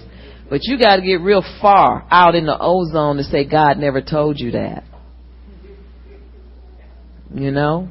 But 0.50 0.62
you 0.64 0.80
got 0.80 0.96
to 0.96 1.02
get 1.02 1.22
real 1.22 1.44
far 1.62 2.08
out 2.10 2.36
in 2.36 2.46
the 2.46 2.58
ozone 2.58 3.18
to 3.18 3.24
say, 3.24 3.48
God 3.48 3.78
never 3.78 4.02
told 4.02 4.40
you 4.40 4.52
that. 4.52 4.84
You 7.34 7.52
know? 7.52 7.90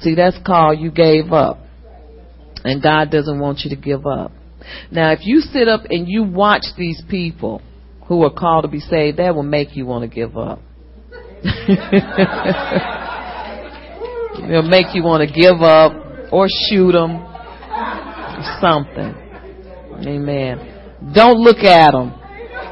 See, 0.00 0.14
that's 0.14 0.38
called 0.44 0.80
you 0.80 0.90
gave 0.90 1.32
up. 1.32 1.61
And 2.64 2.82
God 2.82 3.10
doesn't 3.10 3.38
want 3.38 3.60
you 3.64 3.70
to 3.74 3.80
give 3.80 4.06
up. 4.06 4.32
Now, 4.90 5.12
if 5.12 5.20
you 5.22 5.40
sit 5.40 5.68
up 5.68 5.82
and 5.90 6.08
you 6.08 6.22
watch 6.22 6.64
these 6.76 7.02
people 7.08 7.62
who 8.06 8.22
are 8.24 8.32
called 8.32 8.64
to 8.64 8.68
be 8.68 8.80
saved, 8.80 9.18
that 9.18 9.34
will 9.34 9.42
make 9.42 9.76
you 9.76 9.86
want 9.86 10.08
to 10.08 10.14
give 10.14 10.36
up. 10.36 10.60
It'll 14.48 14.62
make 14.62 14.94
you 14.94 15.02
want 15.02 15.28
to 15.28 15.32
give 15.32 15.60
up 15.60 16.32
or 16.32 16.46
shoot 16.68 16.92
them 16.92 17.16
or 17.16 18.58
something. 18.60 19.14
Amen. 20.06 21.12
Don't 21.14 21.38
look 21.38 21.58
at 21.58 21.92
them. 21.92 22.14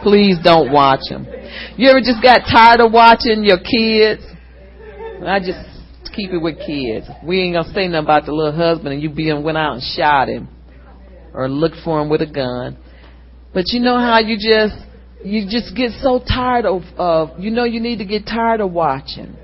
Please 0.03 0.39
don't 0.43 0.73
watch 0.73 1.01
them. 1.11 1.27
You 1.77 1.91
ever 1.91 2.01
just 2.01 2.23
got 2.23 2.43
tired 2.51 2.81
of 2.81 2.93
watching 2.93 3.45
your 3.45 3.59
kids? 3.59 4.23
I 5.27 5.41
just 5.41 5.70
keep 6.15 6.31
it 6.31 6.39
with 6.39 6.59
kids. 6.59 7.07
We 7.25 7.41
ain't 7.41 7.55
gonna 7.55 7.73
say 7.73 7.89
nothing 7.89 8.05
about 8.05 8.27
the 8.27 8.33
little 8.33 8.57
husband 8.57 8.95
and 8.95 9.03
you 9.03 9.11
being 9.11 9.43
went 9.43 9.59
out 9.59 9.75
and 9.75 9.83
shot 9.83 10.29
him 10.29 10.49
or 11.35 11.49
look 11.49 11.73
for 11.85 12.01
him 12.01 12.09
with 12.09 12.23
a 12.23 12.27
gun. 12.27 12.77
But 13.53 13.65
you 13.69 13.81
know 13.81 13.99
how 13.99 14.19
you 14.19 14.37
just 14.37 14.75
you 15.25 15.45
just 15.49 15.77
get 15.77 15.93
so 16.01 16.21
tired 16.27 16.67
of, 16.67 16.83
of 16.97 17.39
you 17.39 17.51
know 17.51 17.65
you 17.65 17.81
need 17.81 17.99
to 17.99 18.05
get 18.05 18.27
tired 18.27 18.61
of 18.61 18.73
watching. 18.73 19.37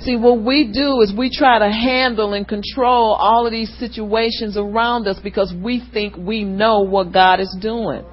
See, 0.00 0.16
what 0.16 0.42
we 0.42 0.70
do 0.72 1.00
is 1.00 1.12
we 1.16 1.30
try 1.30 1.58
to 1.58 1.70
handle 1.70 2.32
and 2.32 2.46
control 2.46 3.14
all 3.14 3.46
of 3.46 3.52
these 3.52 3.72
situations 3.78 4.56
around 4.56 5.08
us 5.08 5.18
because 5.22 5.52
we 5.52 5.82
think 5.92 6.16
we 6.16 6.44
know 6.44 6.80
what 6.80 7.12
God 7.12 7.40
is 7.40 7.56
doing. 7.60 8.04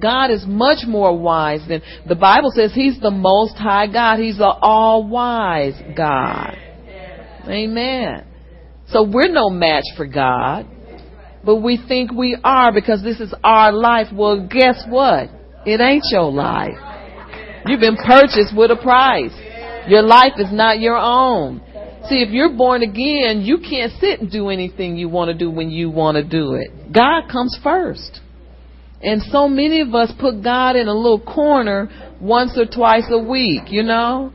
God 0.00 0.32
is 0.32 0.44
much 0.44 0.86
more 0.86 1.16
wise 1.16 1.60
than 1.68 1.82
the 2.08 2.16
Bible 2.16 2.50
says 2.52 2.72
He's 2.74 3.00
the 3.00 3.12
most 3.12 3.54
high 3.54 3.86
God. 3.86 4.18
He's 4.18 4.38
the 4.38 4.44
all 4.44 5.06
wise 5.06 5.80
God. 5.96 6.56
Amen. 7.48 8.26
So 8.88 9.02
we're 9.02 9.32
no 9.32 9.50
match 9.50 9.84
for 9.96 10.06
God 10.06 10.68
but 11.44 11.56
we 11.56 11.78
think 11.88 12.12
we 12.12 12.36
are 12.42 12.72
because 12.72 13.02
this 13.02 13.20
is 13.20 13.34
our 13.44 13.72
life. 13.72 14.06
Well, 14.12 14.48
guess 14.48 14.82
what? 14.88 15.28
It 15.66 15.80
ain't 15.80 16.04
your 16.10 16.32
life. 16.32 16.76
You've 17.66 17.80
been 17.80 17.96
purchased 17.96 18.56
with 18.56 18.70
a 18.70 18.76
price. 18.76 19.32
Your 19.88 20.02
life 20.02 20.32
is 20.38 20.48
not 20.50 20.80
your 20.80 20.96
own. 20.96 21.60
See, 22.08 22.16
if 22.16 22.30
you're 22.30 22.54
born 22.54 22.82
again, 22.82 23.42
you 23.42 23.58
can't 23.58 23.92
sit 24.00 24.20
and 24.20 24.30
do 24.30 24.48
anything 24.48 24.96
you 24.96 25.08
want 25.08 25.28
to 25.28 25.34
do 25.34 25.50
when 25.50 25.70
you 25.70 25.90
want 25.90 26.16
to 26.16 26.24
do 26.24 26.54
it. 26.54 26.92
God 26.92 27.28
comes 27.30 27.58
first. 27.62 28.20
And 29.02 29.22
so 29.22 29.48
many 29.48 29.80
of 29.80 29.94
us 29.94 30.12
put 30.18 30.42
God 30.42 30.76
in 30.76 30.88
a 30.88 30.94
little 30.94 31.20
corner 31.20 31.90
once 32.20 32.56
or 32.56 32.64
twice 32.66 33.04
a 33.10 33.18
week, 33.18 33.64
you 33.68 33.82
know? 33.82 34.32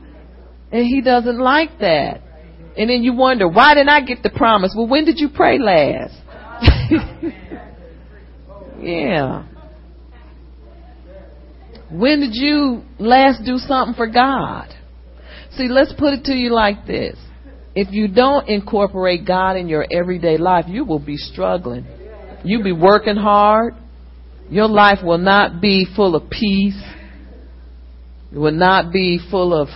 And 0.70 0.84
He 0.84 1.00
doesn't 1.00 1.38
like 1.38 1.78
that. 1.80 2.22
And 2.80 2.88
then 2.88 3.02
you 3.02 3.12
wonder, 3.12 3.46
why 3.46 3.74
didn't 3.74 3.90
I 3.90 4.00
get 4.00 4.22
the 4.22 4.30
promise? 4.30 4.72
Well, 4.74 4.88
when 4.88 5.04
did 5.04 5.18
you 5.18 5.28
pray 5.28 5.58
last? 5.58 6.14
yeah. 8.80 9.44
When 11.92 12.20
did 12.20 12.30
you 12.32 12.82
last 12.98 13.44
do 13.44 13.58
something 13.58 13.94
for 13.94 14.06
God? 14.06 14.74
See, 15.58 15.68
let's 15.68 15.92
put 15.92 16.14
it 16.14 16.24
to 16.24 16.32
you 16.32 16.54
like 16.54 16.86
this. 16.86 17.18
If 17.74 17.92
you 17.92 18.08
don't 18.08 18.48
incorporate 18.48 19.26
God 19.26 19.58
in 19.58 19.68
your 19.68 19.84
everyday 19.92 20.38
life, 20.38 20.64
you 20.66 20.86
will 20.86 21.04
be 21.04 21.18
struggling. 21.18 21.84
You'll 22.44 22.64
be 22.64 22.72
working 22.72 23.16
hard. 23.16 23.74
Your 24.48 24.68
life 24.68 25.00
will 25.04 25.18
not 25.18 25.60
be 25.60 25.86
full 25.94 26.16
of 26.16 26.30
peace. 26.30 26.82
It 28.32 28.38
will 28.38 28.52
not 28.52 28.90
be 28.90 29.20
full 29.30 29.52
of, 29.52 29.68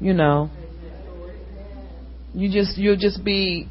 you 0.00 0.12
know, 0.12 0.50
you 2.34 2.50
just, 2.50 2.78
you'll 2.78 2.96
just 2.96 3.24
be 3.24 3.68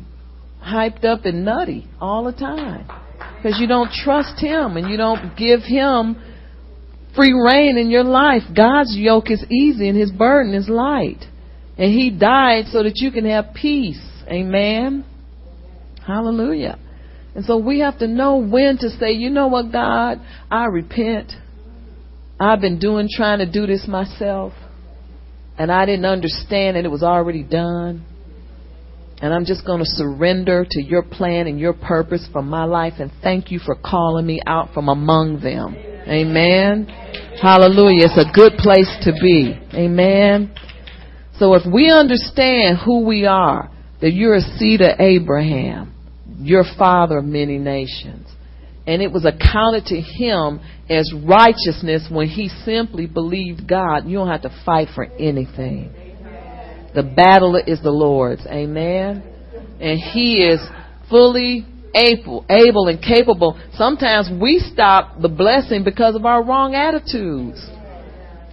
hyped 0.64 1.05
up 1.05 1.26
and 1.26 1.45
nutty 1.45 1.88
all 1.99 2.26
the 2.26 2.32
time 2.32 2.88
because 3.38 3.60
you 3.60 3.68
don't 3.68 3.91
trust 3.91 4.39
Him 4.39 4.78
and 4.78 4.89
you 4.89 4.97
don't 4.97 5.38
give 5.38 5.62
Him 5.62 6.22
free 7.16 7.34
rein 7.34 7.78
in 7.78 7.89
your 7.89 8.03
life. 8.03 8.43
God's 8.55 8.95
yoke 8.95 9.32
is 9.32 9.43
easy 9.51 9.89
and 9.89 9.97
His 9.97 10.12
burden 10.12 10.53
is 10.53 10.68
light. 10.68 11.24
And 11.78 11.93
He 11.93 12.10
died 12.10 12.66
so 12.72 12.84
that 12.84 12.93
you 12.95 13.12
can 13.12 13.26
have 13.26 13.53
peace. 13.53 14.01
Amen. 14.28 15.05
Hallelujah. 16.05 16.80
And 17.36 17.45
so 17.45 17.58
we 17.58 17.80
have 17.80 17.99
to 17.99 18.08
know 18.08 18.38
when 18.38 18.78
to 18.80 18.89
say, 18.89 19.12
you 19.12 19.30
know 19.30 19.47
what, 19.47 19.72
God, 19.72 20.20
I 20.49 20.66
repent. 20.66 21.32
I've 22.39 22.62
been 22.62 22.80
doing, 22.80 23.08
trying 23.16 23.39
to 23.39 23.51
do 23.51 23.68
this 23.68 23.88
myself. 23.88 24.53
And 25.58 25.72
I 25.72 25.86
didn't 25.86 26.05
understand 26.05 26.78
and 26.78 26.86
it 26.86 26.89
was 26.89 27.03
already 27.03 27.43
done. 27.43 28.05
And 29.20 29.34
I'm 29.34 29.45
just 29.45 29.65
going 29.65 29.80
to 29.80 29.86
surrender 29.86 30.65
to 30.70 30.82
your 30.82 31.01
plan 31.01 31.47
and 31.47 31.59
your 31.59 31.74
purpose 31.74 32.28
for 32.32 32.43
my 32.43 32.65
life 32.65 32.93
and 32.99 33.11
thank 33.24 33.49
you 33.49 33.59
for 33.59 33.76
calling 33.76 34.26
me 34.26 34.41
out 34.45 34.74
from 34.74 34.89
among 34.89 35.39
them. 35.41 35.76
Amen. 36.07 36.86
Hallelujah. 37.41 38.05
It's 38.05 38.18
a 38.18 38.32
good 38.32 38.53
place 38.57 38.89
to 39.03 39.13
be. 39.20 39.59
Amen. 39.74 40.53
So 41.39 41.55
if 41.55 41.63
we 41.72 41.91
understand 41.91 42.78
who 42.84 43.05
we 43.05 43.26
are, 43.26 43.72
that 44.01 44.13
you're 44.13 44.36
a 44.36 44.41
seed 44.41 44.82
of 44.82 44.99
Abraham, 44.99 45.93
your 46.39 46.63
father 46.78 47.18
of 47.18 47.26
many 47.26 47.57
nations, 47.57 48.28
and 48.86 49.01
it 49.01 49.11
was 49.11 49.26
accounted 49.26 49.86
to 49.88 49.99
him 49.99 50.61
as 50.89 51.11
righteousness 51.26 52.07
when 52.09 52.28
he 52.28 52.49
simply 52.63 53.05
believed 53.05 53.68
God. 53.68 54.07
You 54.07 54.18
don't 54.18 54.30
have 54.30 54.43
to 54.43 54.61
fight 54.65 54.88
for 54.95 55.03
anything. 55.03 55.93
The 56.93 57.03
battle 57.03 57.55
is 57.55 57.81
the 57.81 57.91
Lord's. 57.91 58.45
Amen. 58.47 59.23
And 59.79 59.99
he 59.99 60.38
is 60.38 60.59
fully 61.09 61.65
able, 61.93 62.45
able 62.49 62.88
and 62.88 63.01
capable. 63.01 63.59
Sometimes 63.73 64.29
we 64.41 64.59
stop 64.59 65.21
the 65.21 65.29
blessing 65.29 65.83
because 65.83 66.15
of 66.15 66.25
our 66.25 66.43
wrong 66.43 66.75
attitudes. 66.75 67.63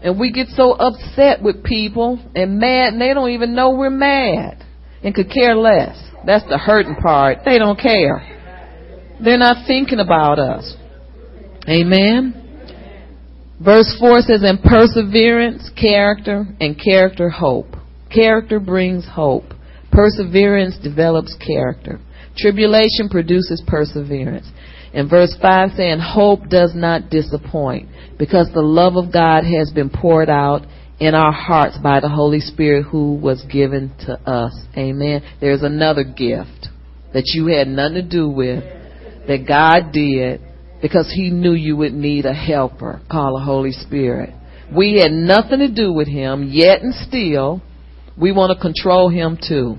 And 0.03 0.19
we 0.21 0.33
get 0.33 0.49
so 0.49 0.73
upset 0.73 1.43
with 1.43 1.65
people 1.65 2.19
and 2.35 2.59
mad 2.59 2.93
and 2.93 3.01
they 3.01 3.15
don't 3.15 3.31
even 3.31 3.55
know 3.55 3.71
we're 3.71 3.91
mad 3.91 4.63
and 5.03 5.15
could 5.15 5.31
care 5.31 5.57
less. 5.57 5.99
That's 6.27 6.45
the 6.49 6.59
hurting 6.59 6.97
part. 6.97 7.39
They 7.45 7.59
don't 7.59 7.79
care. 7.79 8.31
They're 9.23 9.39
not 9.39 9.67
thinking 9.67 10.01
about 10.01 10.39
us. 10.39 10.75
Amen. 11.69 12.45
Verse 13.61 13.97
4 13.99 14.21
says, 14.23 14.43
"In 14.43 14.59
perseverance, 14.59 15.71
character, 15.71 16.47
and 16.61 16.79
character, 16.79 17.31
hope. 17.31 17.77
Character 18.15 18.61
brings 18.61 19.07
hope. 19.07 19.45
Perseverance 19.91 20.79
develops 20.83 21.37
character. 21.37 22.01
Tribulation 22.37 23.09
produces 23.11 23.63
perseverance. 23.67 24.51
And 24.93 25.11
verse 25.11 25.35
5 25.41 25.71
saying, 25.77 25.99
Hope 25.99 26.49
does 26.49 26.73
not 26.75 27.11
disappoint 27.11 27.89
because 28.19 28.49
the 28.55 28.63
love 28.63 28.97
of 28.97 29.13
God 29.13 29.45
has 29.45 29.73
been 29.73 29.91
poured 29.91 30.29
out 30.29 30.63
in 31.01 31.15
our 31.15 31.33
hearts 31.33 31.77
by 31.83 32.01
the 32.01 32.09
Holy 32.09 32.41
Spirit 32.41 32.85
who 32.85 33.17
was 33.17 33.45
given 33.51 33.93
to 34.07 34.13
us. 34.29 34.53
Amen. 34.77 35.23
There's 35.41 35.63
another 35.63 36.05
gift 36.05 36.69
that 37.13 37.25
you 37.35 37.47
had 37.47 37.67
nothing 37.69 37.95
to 37.95 38.03
do 38.03 38.29
with 38.29 38.63
that 39.27 39.47
God 39.49 39.93
did 39.93 40.41
because 40.81 41.11
He 41.15 41.31
knew 41.31 41.55
you 41.55 41.77
would 41.77 41.95
need 41.95 42.27
a 42.27 42.35
helper 42.35 43.01
called 43.11 43.41
the 43.41 43.45
Holy 43.45 43.73
Spirit. 43.73 44.31
We 44.75 45.01
had 45.01 45.13
nothing 45.13 45.59
to 45.61 45.73
do 45.73 45.93
with 45.93 46.09
Him, 46.09 46.49
yet 46.51 46.83
and 46.83 46.95
still, 46.95 47.63
we 48.21 48.33
want 48.33 48.57
to 48.57 48.61
control 48.61 49.09
Him 49.09 49.37
too. 49.37 49.77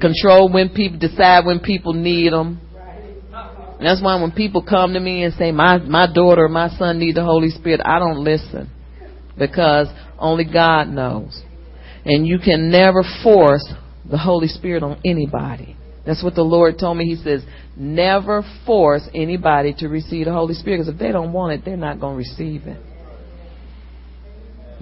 Control 0.00 0.50
when 0.50 0.70
people 0.70 0.98
decide 0.98 1.44
when 1.44 1.60
people 1.60 1.92
need 1.92 2.32
Him. 2.32 2.60
And 3.32 3.86
that's 3.86 4.02
why 4.02 4.20
when 4.20 4.32
people 4.32 4.62
come 4.62 4.92
to 4.92 5.00
me 5.00 5.24
and 5.24 5.32
say, 5.34 5.52
my, 5.52 5.78
my 5.78 6.06
daughter 6.12 6.44
or 6.44 6.48
my 6.48 6.68
son 6.76 6.98
need 6.98 7.16
the 7.16 7.24
Holy 7.24 7.48
Spirit, 7.48 7.80
I 7.82 7.98
don't 7.98 8.22
listen. 8.22 8.70
Because 9.38 9.88
only 10.18 10.44
God 10.44 10.88
knows. 10.88 11.42
And 12.04 12.26
you 12.26 12.38
can 12.38 12.70
never 12.70 13.02
force 13.22 13.66
the 14.10 14.18
Holy 14.18 14.48
Spirit 14.48 14.82
on 14.82 15.00
anybody. 15.04 15.76
That's 16.04 16.22
what 16.22 16.34
the 16.34 16.42
Lord 16.42 16.78
told 16.78 16.98
me. 16.98 17.04
He 17.06 17.22
says, 17.22 17.42
never 17.76 18.42
force 18.66 19.08
anybody 19.14 19.74
to 19.78 19.88
receive 19.88 20.26
the 20.26 20.32
Holy 20.32 20.54
Spirit 20.54 20.78
because 20.78 20.92
if 20.92 20.98
they 20.98 21.12
don't 21.12 21.32
want 21.32 21.52
it, 21.52 21.64
they're 21.64 21.76
not 21.76 22.00
going 22.00 22.14
to 22.14 22.18
receive 22.18 22.66
it. 22.66 22.82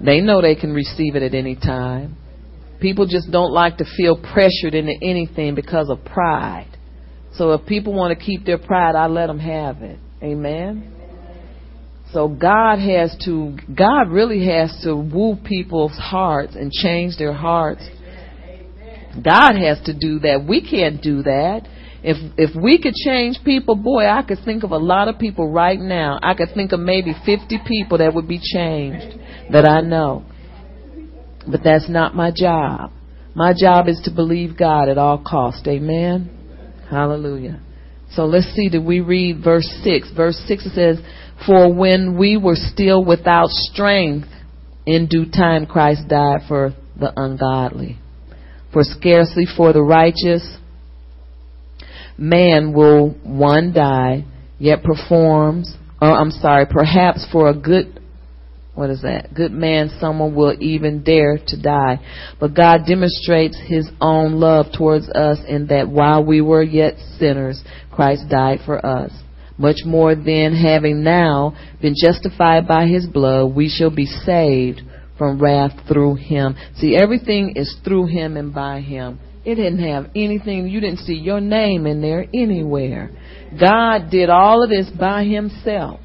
They 0.04 0.20
know 0.20 0.40
they 0.40 0.54
can 0.54 0.72
receive 0.72 1.16
it 1.16 1.22
at 1.22 1.34
any 1.34 1.56
time. 1.56 2.16
People 2.80 3.06
just 3.06 3.30
don't 3.30 3.52
like 3.52 3.78
to 3.78 3.84
feel 3.96 4.16
pressured 4.16 4.74
into 4.74 4.94
anything 5.02 5.54
because 5.54 5.90
of 5.90 6.04
pride. 6.04 6.68
So 7.34 7.52
if 7.52 7.66
people 7.66 7.92
want 7.92 8.16
to 8.16 8.24
keep 8.24 8.44
their 8.44 8.58
pride, 8.58 8.94
I 8.94 9.06
let 9.06 9.26
them 9.26 9.40
have 9.40 9.82
it. 9.82 9.98
Amen. 10.22 10.94
So 12.12 12.28
God 12.28 12.78
has 12.78 13.16
to, 13.24 13.56
God 13.76 14.10
really 14.10 14.46
has 14.46 14.80
to 14.84 14.94
woo 14.94 15.36
people's 15.44 15.96
hearts 15.96 16.54
and 16.54 16.72
change 16.72 17.16
their 17.18 17.34
hearts 17.34 17.82
God 19.22 19.56
has 19.56 19.80
to 19.84 19.94
do 19.94 20.20
that. 20.20 20.44
We 20.46 20.60
can't 20.60 21.02
do 21.02 21.22
that. 21.22 21.66
If 22.02 22.16
if 22.36 22.54
we 22.54 22.80
could 22.80 22.94
change 22.94 23.38
people, 23.44 23.74
boy, 23.74 24.06
I 24.06 24.22
could 24.22 24.38
think 24.44 24.62
of 24.62 24.70
a 24.70 24.76
lot 24.76 25.08
of 25.08 25.18
people 25.18 25.50
right 25.50 25.78
now. 25.78 26.18
I 26.22 26.34
could 26.34 26.50
think 26.54 26.72
of 26.72 26.80
maybe 26.80 27.12
50 27.26 27.60
people 27.66 27.98
that 27.98 28.14
would 28.14 28.28
be 28.28 28.38
changed 28.38 29.18
that 29.52 29.68
I 29.68 29.80
know. 29.80 30.24
But 31.46 31.60
that's 31.64 31.88
not 31.88 32.14
my 32.14 32.30
job. 32.34 32.92
My 33.34 33.52
job 33.58 33.88
is 33.88 34.00
to 34.04 34.10
believe 34.10 34.56
God 34.58 34.88
at 34.88 34.98
all 34.98 35.18
cost. 35.18 35.66
Amen. 35.66 36.30
Hallelujah. 36.90 37.60
So 38.12 38.24
let's 38.24 38.46
see 38.54 38.68
did 38.68 38.84
we 38.84 39.00
read 39.00 39.42
verse 39.44 39.68
6. 39.84 40.10
Verse 40.16 40.36
6 40.46 40.66
it 40.66 40.72
says, 40.72 41.00
"For 41.46 41.72
when 41.72 42.16
we 42.16 42.36
were 42.36 42.56
still 42.56 43.04
without 43.04 43.50
strength, 43.50 44.28
in 44.86 45.06
due 45.06 45.26
time 45.26 45.66
Christ 45.66 46.08
died 46.08 46.42
for 46.48 46.72
the 46.98 47.12
ungodly." 47.20 47.98
For 48.72 48.82
scarcely 48.82 49.46
for 49.46 49.72
the 49.72 49.82
righteous 49.82 50.58
man 52.18 52.72
will 52.72 53.10
one 53.22 53.72
die, 53.72 54.24
yet 54.58 54.82
performs, 54.82 55.76
or 56.02 56.10
I'm 56.10 56.30
sorry, 56.30 56.66
perhaps 56.66 57.24
for 57.32 57.48
a 57.48 57.54
good, 57.54 58.00
what 58.78 58.90
is 58.90 59.02
that? 59.02 59.34
Good 59.34 59.50
man, 59.50 59.90
someone 59.98 60.36
will 60.36 60.54
even 60.60 61.02
dare 61.02 61.36
to 61.48 61.60
die. 61.60 61.98
But 62.38 62.54
God 62.54 62.82
demonstrates 62.86 63.58
his 63.66 63.90
own 64.00 64.34
love 64.34 64.66
towards 64.72 65.08
us 65.08 65.38
in 65.48 65.66
that 65.66 65.88
while 65.88 66.24
we 66.24 66.40
were 66.40 66.62
yet 66.62 66.94
sinners, 67.18 67.60
Christ 67.90 68.28
died 68.30 68.60
for 68.64 68.84
us. 68.86 69.10
Much 69.58 69.78
more 69.84 70.14
than 70.14 70.54
having 70.54 71.02
now 71.02 71.56
been 71.82 71.96
justified 72.00 72.68
by 72.68 72.86
his 72.86 73.04
blood, 73.08 73.52
we 73.52 73.68
shall 73.68 73.90
be 73.90 74.06
saved 74.06 74.80
from 75.18 75.42
wrath 75.42 75.72
through 75.88 76.14
him. 76.14 76.54
See, 76.76 76.94
everything 76.94 77.54
is 77.56 77.76
through 77.82 78.06
him 78.06 78.36
and 78.36 78.54
by 78.54 78.80
him. 78.80 79.18
It 79.44 79.56
didn't 79.56 79.82
have 79.82 80.12
anything, 80.14 80.68
you 80.68 80.80
didn't 80.80 81.00
see 81.00 81.14
your 81.14 81.40
name 81.40 81.84
in 81.84 82.00
there 82.00 82.26
anywhere. 82.32 83.10
God 83.58 84.08
did 84.08 84.30
all 84.30 84.62
of 84.62 84.70
this 84.70 84.88
by 84.90 85.24
himself. 85.24 85.98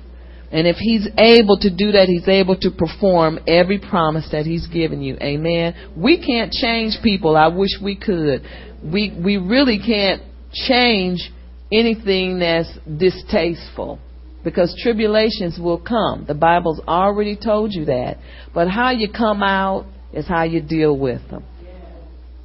And 0.53 0.67
if 0.67 0.75
he's 0.77 1.07
able 1.17 1.57
to 1.61 1.75
do 1.75 1.93
that, 1.93 2.05
he's 2.07 2.27
able 2.27 2.55
to 2.57 2.69
perform 2.69 3.39
every 3.47 3.79
promise 3.79 4.29
that 4.31 4.45
he's 4.45 4.67
given 4.67 5.01
you. 5.01 5.17
Amen. 5.19 5.73
We 5.97 6.23
can't 6.23 6.51
change 6.51 6.99
people. 7.01 7.35
I 7.35 7.47
wish 7.47 7.71
we 7.81 7.95
could. 7.95 8.43
We, 8.83 9.17
we 9.19 9.37
really 9.37 9.79
can't 9.79 10.21
change 10.53 11.31
anything 11.71 12.37
that's 12.37 12.69
distasteful 12.85 13.97
because 14.43 14.79
tribulations 14.83 15.57
will 15.59 15.79
come. 15.79 16.25
The 16.27 16.35
Bible's 16.35 16.81
already 16.87 17.35
told 17.35 17.73
you 17.73 17.85
that. 17.85 18.17
But 18.53 18.69
how 18.69 18.91
you 18.91 19.11
come 19.11 19.41
out 19.41 19.87
is 20.13 20.27
how 20.27 20.43
you 20.43 20.61
deal 20.61 20.95
with 20.95 21.27
them. 21.31 21.43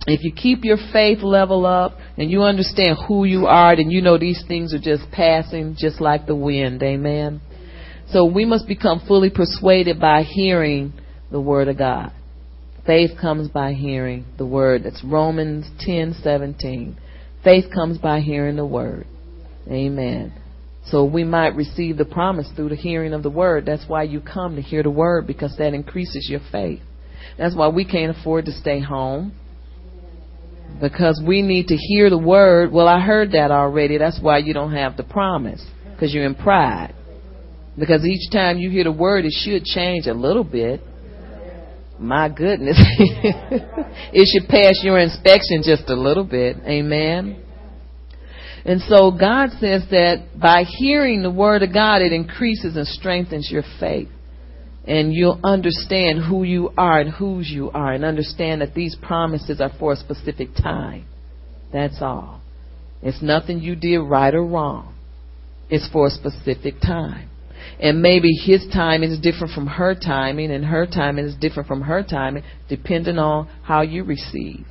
If 0.06 0.24
you 0.24 0.32
keep 0.32 0.64
your 0.64 0.78
faith 0.90 1.18
level 1.22 1.66
up 1.66 1.98
and 2.16 2.30
you 2.30 2.42
understand 2.42 2.96
who 3.06 3.24
you 3.26 3.44
are, 3.44 3.76
then 3.76 3.90
you 3.90 4.00
know 4.00 4.16
these 4.16 4.42
things 4.48 4.72
are 4.72 4.80
just 4.80 5.10
passing 5.12 5.76
just 5.78 6.00
like 6.00 6.26
the 6.26 6.34
wind. 6.34 6.82
Amen. 6.82 7.42
So 8.10 8.24
we 8.24 8.44
must 8.44 8.66
become 8.66 9.00
fully 9.06 9.30
persuaded 9.30 10.00
by 10.00 10.22
hearing 10.22 10.94
the 11.30 11.40
word 11.40 11.68
of 11.68 11.76
God. 11.76 12.12
Faith 12.86 13.10
comes 13.20 13.48
by 13.48 13.74
hearing 13.74 14.24
the 14.38 14.46
word. 14.46 14.84
That's 14.84 15.04
Romans 15.04 15.66
10:17. 15.86 16.96
Faith 17.44 17.70
comes 17.70 17.98
by 17.98 18.20
hearing 18.20 18.56
the 18.56 18.64
word. 18.64 19.06
Amen. 19.70 20.32
So 20.86 21.04
we 21.04 21.22
might 21.22 21.54
receive 21.54 21.98
the 21.98 22.06
promise 22.06 22.48
through 22.56 22.70
the 22.70 22.76
hearing 22.76 23.12
of 23.12 23.22
the 23.22 23.30
word. 23.30 23.66
That's 23.66 23.86
why 23.86 24.04
you 24.04 24.20
come 24.20 24.56
to 24.56 24.62
hear 24.62 24.82
the 24.82 24.90
word 24.90 25.26
because 25.26 25.54
that 25.58 25.74
increases 25.74 26.28
your 26.30 26.40
faith. 26.50 26.80
That's 27.36 27.54
why 27.54 27.68
we 27.68 27.84
can't 27.84 28.16
afford 28.16 28.46
to 28.46 28.52
stay 28.52 28.80
home 28.80 29.32
because 30.80 31.22
we 31.24 31.42
need 31.42 31.66
to 31.68 31.76
hear 31.76 32.08
the 32.08 32.18
word. 32.18 32.72
Well, 32.72 32.88
I 32.88 33.00
heard 33.00 33.32
that 33.32 33.50
already. 33.50 33.98
That's 33.98 34.18
why 34.20 34.38
you 34.38 34.54
don't 34.54 34.72
have 34.72 34.96
the 34.96 35.02
promise 35.02 35.62
because 35.92 36.14
you're 36.14 36.24
in 36.24 36.34
pride. 36.34 36.94
Because 37.78 38.04
each 38.04 38.30
time 38.32 38.58
you 38.58 38.70
hear 38.70 38.84
the 38.84 38.92
word, 38.92 39.24
it 39.24 39.32
should 39.32 39.64
change 39.64 40.06
a 40.06 40.14
little 40.14 40.44
bit. 40.44 40.80
My 41.98 42.28
goodness. 42.28 42.76
it 42.98 44.28
should 44.32 44.48
pass 44.48 44.80
your 44.82 44.98
inspection 44.98 45.62
just 45.64 45.88
a 45.88 45.94
little 45.94 46.24
bit. 46.24 46.56
Amen. 46.64 47.42
And 48.64 48.80
so 48.82 49.10
God 49.10 49.50
says 49.60 49.84
that 49.90 50.38
by 50.40 50.64
hearing 50.64 51.22
the 51.22 51.30
word 51.30 51.62
of 51.62 51.72
God, 51.72 52.02
it 52.02 52.12
increases 52.12 52.76
and 52.76 52.86
strengthens 52.86 53.48
your 53.50 53.64
faith. 53.80 54.08
And 54.84 55.12
you'll 55.12 55.40
understand 55.44 56.24
who 56.24 56.44
you 56.44 56.70
are 56.76 57.00
and 57.00 57.10
whose 57.10 57.48
you 57.48 57.70
are 57.70 57.92
and 57.92 58.04
understand 58.04 58.62
that 58.62 58.74
these 58.74 58.96
promises 59.00 59.60
are 59.60 59.72
for 59.78 59.92
a 59.92 59.96
specific 59.96 60.54
time. 60.54 61.06
That's 61.72 62.00
all. 62.00 62.40
It's 63.02 63.22
nothing 63.22 63.60
you 63.60 63.76
did 63.76 63.98
right 63.98 64.34
or 64.34 64.44
wrong. 64.44 64.94
It's 65.68 65.88
for 65.92 66.06
a 66.06 66.10
specific 66.10 66.80
time. 66.80 67.28
And 67.80 68.02
maybe 68.02 68.28
his 68.32 68.66
timing 68.72 69.12
is 69.12 69.20
different 69.20 69.54
from 69.54 69.66
her 69.66 69.94
timing 69.94 70.50
and 70.50 70.64
her 70.64 70.86
timing 70.86 71.26
is 71.26 71.34
different 71.36 71.68
from 71.68 71.82
her 71.82 72.02
timing 72.02 72.42
depending 72.68 73.18
on 73.18 73.48
how 73.62 73.82
you 73.82 74.04
receive. 74.04 74.66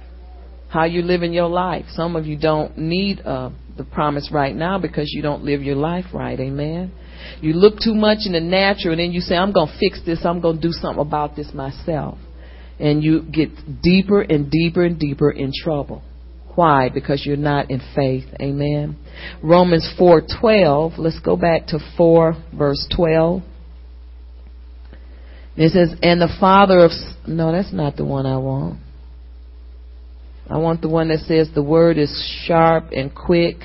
how 0.70 0.84
you 0.84 1.02
live 1.02 1.24
in 1.24 1.34
your 1.34 1.48
life. 1.48 1.86
Some 1.92 2.16
of 2.16 2.26
you 2.26 2.38
don't 2.38 2.78
need 2.78 3.22
uh, 3.22 3.52
the 3.78 3.84
promise 3.86 4.30
right 4.32 4.56
now 4.56 4.78
because 4.78 5.12
you 5.14 5.22
don't 5.22 5.44
live 5.44 5.64
your 5.64 5.76
life 5.76 6.06
right. 6.14 6.40
Amen. 6.40 6.92
You 7.42 7.54
look 7.54 7.80
too 7.80 7.96
much 7.96 8.20
in 8.26 8.34
the 8.34 8.42
natural 8.42 8.94
and 8.94 9.00
then 9.00 9.12
you 9.12 9.22
say, 9.22 9.36
I'm 9.36 9.54
going 9.54 9.68
to 9.68 9.78
fix 9.80 10.02
this. 10.06 10.20
I'm 10.26 10.42
going 10.42 10.58
to 10.58 10.62
do 10.62 10.72
something 10.72 11.02
about 11.02 11.36
this 11.36 11.54
myself. 11.54 12.18
And 12.80 13.04
you 13.04 13.24
get 13.24 13.50
deeper 13.82 14.22
and 14.22 14.52
deeper 14.52 14.84
and 14.84 15.00
deeper 15.00 15.32
in 15.32 15.52
trouble. 15.64 16.04
Why? 16.58 16.90
Because 16.90 17.24
you're 17.24 17.38
not 17.38 17.70
in 17.70 17.80
faith. 17.96 18.26
Amen. 18.42 18.96
Romans 19.44 19.88
4:12. 19.96 20.98
Let's 20.98 21.20
go 21.20 21.36
back 21.38 21.68
to 21.68 21.78
4 21.96 22.36
verse 22.52 22.84
12. 22.96 23.44
It 25.56 25.70
says, 25.70 25.96
"And 26.02 26.20
the 26.20 26.36
father 26.40 26.80
of 26.80 26.92
No, 27.28 27.52
that's 27.52 27.72
not 27.72 27.96
the 27.96 28.06
one 28.06 28.26
I 28.26 28.38
want. 28.38 28.80
I 30.50 30.58
want 30.58 30.82
the 30.82 30.90
one 30.90 31.10
that 31.10 31.20
says 31.20 31.52
the 31.52 31.62
word 31.62 32.00
is 32.00 32.12
sharp 32.48 32.86
and 32.92 33.14
quick, 33.14 33.58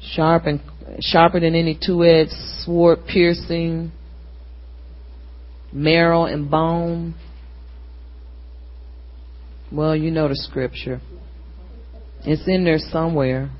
sharp 0.00 0.44
and 0.44 0.60
sharper 1.00 1.40
than 1.40 1.54
any 1.54 1.74
two-edged 1.74 2.32
sword, 2.62 3.06
piercing 3.06 3.90
marrow 5.72 6.24
and 6.24 6.50
bone." 6.50 7.14
Well, 9.70 9.96
you 9.96 10.10
know 10.10 10.28
the 10.28 10.36
scripture. 10.36 11.00
It's 12.24 12.46
in 12.46 12.64
there 12.64 12.78
somewhere. 12.78 13.50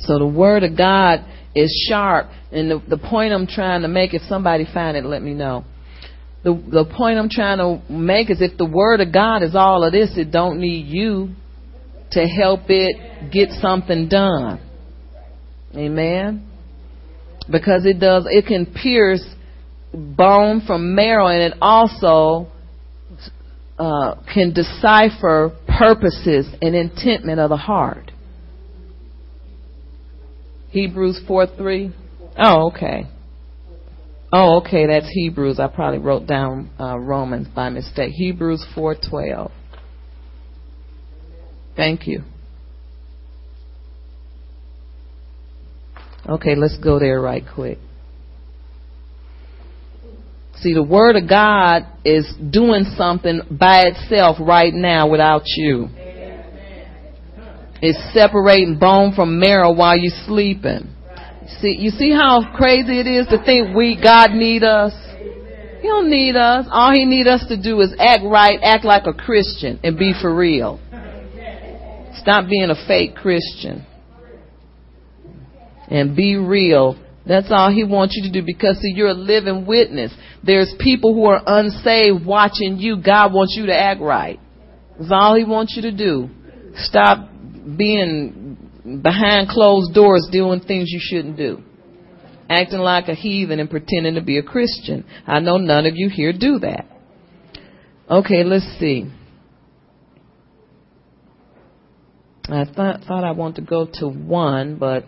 So 0.00 0.18
the 0.18 0.26
word 0.26 0.62
of 0.62 0.76
God 0.76 1.24
is 1.54 1.86
sharp, 1.88 2.26
and 2.52 2.70
the, 2.70 2.82
the 2.88 2.98
point 2.98 3.32
I'm 3.32 3.46
trying 3.46 3.82
to 3.82 3.88
make, 3.88 4.14
if 4.14 4.22
somebody 4.28 4.66
find 4.72 4.96
it, 4.96 5.04
let 5.04 5.22
me 5.22 5.34
know. 5.34 5.64
The 6.44 6.52
the 6.52 6.84
point 6.96 7.18
I'm 7.18 7.28
trying 7.28 7.58
to 7.58 7.92
make 7.92 8.30
is 8.30 8.40
if 8.40 8.56
the 8.56 8.66
word 8.66 9.00
of 9.00 9.12
God 9.12 9.42
is 9.42 9.56
all 9.56 9.82
of 9.82 9.92
this, 9.92 10.10
it 10.16 10.30
don't 10.30 10.60
need 10.60 10.86
you 10.86 11.30
to 12.12 12.20
help 12.24 12.68
it 12.68 13.32
get 13.32 13.50
something 13.60 14.08
done. 14.08 14.60
Amen. 15.74 16.48
Because 17.50 17.84
it 17.84 17.98
does, 17.98 18.26
it 18.28 18.46
can 18.46 18.66
pierce 18.66 19.24
bone 19.92 20.62
from 20.66 20.94
marrow, 20.94 21.26
and 21.26 21.52
it 21.52 21.58
also 21.60 22.48
uh, 23.78 24.14
can 24.32 24.52
decipher 24.52 25.54
purposes 25.66 26.46
and 26.62 26.74
intentment 26.74 27.40
of 27.40 27.50
the 27.50 27.56
heart. 27.56 28.10
Hebrews 30.70 31.20
4 31.26 31.46
3. 31.56 31.94
Oh, 32.38 32.70
okay. 32.70 33.06
Oh, 34.32 34.58
okay, 34.60 34.86
that's 34.86 35.08
Hebrews. 35.08 35.60
I 35.60 35.68
probably 35.68 35.98
wrote 35.98 36.26
down 36.26 36.70
uh, 36.80 36.98
Romans 36.98 37.46
by 37.48 37.70
mistake. 37.70 38.12
Hebrews 38.12 38.66
4:12. 38.76 39.50
Thank 41.76 42.06
you. 42.06 42.22
Okay, 46.28 46.56
let's 46.56 46.76
go 46.78 46.98
there 46.98 47.20
right 47.20 47.44
quick. 47.54 47.78
See, 50.60 50.72
the 50.72 50.82
Word 50.82 51.16
of 51.16 51.28
God 51.28 51.86
is 52.04 52.26
doing 52.50 52.84
something 52.96 53.42
by 53.50 53.84
itself 53.86 54.38
right 54.40 54.72
now 54.72 55.08
without 55.08 55.42
you. 55.44 55.88
It's 57.82 58.14
separating 58.14 58.78
bone 58.78 59.12
from 59.14 59.38
marrow 59.38 59.72
while 59.72 59.98
you're 59.98 60.24
sleeping. 60.24 60.94
See, 61.60 61.76
you 61.78 61.90
see 61.90 62.10
how 62.10 62.40
crazy 62.56 62.98
it 62.98 63.06
is 63.06 63.26
to 63.28 63.42
think 63.44 63.76
we, 63.76 64.00
God 64.02 64.30
need 64.32 64.64
us? 64.64 64.92
He 65.80 65.88
don't 65.88 66.10
need 66.10 66.36
us. 66.36 66.66
All 66.70 66.90
He 66.92 67.04
need 67.04 67.26
us 67.26 67.44
to 67.48 67.60
do 67.60 67.80
is 67.80 67.94
act 67.98 68.24
right, 68.24 68.58
act 68.62 68.84
like 68.84 69.06
a 69.06 69.12
Christian, 69.12 69.78
and 69.84 69.98
be 69.98 70.14
for 70.20 70.34
real. 70.34 70.80
Stop 72.16 72.48
being 72.48 72.70
a 72.70 72.86
fake 72.88 73.14
Christian. 73.14 73.86
And 75.88 76.16
be 76.16 76.34
real 76.36 76.96
that's 77.26 77.48
all 77.50 77.70
he 77.70 77.84
wants 77.84 78.14
you 78.16 78.30
to 78.30 78.32
do 78.32 78.44
because 78.46 78.78
see, 78.78 78.92
you're 78.94 79.08
a 79.08 79.14
living 79.14 79.66
witness. 79.66 80.14
There's 80.44 80.72
people 80.78 81.12
who 81.12 81.24
are 81.24 81.42
unsaved 81.44 82.24
watching 82.24 82.78
you. 82.78 83.02
God 83.02 83.32
wants 83.32 83.56
you 83.56 83.66
to 83.66 83.74
act 83.74 84.00
right. 84.00 84.38
That's 84.98 85.10
all 85.10 85.34
he 85.34 85.44
wants 85.44 85.74
you 85.76 85.82
to 85.82 85.92
do. 85.92 86.30
Stop 86.76 87.28
being 87.76 89.00
behind 89.02 89.48
closed 89.48 89.92
doors 89.92 90.28
doing 90.30 90.60
things 90.60 90.90
you 90.90 91.00
shouldn't 91.02 91.36
do. 91.36 91.62
Acting 92.48 92.78
like 92.78 93.08
a 93.08 93.14
heathen 93.14 93.58
and 93.58 93.68
pretending 93.68 94.14
to 94.14 94.22
be 94.22 94.38
a 94.38 94.42
Christian. 94.42 95.04
I 95.26 95.40
know 95.40 95.56
none 95.56 95.84
of 95.86 95.94
you 95.96 96.08
here 96.08 96.32
do 96.32 96.60
that. 96.60 96.86
Okay, 98.08 98.44
let's 98.44 98.64
see. 98.78 99.10
I 102.48 102.64
thought 102.64 103.00
thought 103.02 103.24
I 103.24 103.32
want 103.32 103.56
to 103.56 103.62
go 103.62 103.88
to 103.94 104.08
one, 104.08 104.76
but 104.78 105.04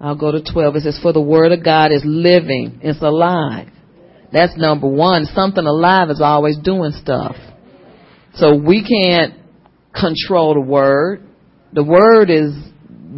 I'll 0.00 0.16
go 0.16 0.30
to 0.32 0.42
12. 0.42 0.76
It 0.76 0.82
says, 0.82 0.98
For 1.02 1.12
the 1.12 1.20
word 1.20 1.52
of 1.52 1.64
God 1.64 1.92
is 1.92 2.02
living, 2.04 2.80
it's 2.82 3.02
alive. 3.02 3.68
That's 4.32 4.56
number 4.56 4.86
one. 4.86 5.24
Something 5.26 5.64
alive 5.64 6.10
is 6.10 6.20
always 6.20 6.58
doing 6.58 6.92
stuff. 6.92 7.36
So 8.34 8.54
we 8.54 8.86
can't 8.86 9.34
control 9.98 10.54
the 10.54 10.60
word. 10.60 11.22
The 11.72 11.82
word 11.82 12.30
is 12.30 12.52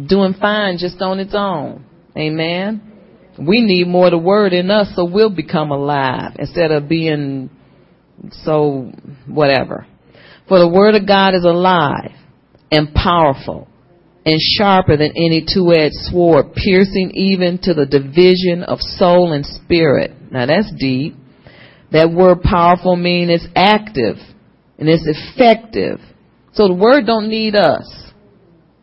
doing 0.07 0.35
fine 0.39 0.77
just 0.77 1.01
on 1.01 1.19
its 1.19 1.33
own. 1.35 1.85
Amen. 2.17 2.91
We 3.37 3.61
need 3.61 3.87
more 3.87 4.07
of 4.07 4.11
the 4.11 4.17
word 4.17 4.53
in 4.53 4.69
us 4.71 4.91
so 4.95 5.05
we'll 5.05 5.29
become 5.29 5.71
alive 5.71 6.35
instead 6.39 6.71
of 6.71 6.89
being 6.89 7.49
so 8.43 8.91
whatever. 9.27 9.87
For 10.47 10.59
the 10.59 10.67
word 10.67 10.95
of 10.95 11.07
God 11.07 11.33
is 11.33 11.43
alive 11.43 12.11
and 12.71 12.93
powerful 12.93 13.67
and 14.25 14.39
sharper 14.39 14.97
than 14.97 15.11
any 15.15 15.45
two-edged 15.51 15.95
sword, 16.11 16.53
piercing 16.53 17.11
even 17.15 17.57
to 17.63 17.73
the 17.73 17.85
division 17.85 18.63
of 18.63 18.79
soul 18.79 19.33
and 19.33 19.45
spirit. 19.45 20.11
Now 20.31 20.45
that's 20.45 20.71
deep. 20.77 21.15
That 21.91 22.11
word 22.11 22.41
powerful 22.41 22.95
means 22.95 23.31
it's 23.31 23.47
active 23.55 24.17
and 24.77 24.87
it's 24.87 25.05
effective. 25.05 25.99
So 26.53 26.67
the 26.67 26.75
word 26.75 27.05
don't 27.05 27.29
need 27.29 27.55
us. 27.55 28.11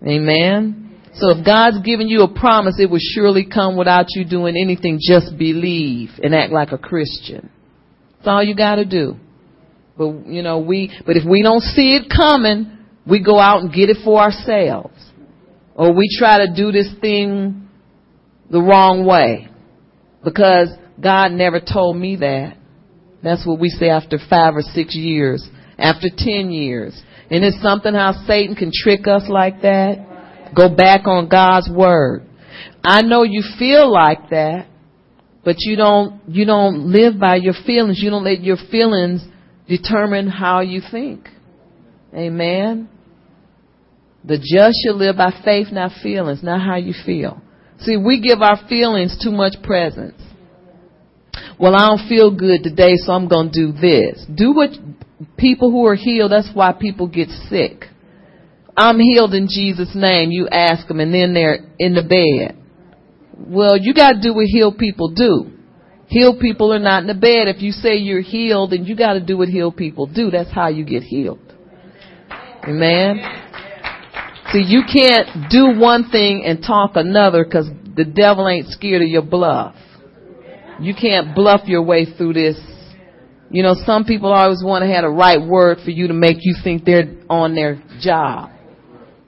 Amen. 0.07 1.01
So 1.15 1.31
if 1.31 1.45
God's 1.45 1.81
given 1.83 2.09
you 2.09 2.23
a 2.23 2.33
promise, 2.33 2.77
it 2.79 2.91
will 2.91 2.99
surely 3.01 3.47
come 3.47 3.77
without 3.77 4.07
you 4.11 4.25
doing 4.25 4.57
anything. 4.57 4.99
Just 5.01 5.39
believe 5.39 6.11
and 6.23 6.35
act 6.35 6.53
like 6.53 6.73
a 6.73 6.79
Christian. 6.79 7.51
That's 8.17 8.29
all 8.29 8.43
you 8.43 8.55
gotta 8.57 8.85
do. 8.85 9.17
But, 9.97 10.27
you 10.27 10.43
know, 10.43 10.59
we, 10.59 10.93
but 11.07 11.17
if 11.17 11.29
we 11.29 11.43
don't 11.43 11.63
see 11.63 11.97
it 11.97 12.13
coming, 12.15 12.79
we 13.07 13.23
go 13.23 13.39
out 13.39 13.63
and 13.63 13.73
get 13.73 13.89
it 13.89 13.99
for 14.05 14.21
ourselves 14.21 14.98
or 15.79 15.93
we 15.93 16.09
try 16.19 16.45
to 16.45 16.53
do 16.53 16.73
this 16.73 16.93
thing 17.01 17.69
the 18.51 18.61
wrong 18.61 19.07
way 19.07 19.49
because 20.25 20.69
God 21.01 21.31
never 21.31 21.61
told 21.61 21.97
me 21.97 22.17
that. 22.17 22.57
That's 23.23 23.47
what 23.47 23.61
we 23.61 23.69
say 23.69 23.89
after 23.89 24.19
five 24.29 24.57
or 24.57 24.63
six 24.63 24.97
years, 24.97 25.49
after 25.79 26.09
ten 26.15 26.51
years. 26.51 27.01
And 27.31 27.45
it's 27.45 27.63
something 27.63 27.95
how 27.95 28.25
Satan 28.27 28.57
can 28.57 28.73
trick 28.75 29.07
us 29.07 29.29
like 29.29 29.63
that. 29.63 30.53
Go 30.55 30.75
back 30.75 31.07
on 31.07 31.29
God's 31.29 31.71
word. 31.71 32.27
I 32.83 33.03
know 33.03 33.23
you 33.23 33.45
feel 33.57 33.93
like 33.93 34.31
that, 34.31 34.67
but 35.45 35.57
you 35.59 35.77
don't, 35.77 36.21
you 36.27 36.45
don't 36.45 36.91
live 36.91 37.21
by 37.21 37.37
your 37.37 37.55
feelings. 37.67 38.01
You 38.03 38.11
don't 38.11 38.25
let 38.25 38.41
your 38.41 38.57
feelings 38.71 39.23
determine 39.69 40.27
how 40.27 40.61
you 40.61 40.81
think. 40.91 41.29
Amen. 42.13 42.89
The 44.25 44.37
just 44.37 44.79
shall 44.85 44.97
live 44.97 45.17
by 45.17 45.33
faith, 45.45 45.69
not 45.71 45.93
feelings, 46.03 46.43
not 46.43 46.61
how 46.61 46.77
you 46.77 46.93
feel. 47.07 47.41
See, 47.81 47.97
we 47.97 48.21
give 48.21 48.43
our 48.43 48.59
feelings 48.69 49.19
too 49.23 49.31
much 49.31 49.55
presence. 49.63 50.21
Well, 51.59 51.75
I 51.75 51.89
don't 51.89 52.09
feel 52.09 52.35
good 52.35 52.63
today, 52.63 52.95
so 52.97 53.13
I'm 53.13 53.29
going 53.29 53.51
to 53.53 53.67
do 53.67 53.73
this. 53.73 54.25
Do 54.35 54.53
what 54.53 54.71
people 55.37 55.71
who 55.71 55.87
are 55.87 55.95
healed, 55.95 56.33
that's 56.33 56.51
why 56.53 56.73
people 56.73 57.07
get 57.09 57.29
sick. 57.49 57.85
I'm 58.77 58.99
healed 58.99 59.35
in 59.35 59.49
Jesus' 59.49 59.93
name. 59.95 60.31
You 60.31 60.49
ask 60.49 60.87
them, 60.87 61.01
and 61.01 61.13
then 61.13 61.35
they're 61.35 61.59
in 61.79 61.95
the 61.95 62.03
bed. 62.03 62.57
Well, 63.37 63.77
you 63.77 63.95
got 63.95 64.13
to 64.13 64.21
do 64.21 64.35
what 64.35 64.47
healed 64.47 64.79
people 64.79 65.13
do. 65.15 65.53
Healed 66.07 66.41
people 66.41 66.73
are 66.73 66.79
not 66.79 67.03
in 67.03 67.09
the 67.09 67.15
bed. 67.15 67.49
If 67.49 67.61
you 67.61 67.73
say 67.73 67.97
you're 67.97 68.21
healed, 68.21 68.71
then 68.71 68.85
you 68.85 68.97
got 68.97 69.15
to 69.15 69.21
do 69.21 69.37
what 69.37 69.49
healed 69.49 69.77
people 69.77 70.07
do. 70.07 70.31
That's 70.31 70.51
how 70.51 70.69
you 70.69 70.85
get 70.85 71.03
healed. 71.03 71.41
Amen. 72.65 73.21
See, 74.53 74.65
you 74.67 74.83
can't 74.91 75.51
do 75.51 75.79
one 75.79 76.09
thing 76.11 76.43
and 76.47 76.63
talk 76.63 76.93
another 76.95 77.45
because 77.45 77.69
the 77.97 78.05
devil 78.05 78.49
ain't 78.49 78.69
scared 78.69 79.03
of 79.03 79.09
your 79.09 79.23
bluff. 79.23 79.75
You 80.81 80.95
can't 80.95 81.35
bluff 81.35 81.63
your 81.67 81.83
way 81.83 82.07
through 82.07 82.33
this. 82.33 82.57
You 83.51 83.63
know, 83.63 83.75
some 83.85 84.05
people 84.05 84.33
always 84.33 84.63
want 84.65 84.85
to 84.85 84.89
have 84.89 85.03
the 85.03 85.11
right 85.11 85.41
word 85.41 85.79
for 85.85 85.91
you 85.91 86.09
to 86.09 86.15
make 86.15 86.39
you 86.41 86.55
think 86.65 86.85
they're 86.85 87.17
on 87.29 87.55
their 87.55 87.83
job. 88.01 88.51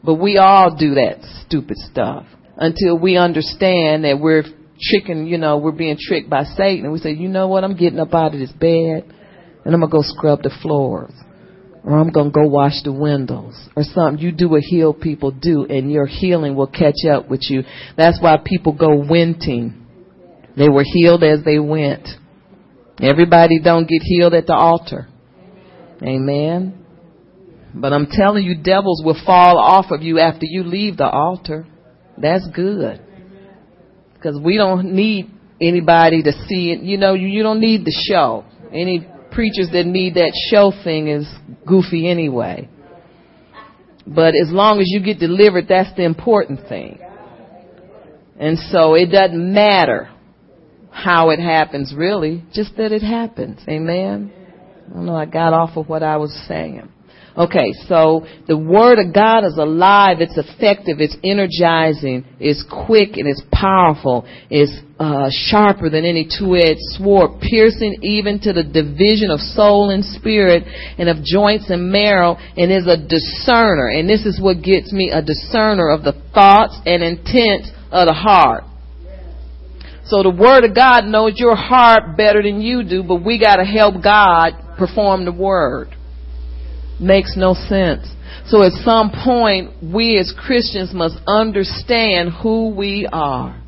But 0.03 0.15
we 0.15 0.39
all 0.39 0.75
do 0.75 0.95
that 0.95 1.19
stupid 1.47 1.77
stuff 1.77 2.25
until 2.57 2.99
we 2.99 3.19
understand 3.19 4.05
that 4.05 4.19
we're 4.19 4.45
tricking, 4.81 5.27
you 5.27 5.37
know, 5.37 5.59
we're 5.59 5.73
being 5.73 5.99
tricked 6.01 6.31
by 6.31 6.45
Satan. 6.45 6.85
And 6.85 6.93
we 6.93 6.99
say, 6.99 7.13
you 7.13 7.29
know 7.29 7.49
what? 7.49 7.65
I'm 7.65 7.77
getting 7.77 7.99
up 7.99 8.15
out 8.15 8.33
of 8.33 8.41
this 8.41 8.53
bed 8.53 9.05
and 9.65 9.75
I'm 9.75 9.81
going 9.81 9.91
to 9.91 9.97
go 9.97 10.03
scrub 10.03 10.43
the 10.43 10.57
floors 10.63 11.13
or 11.85 11.99
I'm 11.99 12.11
going 12.11 12.31
to 12.31 12.35
go 12.35 12.47
wash 12.47 12.83
the 12.85 12.93
windows 12.93 13.55
or 13.75 13.83
something. 13.83 14.23
You 14.23 14.33
do 14.33 14.49
what 14.49 14.63
healed 14.63 15.01
people 15.01 15.31
do 15.31 15.65
and 15.65 15.91
your 15.91 16.07
healing 16.07 16.55
will 16.55 16.67
catch 16.67 17.07
up 17.11 17.29
with 17.29 17.41
you. 17.49 17.63
That's 17.97 18.21
why 18.21 18.37
people 18.45 18.73
go 18.73 18.89
winting. 18.89 19.81
They 20.57 20.69
were 20.69 20.85
healed 20.85 21.23
as 21.23 21.45
they 21.45 21.59
went. 21.59 22.07
Everybody 23.01 23.61
don't 23.61 23.89
get 23.89 24.03
healed 24.03 24.35
at 24.35 24.47
the 24.47 24.55
altar. 24.55 25.09
Amen. 26.03 26.85
But 27.75 27.93
I'm 27.93 28.09
telling 28.11 28.45
you, 28.45 28.63
devils 28.63 29.03
will 29.05 29.19
fall 29.25 29.59
off 29.59 29.91
of 29.91 30.03
you 30.03 30.19
after 30.19 30.45
you 30.45 30.65
leave 30.65 30.97
the 30.97 31.09
altar. 31.09 31.67
That's 32.19 32.47
good. 32.55 33.01
Because 34.15 34.39
we 34.43 34.57
don't 34.57 34.93
need 34.93 35.31
anybody 35.61 36.23
to 36.23 36.33
see 36.47 36.73
it. 36.73 36.83
You 36.83 36.99
know, 36.99 37.15
you, 37.15 37.29
you 37.29 37.43
don't 37.43 37.61
need 37.61 37.85
the 37.85 38.07
show. 38.09 38.45
Any 38.73 39.07
preachers 39.33 39.69
that 39.73 39.87
need 39.87 40.15
that 40.15 40.33
show 40.51 40.73
thing 40.85 41.09
is 41.09 41.27
goofy 41.67 42.09
anyway. 42.09 42.69
But 44.07 44.35
as 44.35 44.51
long 44.51 44.81
as 44.81 44.87
you 44.89 45.01
get 45.01 45.19
delivered, 45.19 45.69
that's 45.69 45.95
the 45.97 46.05
important 46.05 46.69
thing. 46.69 46.99
And 48.39 48.59
so 48.59 48.95
it 48.95 49.07
doesn't 49.07 49.53
matter 49.53 50.11
how 50.91 51.31
it 51.31 51.39
happens 51.39 51.95
really, 51.97 52.45
just 52.53 52.77
that 52.77 52.93
it 52.93 53.03
happens. 53.03 53.61
Amen. 53.69 54.33
I 54.89 54.95
don't 54.95 55.07
know, 55.07 55.15
I 55.15 55.27
got 55.27 55.53
off 55.53 55.77
of 55.77 55.89
what 55.89 56.03
I 56.03 56.17
was 56.17 56.33
saying. 56.49 56.89
Okay, 57.39 57.73
so 57.87 58.27
the 58.49 58.59
Word 58.59 58.99
of 58.99 59.15
God 59.15 59.45
is 59.45 59.57
alive, 59.57 60.19
it's 60.19 60.37
effective, 60.37 60.99
it's 60.99 61.17
energizing, 61.23 62.27
it's 62.41 62.65
quick, 62.67 63.15
and 63.15 63.29
it's 63.29 63.43
powerful, 63.53 64.27
it's 64.51 64.75
uh, 64.99 65.31
sharper 65.31 65.89
than 65.89 66.05
any 66.05 66.27
two-edged 66.27 66.83
sword, 66.99 67.41
piercing 67.41 68.03
even 68.03 68.41
to 68.41 68.53
the 68.53 68.67
division 68.67 69.31
of 69.31 69.39
soul 69.39 69.91
and 69.91 70.05
spirit, 70.05 70.65
and 70.99 71.09
of 71.09 71.23
joints 71.23 71.71
and 71.71 71.93
marrow, 71.93 72.35
and 72.35 72.73
is 72.73 72.89
a 72.91 72.99
discerner. 72.99 73.95
And 73.95 74.11
this 74.11 74.27
is 74.27 74.41
what 74.43 74.63
gets 74.63 74.93
me, 74.93 75.11
a 75.15 75.23
discerner 75.23 75.89
of 75.89 76.03
the 76.03 76.19
thoughts 76.35 76.83
and 76.85 77.01
intents 77.01 77.71
of 77.93 78.09
the 78.11 78.15
heart. 78.15 78.65
So 80.05 80.25
the 80.25 80.35
Word 80.35 80.65
of 80.65 80.75
God 80.75 81.05
knows 81.05 81.39
your 81.39 81.55
heart 81.55 82.17
better 82.17 82.43
than 82.43 82.61
you 82.61 82.83
do, 82.83 83.05
but 83.05 83.23
we 83.25 83.39
gotta 83.39 83.65
help 83.65 84.03
God 84.03 84.77
perform 84.77 85.25
the 85.25 85.33
Word 85.33 85.95
makes 87.01 87.35
no 87.37 87.55
sense. 87.55 88.07
So 88.47 88.63
at 88.63 88.73
some 88.85 89.11
point, 89.25 89.83
we 89.83 90.19
as 90.19 90.33
Christians 90.39 90.93
must 90.93 91.17
understand 91.27 92.31
who 92.43 92.75
we 92.75 93.09
are. 93.11 93.61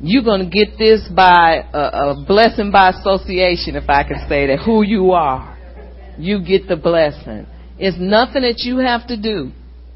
You're 0.00 0.22
going 0.22 0.48
to 0.48 0.50
get 0.50 0.78
this 0.78 1.08
by 1.14 1.64
a, 1.72 1.78
a, 1.78 2.24
blessing 2.26 2.70
by 2.70 2.90
association, 2.90 3.74
if 3.74 3.88
I 3.88 4.04
can 4.04 4.26
say 4.28 4.46
that, 4.46 4.60
who 4.64 4.82
you 4.82 5.12
are. 5.12 5.56
You 6.18 6.44
get 6.44 6.68
the 6.68 6.76
blessing. 6.76 7.46
It's 7.78 7.96
nothing 7.98 8.42
that 8.42 8.58
you 8.58 8.78
have 8.78 9.06
to 9.08 9.16
do 9.20 9.50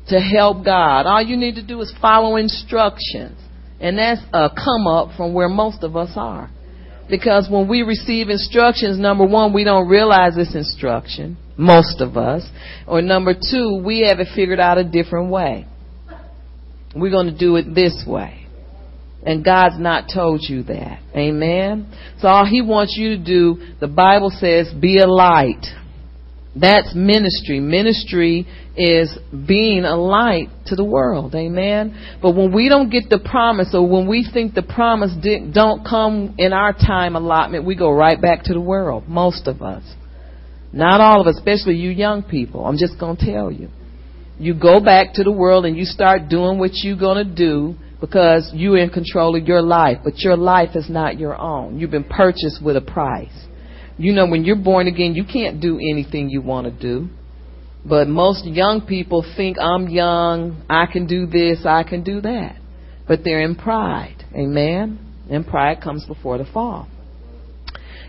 to 0.09 0.19
help 0.19 0.65
God. 0.65 1.07
All 1.07 1.23
you 1.23 1.37
need 1.37 1.55
to 1.55 1.67
do 1.67 1.81
is 1.81 1.93
follow 2.01 2.37
instructions. 2.37 3.39
And 3.81 3.99
that's 3.99 4.21
a 4.33 4.49
come 4.49 4.87
up 4.87 5.17
from 5.17 5.35
where 5.35 5.49
most 5.49 5.83
of 5.83 5.97
us 5.97 6.11
are. 6.17 6.51
Because 7.09 7.49
when 7.51 7.69
we 7.69 7.83
receive 7.83 8.29
instructions, 8.29 8.99
number 8.99 9.25
one, 9.25 9.53
we 9.53 9.65
don't 9.65 9.89
realize 9.89 10.35
this 10.35 10.55
instruction 10.55 11.37
most 11.57 12.01
of 12.01 12.17
us. 12.17 12.49
Or 12.87 13.03
number 13.03 13.35
two, 13.35 13.83
we 13.85 14.07
have 14.09 14.21
it 14.21 14.29
figured 14.35 14.61
out 14.61 14.79
a 14.79 14.85
different 14.85 15.31
way. 15.31 15.67
We're 16.95 17.11
going 17.11 17.33
to 17.33 17.39
do 17.39 17.57
it 17.57 17.75
this 17.75 18.05
way. 18.07 18.47
And 19.25 19.45
God's 19.45 19.79
not 19.79 20.07
told 20.13 20.41
you 20.43 20.65
that. 20.65 21.01
Amen. 21.15 21.93
So 22.19 22.29
all 22.29 22.45
he 22.45 22.61
wants 22.61 22.97
you 22.99 23.17
to 23.17 23.25
do, 23.25 23.75
the 23.81 23.87
Bible 23.87 24.31
says, 24.31 24.73
be 24.79 24.99
a 24.99 25.07
light. 25.07 25.65
That's 26.55 26.95
ministry. 26.95 27.61
Ministry 27.61 28.47
is 28.77 29.17
being 29.47 29.85
a 29.85 29.97
light 29.97 30.49
to 30.67 30.77
the 30.77 30.85
world. 30.85 31.35
Amen. 31.35 32.19
But 32.21 32.33
when 32.33 32.53
we 32.53 32.69
don't 32.69 32.91
get 32.91 33.09
the 33.09 33.19
promise 33.19 33.71
or 33.73 33.89
when 33.89 34.07
we 34.07 34.29
think 34.31 34.55
the 34.55 34.63
promise 34.63 35.13
don't 35.53 35.85
come 35.85 36.35
in 36.37 36.53
our 36.53 36.73
time 36.75 37.17
allotment, 37.17 37.65
we 37.65 37.75
go 37.75 37.91
right 37.91 38.21
back 38.21 38.45
to 38.45 38.53
the 38.53 38.61
world. 38.61 39.09
Most 39.09 39.47
of 39.47 39.63
us. 39.63 39.83
Not 40.75 41.01
all 41.01 41.21
of 41.21 41.27
us, 41.27 41.37
especially 41.37 41.77
you 41.77 41.91
young 41.91 42.23
people. 42.23 42.67
I'm 42.67 42.79
just 42.79 42.99
going 42.99 43.17
to 43.17 43.25
tell 43.25 43.51
you. 43.51 43.69
You 44.39 44.55
go 44.55 44.81
back 44.81 45.15
to 45.15 45.23
the 45.23 45.33
world 45.33 45.67
and 45.67 45.77
you 45.77 45.85
start 45.85 46.29
doing 46.29 46.59
what 46.59 46.71
you're 46.75 46.97
going 46.97 47.27
to 47.27 47.35
do 47.35 47.77
because 48.01 48.51
you're 48.53 48.79
in 48.79 48.91
control 48.91 49.37
of 49.37 49.47
your 49.47 49.63
life, 49.63 49.99
but 50.03 50.19
your 50.19 50.37
life 50.37 50.71
is 50.75 50.91
not 50.91 51.19
your 51.19 51.39
own. 51.39 51.79
You've 51.79 51.91
been 51.91 52.05
purchased 52.05 52.63
with 52.63 52.77
a 52.77 52.81
price. 52.81 53.31
You 54.03 54.13
know, 54.13 54.27
when 54.27 54.45
you're 54.45 54.57
born 54.57 54.89
again, 54.89 55.15
you 55.15 55.25
can't 55.25 55.61
do 55.61 55.79
anything 55.79 56.29
you 56.29 56.43
want 56.43 56.67
to 56.67 56.73
do. 56.73 57.09
But 57.85 58.09
most 58.09 58.45
young 58.45 58.81
people 58.81 59.25
think 59.37 59.59
I'm 59.61 59.89
young, 59.89 60.65
I 60.69 60.87
can 60.87 61.07
do 61.07 61.27
this, 61.27 61.65
I 61.65 61.85
can 61.85 62.03
do 62.03 62.21
that. 62.21 62.57
But 63.07 63.21
they're 63.23 63.43
in 63.43 63.55
pride. 63.55 64.25
Amen? 64.35 64.99
And 65.31 65.47
pride 65.47 65.81
comes 65.81 66.05
before 66.05 66.39
the 66.39 66.45
fall. 66.53 66.89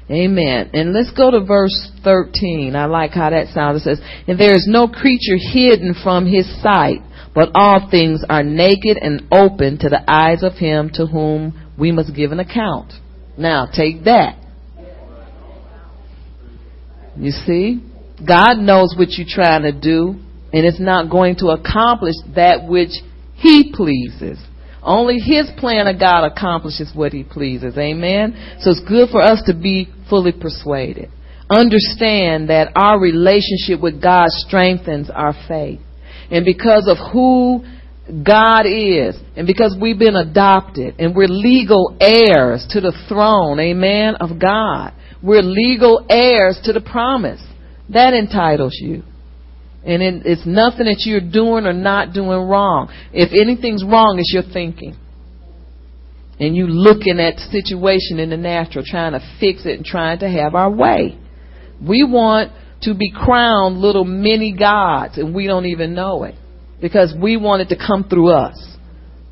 Amen. 0.10 0.72
And 0.74 0.94
let's 0.94 1.12
go 1.12 1.30
to 1.30 1.46
verse 1.46 1.92
13. 2.04 2.76
I 2.76 2.86
like 2.86 3.12
how 3.12 3.30
that 3.30 3.54
sounds. 3.54 3.82
It 3.82 3.84
says, 3.84 4.02
And 4.28 4.40
there 4.40 4.56
is 4.56 4.66
no 4.68 4.88
creature 4.88 5.38
hidden 5.38 5.94
from 6.04 6.26
his 6.26 6.48
sight, 6.64 7.02
but 7.36 7.52
all 7.54 7.88
things 7.92 8.24
are 8.28 8.42
naked 8.42 8.98
and 9.00 9.28
open 9.32 9.78
to 9.78 9.90
the 9.90 10.04
eyes 10.12 10.42
of 10.42 10.54
him 10.54 10.90
to 10.96 11.06
whom 11.06 11.54
we 11.78 11.92
must 11.92 12.16
give 12.16 12.32
an 12.32 12.40
account. 12.40 12.94
Now, 13.38 13.68
take 13.68 14.06
that. 14.06 14.43
You 17.18 17.32
see? 17.32 17.84
God 18.26 18.58
knows 18.58 18.96
what 18.98 19.10
you're 19.12 19.28
trying 19.28 19.64
to 19.64 19.72
do, 19.72 20.16
and 20.54 20.66
it's 20.66 20.80
not 20.80 21.10
going 21.10 21.36
to 21.38 21.48
accomplish 21.48 22.16
that 22.36 22.68
which 22.68 22.92
he 23.36 23.74
pleases. 23.74 24.40
Only 24.82 25.20
His 25.20 25.50
plan 25.58 25.88
of 25.88 26.00
God 26.00 26.26
accomplishes 26.26 26.92
what 26.94 27.14
He 27.14 27.24
pleases. 27.24 27.78
Amen? 27.78 28.58
So 28.60 28.72
it's 28.72 28.82
good 28.88 29.10
for 29.10 29.22
us 29.22 29.42
to 29.48 29.54
be 29.54 29.90
fully 30.10 30.32
persuaded. 30.32 31.10
Understand 31.50 32.50
that 32.50 32.72
our 32.76 33.00
relationship 33.00 33.82
with 33.82 34.02
God 34.02 34.28
strengthens 34.30 35.10
our 35.10 35.34
faith. 35.48 35.80
And 36.32 36.46
because 36.46 36.88
of 36.88 36.98
who 37.12 37.64
God 38.26 38.66
is, 38.66 39.16
and 39.36 39.48
because 39.48 39.76
we've 39.80 40.00
been 40.00 40.16
adopted, 40.16 40.96
and 41.00 41.16
we're 41.16 41.28
legal 41.28 41.96
heirs 42.00 42.66
to 42.72 42.82
the 42.82 42.94
throne, 43.08 43.60
amen, 43.60 44.16
of 44.16 44.40
God. 44.40 44.94
We're 45.24 45.42
legal 45.42 46.06
heirs 46.10 46.60
to 46.66 46.74
the 46.74 46.82
promise. 46.82 47.42
That 47.90 48.14
entitles 48.14 48.78
you. 48.80 49.04
And 49.86 50.02
it, 50.02 50.26
it's 50.26 50.46
nothing 50.46 50.86
that 50.86 51.04
you're 51.06 51.22
doing 51.22 51.66
or 51.66 51.74
not 51.74 52.14
doing 52.14 52.48
wrong. 52.48 52.92
If 53.14 53.32
anything's 53.32 53.84
wrong, 53.84 54.18
it's 54.20 54.34
your 54.34 54.44
thinking. 54.44 54.98
And 56.40 56.56
you 56.56 56.68
looking 56.68 57.20
at 57.20 57.36
the 57.36 57.62
situation 57.62 58.20
in 58.20 58.30
the 58.30 58.38
natural, 58.38 58.84
trying 58.86 59.14
to 59.14 59.20
fix 59.40 59.66
it 59.66 59.78
and 59.78 59.86
trying 59.86 60.20
to 60.20 60.30
have 60.30 60.56
our 60.56 60.70
way. 60.70 61.18
We 61.86 62.04
want 62.04 62.52
to 62.82 62.94
be 62.94 63.12
crowned 63.12 63.78
little 63.78 64.06
mini 64.06 64.56
gods 64.58 65.18
and 65.18 65.34
we 65.34 65.48
don't 65.48 65.68
even 65.68 65.94
know 65.94 66.24
it. 66.24 66.36
Because 66.82 67.14
we 67.18 67.38
want 67.38 67.62
it 67.62 67.70
to 67.70 67.78
come 67.78 68.06
through 68.10 68.32
us. 68.32 68.78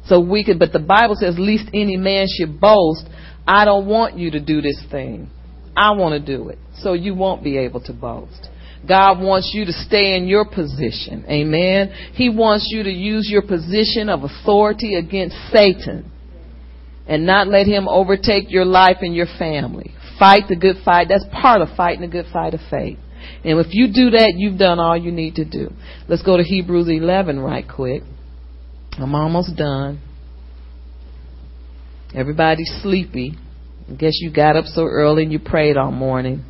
So 0.05 0.21
we 0.21 0.43
could, 0.45 0.57
but 0.57 0.71
the 0.71 0.79
Bible 0.79 1.15
says, 1.19 1.35
least 1.37 1.69
any 1.73 1.97
man 1.97 2.27
should 2.29 2.61
boast. 2.61 3.05
I 3.45 3.65
don't 3.65 3.87
want 3.87 4.17
you 4.17 4.31
to 4.31 4.39
do 4.39 4.61
this 4.61 4.81
thing. 4.89 5.29
I 5.75 5.91
want 5.91 6.13
to 6.13 6.37
do 6.37 6.49
it. 6.49 6.59
So 6.77 6.93
you 6.93 7.15
won't 7.15 7.43
be 7.43 7.57
able 7.57 7.81
to 7.81 7.93
boast. 7.93 8.49
God 8.87 9.21
wants 9.21 9.51
you 9.53 9.65
to 9.65 9.71
stay 9.71 10.15
in 10.17 10.27
your 10.27 10.45
position. 10.45 11.25
Amen. 11.29 11.91
He 12.13 12.29
wants 12.29 12.67
you 12.71 12.83
to 12.83 12.89
use 12.89 13.29
your 13.29 13.43
position 13.43 14.09
of 14.09 14.23
authority 14.23 14.95
against 14.95 15.35
Satan 15.51 16.11
and 17.07 17.25
not 17.25 17.47
let 17.47 17.67
him 17.67 17.87
overtake 17.87 18.45
your 18.49 18.65
life 18.65 18.97
and 19.01 19.15
your 19.15 19.27
family. 19.37 19.93
Fight 20.17 20.43
the 20.49 20.55
good 20.55 20.77
fight. 20.83 21.07
That's 21.09 21.25
part 21.31 21.61
of 21.61 21.69
fighting 21.75 22.01
the 22.01 22.07
good 22.07 22.25
fight 22.33 22.53
of 22.53 22.59
faith. 22.69 22.97
And 23.43 23.59
if 23.59 23.67
you 23.69 23.87
do 23.87 24.11
that, 24.11 24.33
you've 24.35 24.57
done 24.57 24.79
all 24.79 24.97
you 24.97 25.11
need 25.11 25.35
to 25.35 25.45
do. 25.45 25.71
Let's 26.07 26.23
go 26.23 26.37
to 26.37 26.43
Hebrews 26.43 26.87
11 26.89 27.39
right 27.39 27.65
quick. 27.67 28.03
I'm 28.97 29.15
almost 29.15 29.55
done. 29.55 30.01
Everybody's 32.15 32.71
sleepy. 32.81 33.37
I 33.91 33.95
guess 33.95 34.21
you 34.21 34.31
got 34.31 34.55
up 34.55 34.65
so 34.65 34.85
early 34.85 35.23
and 35.23 35.31
you 35.31 35.39
prayed 35.39 35.77
all 35.77 35.91
morning 35.91 36.45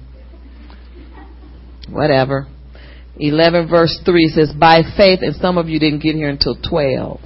whatever. 1.92 2.48
11 3.18 3.70
verse 3.70 4.00
3 4.06 4.28
says, 4.30 4.54
by 4.58 4.82
faith, 4.98 5.20
and 5.22 5.36
some 5.36 5.58
of 5.58 5.68
you 5.68 5.80
didn't 5.80 6.02
get 6.02 6.16
here 6.16 6.30
until 6.30 6.56
12. 6.56 7.20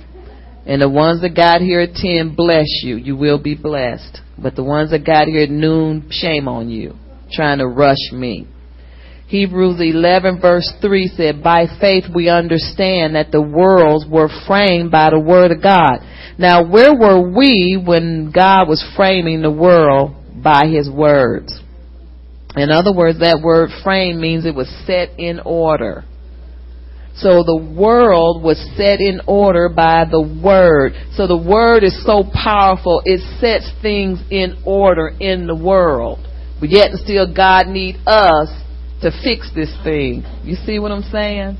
And 0.65 0.81
the 0.81 0.89
ones 0.89 1.21
that 1.21 1.35
got 1.35 1.61
here 1.61 1.81
at 1.81 1.93
10, 1.93 2.35
bless 2.35 2.81
you. 2.83 2.95
You 2.95 3.15
will 3.15 3.41
be 3.41 3.55
blessed. 3.55 4.19
But 4.37 4.55
the 4.55 4.63
ones 4.63 4.91
that 4.91 5.05
got 5.05 5.27
here 5.27 5.43
at 5.43 5.49
noon, 5.49 6.07
shame 6.09 6.47
on 6.47 6.69
you. 6.69 6.95
Trying 7.31 7.59
to 7.59 7.67
rush 7.67 8.11
me. 8.11 8.47
Hebrews 9.27 9.79
11 9.79 10.39
verse 10.39 10.71
3 10.81 11.07
said, 11.15 11.43
By 11.43 11.65
faith 11.81 12.05
we 12.13 12.29
understand 12.29 13.15
that 13.15 13.31
the 13.31 13.41
worlds 13.41 14.05
were 14.07 14.29
framed 14.47 14.91
by 14.91 15.09
the 15.09 15.19
word 15.19 15.51
of 15.51 15.63
God. 15.63 15.99
Now 16.37 16.63
where 16.63 16.93
were 16.93 17.31
we 17.35 17.81
when 17.83 18.31
God 18.33 18.67
was 18.67 18.85
framing 18.95 19.41
the 19.41 19.51
world 19.51 20.15
by 20.43 20.67
his 20.67 20.89
words? 20.89 21.59
In 22.55 22.69
other 22.69 22.93
words, 22.93 23.19
that 23.19 23.41
word 23.43 23.69
frame 23.83 24.21
means 24.21 24.45
it 24.45 24.55
was 24.55 24.69
set 24.85 25.19
in 25.19 25.39
order. 25.43 26.05
So 27.17 27.43
the 27.43 27.57
world 27.57 28.43
was 28.43 28.59
set 28.75 28.99
in 28.99 29.21
order 29.25 29.69
by 29.69 30.05
the 30.09 30.21
word. 30.21 30.93
So 31.15 31.27
the 31.27 31.37
word 31.37 31.83
is 31.83 32.05
so 32.05 32.23
powerful, 32.31 33.01
it 33.05 33.21
sets 33.39 33.71
things 33.81 34.19
in 34.29 34.61
order 34.65 35.07
in 35.19 35.47
the 35.47 35.55
world. 35.55 36.19
But 36.59 36.69
yet 36.69 36.91
and 36.91 36.99
still 36.99 37.33
God 37.33 37.67
need 37.67 37.95
us 38.05 38.49
to 39.01 39.11
fix 39.23 39.51
this 39.53 39.73
thing. 39.83 40.23
You 40.43 40.55
see 40.55 40.79
what 40.79 40.91
I'm 40.91 41.03
saying? 41.03 41.57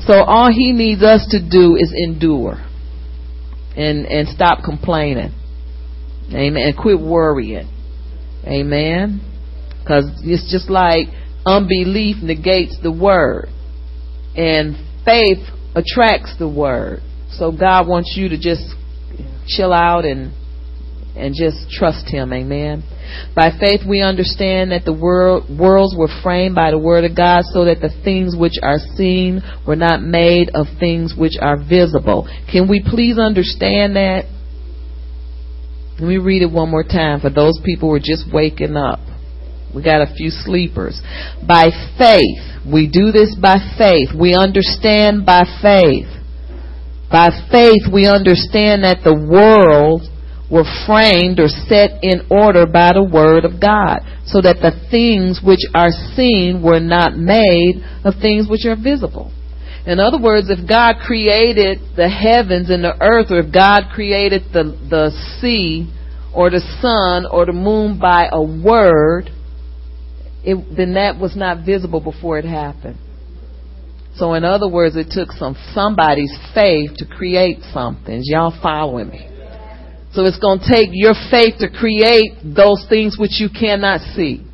So 0.00 0.14
all 0.14 0.50
he 0.52 0.72
needs 0.72 1.02
us 1.02 1.26
to 1.30 1.40
do 1.40 1.76
is 1.76 1.92
endure 1.96 2.54
and 3.76 4.06
and 4.06 4.28
stop 4.28 4.64
complaining. 4.64 5.32
Amen. 6.32 6.56
And 6.56 6.76
quit 6.76 7.00
worrying. 7.00 7.68
Amen. 8.44 9.20
Cuz 9.86 10.04
it's 10.22 10.50
just 10.50 10.70
like 10.70 11.08
unbelief 11.44 12.22
negates 12.22 12.78
the 12.82 12.92
word 12.92 13.48
and 14.36 14.76
faith 15.04 15.38
attracts 15.74 16.36
the 16.38 16.48
word. 16.48 17.00
So 17.30 17.52
God 17.52 17.86
wants 17.86 18.14
you 18.16 18.28
to 18.30 18.38
just 18.38 18.74
chill 19.46 19.72
out 19.72 20.04
and 20.04 20.32
and 21.16 21.34
just 21.34 21.70
trust 21.70 22.08
him. 22.08 22.32
Amen. 22.32 22.82
By 23.34 23.50
faith 23.58 23.80
we 23.88 24.02
understand 24.02 24.72
that 24.72 24.84
the 24.84 24.92
world, 24.92 25.48
worlds 25.48 25.94
were 25.96 26.10
framed 26.22 26.54
by 26.54 26.70
the 26.70 26.78
word 26.78 27.04
of 27.04 27.16
God 27.16 27.42
so 27.52 27.64
that 27.64 27.80
the 27.80 27.90
things 28.04 28.34
which 28.36 28.54
are 28.62 28.78
seen 28.96 29.40
were 29.66 29.76
not 29.76 30.02
made 30.02 30.50
of 30.54 30.66
things 30.78 31.14
which 31.16 31.34
are 31.40 31.56
visible. 31.56 32.28
Can 32.50 32.68
we 32.68 32.82
please 32.84 33.18
understand 33.18 33.96
that? 33.96 34.24
Let 35.98 36.08
me 36.08 36.18
read 36.18 36.42
it 36.42 36.52
one 36.52 36.70
more 36.70 36.84
time 36.84 37.20
for 37.20 37.30
those 37.30 37.58
people 37.64 37.88
who 37.88 37.94
are 37.94 37.98
just 37.98 38.24
waking 38.30 38.76
up. 38.76 39.00
We 39.74 39.82
got 39.82 40.02
a 40.02 40.14
few 40.14 40.30
sleepers. 40.30 41.00
By 41.46 41.68
faith, 41.98 42.64
we 42.70 42.88
do 42.88 43.12
this 43.12 43.34
by 43.34 43.56
faith. 43.78 44.08
We 44.18 44.34
understand 44.34 45.24
by 45.24 45.44
faith. 45.62 46.08
By 47.10 47.28
faith, 47.50 47.86
we 47.92 48.06
understand 48.06 48.84
that 48.84 49.00
the 49.04 49.14
world 49.14 50.02
were 50.50 50.64
framed 50.86 51.40
or 51.40 51.48
set 51.48 52.02
in 52.02 52.26
order 52.30 52.66
by 52.66 52.92
the 52.92 53.02
word 53.02 53.44
of 53.44 53.60
God, 53.60 53.98
so 54.26 54.40
that 54.40 54.62
the 54.62 54.72
things 54.90 55.40
which 55.44 55.62
are 55.74 55.90
seen 56.14 56.62
were 56.62 56.80
not 56.80 57.16
made 57.16 57.82
of 58.04 58.14
things 58.20 58.48
which 58.48 58.64
are 58.64 58.76
visible. 58.76 59.32
In 59.86 60.00
other 60.00 60.20
words, 60.20 60.50
if 60.50 60.68
God 60.68 60.96
created 61.04 61.78
the 61.96 62.08
heavens 62.08 62.70
and 62.70 62.82
the 62.82 62.96
earth, 63.00 63.30
or 63.30 63.40
if 63.40 63.52
God 63.52 63.84
created 63.92 64.42
the, 64.52 64.64
the 64.90 65.10
sea, 65.40 65.92
or 66.34 66.50
the 66.50 66.60
sun, 66.80 67.26
or 67.30 67.46
the 67.46 67.52
moon 67.52 67.98
by 67.98 68.28
a 68.30 68.42
word, 68.42 69.30
it, 70.44 70.76
then 70.76 70.94
that 70.94 71.18
was 71.18 71.34
not 71.34 71.64
visible 71.64 72.00
before 72.00 72.38
it 72.38 72.44
happened. 72.44 72.98
So 74.16 74.34
in 74.34 74.44
other 74.44 74.68
words, 74.68 74.96
it 74.96 75.08
took 75.10 75.32
some 75.32 75.56
somebody's 75.72 76.32
faith 76.54 76.90
to 76.96 77.06
create 77.06 77.58
something. 77.72 78.20
Y'all 78.24 78.56
following 78.62 79.08
me? 79.08 79.35
So 80.12 80.24
it's 80.24 80.38
going 80.38 80.60
to 80.60 80.68
take 80.68 80.90
your 80.92 81.14
faith 81.30 81.58
to 81.60 81.68
create 81.68 82.38
those 82.42 82.86
things 82.88 83.16
which 83.18 83.38
you 83.40 83.48
cannot 83.48 84.00
see. 84.14 84.44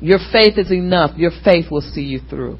Your 0.00 0.18
faith 0.32 0.58
is 0.58 0.70
enough. 0.70 1.16
Your 1.16 1.32
faith 1.44 1.70
will 1.70 1.80
see 1.80 2.02
you 2.02 2.20
through. 2.28 2.58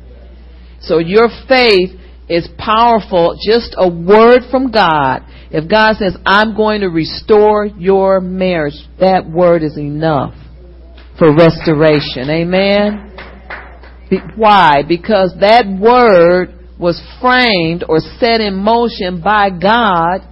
So 0.80 0.98
your 0.98 1.28
faith 1.48 1.90
is 2.28 2.48
powerful. 2.58 3.36
Just 3.44 3.74
a 3.76 3.88
word 3.88 4.42
from 4.50 4.70
God. 4.70 5.22
If 5.50 5.68
God 5.68 5.96
says, 5.96 6.16
I'm 6.26 6.56
going 6.56 6.82
to 6.82 6.88
restore 6.88 7.66
your 7.66 8.20
marriage, 8.20 8.74
that 9.00 9.28
word 9.28 9.62
is 9.62 9.76
enough 9.78 10.34
for 11.18 11.34
restoration. 11.34 12.30
Amen. 12.30 13.16
Be- 14.10 14.20
why? 14.36 14.82
Because 14.86 15.34
that 15.40 15.66
word 15.66 16.54
was 16.78 17.00
framed 17.20 17.84
or 17.88 17.98
set 18.18 18.40
in 18.40 18.54
motion 18.54 19.20
by 19.22 19.50
God 19.50 20.27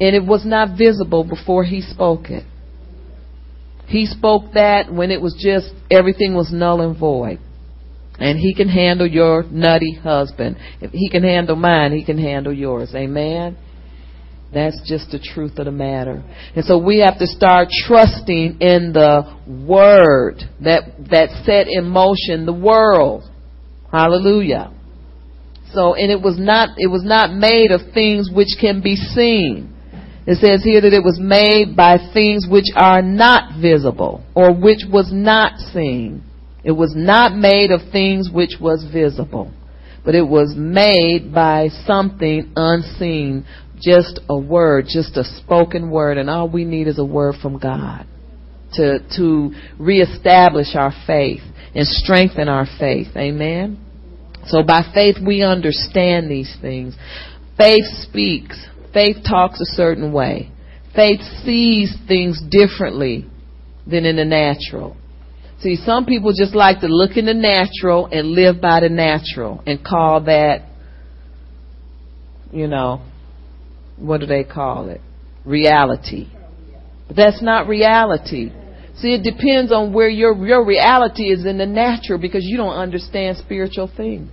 and 0.00 0.14
it 0.14 0.24
was 0.24 0.44
not 0.44 0.76
visible 0.76 1.24
before 1.24 1.64
he 1.64 1.80
spoke 1.80 2.30
it. 2.30 2.44
He 3.86 4.06
spoke 4.06 4.54
that 4.54 4.92
when 4.92 5.10
it 5.10 5.20
was 5.20 5.34
just 5.38 5.72
everything 5.90 6.34
was 6.34 6.50
null 6.52 6.80
and 6.80 6.98
void. 6.98 7.38
And 8.18 8.38
he 8.38 8.54
can 8.54 8.68
handle 8.68 9.06
your 9.06 9.42
nutty 9.42 9.94
husband. 9.94 10.56
If 10.80 10.92
he 10.92 11.10
can 11.10 11.22
handle 11.22 11.56
mine, 11.56 11.92
he 11.92 12.04
can 12.04 12.18
handle 12.18 12.52
yours. 12.52 12.92
Amen. 12.94 13.56
That's 14.52 14.80
just 14.86 15.10
the 15.10 15.18
truth 15.18 15.58
of 15.58 15.64
the 15.64 15.72
matter. 15.72 16.22
And 16.54 16.64
so 16.64 16.78
we 16.78 17.00
have 17.00 17.18
to 17.18 17.26
start 17.26 17.68
trusting 17.86 18.58
in 18.60 18.92
the 18.92 19.36
word 19.46 20.44
that, 20.60 21.08
that 21.10 21.42
set 21.44 21.66
in 21.68 21.88
motion 21.88 22.46
the 22.46 22.52
world. 22.52 23.24
Hallelujah. 23.90 24.72
So, 25.72 25.94
and 25.94 26.10
it 26.10 26.22
was 26.22 26.38
not, 26.38 26.78
it 26.78 26.86
was 26.86 27.02
not 27.04 27.32
made 27.32 27.72
of 27.72 27.80
things 27.92 28.30
which 28.32 28.56
can 28.60 28.80
be 28.80 28.94
seen. 28.94 29.73
It 30.26 30.38
says 30.38 30.64
here 30.64 30.80
that 30.80 30.92
it 30.92 31.04
was 31.04 31.18
made 31.20 31.76
by 31.76 31.98
things 32.14 32.46
which 32.48 32.64
are 32.74 33.02
not 33.02 33.60
visible 33.60 34.24
or 34.34 34.54
which 34.54 34.80
was 34.90 35.10
not 35.12 35.58
seen. 35.58 36.22
It 36.62 36.72
was 36.72 36.94
not 36.96 37.36
made 37.36 37.70
of 37.70 37.92
things 37.92 38.30
which 38.32 38.56
was 38.58 38.86
visible, 38.90 39.52
but 40.02 40.14
it 40.14 40.26
was 40.26 40.54
made 40.56 41.34
by 41.34 41.68
something 41.86 42.52
unseen 42.56 43.44
just 43.82 44.20
a 44.30 44.38
word, 44.38 44.86
just 44.88 45.16
a 45.16 45.24
spoken 45.24 45.90
word, 45.90 46.16
and 46.16 46.30
all 46.30 46.48
we 46.48 46.64
need 46.64 46.86
is 46.86 46.98
a 46.98 47.04
word 47.04 47.34
from 47.42 47.58
God 47.58 48.06
to 48.74 48.98
to 49.16 49.52
reestablish 49.78 50.74
our 50.74 50.92
faith 51.06 51.42
and 51.74 51.86
strengthen 51.86 52.48
our 52.48 52.66
faith. 52.78 53.08
Amen. 53.16 53.78
So 54.46 54.62
by 54.62 54.82
faith 54.94 55.16
we 55.24 55.42
understand 55.42 56.30
these 56.30 56.54
things. 56.60 56.96
Faith 57.56 57.84
speaks. 58.02 58.58
Faith 58.94 59.16
talks 59.28 59.60
a 59.60 59.66
certain 59.66 60.12
way. 60.12 60.50
Faith 60.94 61.20
sees 61.44 61.94
things 62.06 62.40
differently 62.48 63.26
than 63.86 64.04
in 64.04 64.16
the 64.16 64.24
natural. 64.24 64.96
See, 65.60 65.76
some 65.76 66.06
people 66.06 66.32
just 66.32 66.54
like 66.54 66.80
to 66.80 66.86
look 66.86 67.16
in 67.16 67.26
the 67.26 67.34
natural 67.34 68.06
and 68.06 68.28
live 68.28 68.60
by 68.60 68.80
the 68.80 68.88
natural 68.88 69.62
and 69.66 69.84
call 69.84 70.24
that, 70.24 70.68
you 72.52 72.68
know, 72.68 73.02
what 73.96 74.20
do 74.20 74.26
they 74.26 74.44
call 74.44 74.88
it? 74.88 75.00
Reality. 75.44 76.28
But 77.08 77.16
that's 77.16 77.42
not 77.42 77.66
reality. 77.66 78.52
See, 78.96 79.12
it 79.12 79.22
depends 79.24 79.72
on 79.72 79.92
where 79.92 80.08
your, 80.08 80.34
your 80.46 80.64
reality 80.64 81.24
is 81.24 81.44
in 81.44 81.58
the 81.58 81.66
natural 81.66 82.18
because 82.18 82.44
you 82.44 82.56
don't 82.56 82.76
understand 82.76 83.38
spiritual 83.38 83.90
things. 83.94 84.30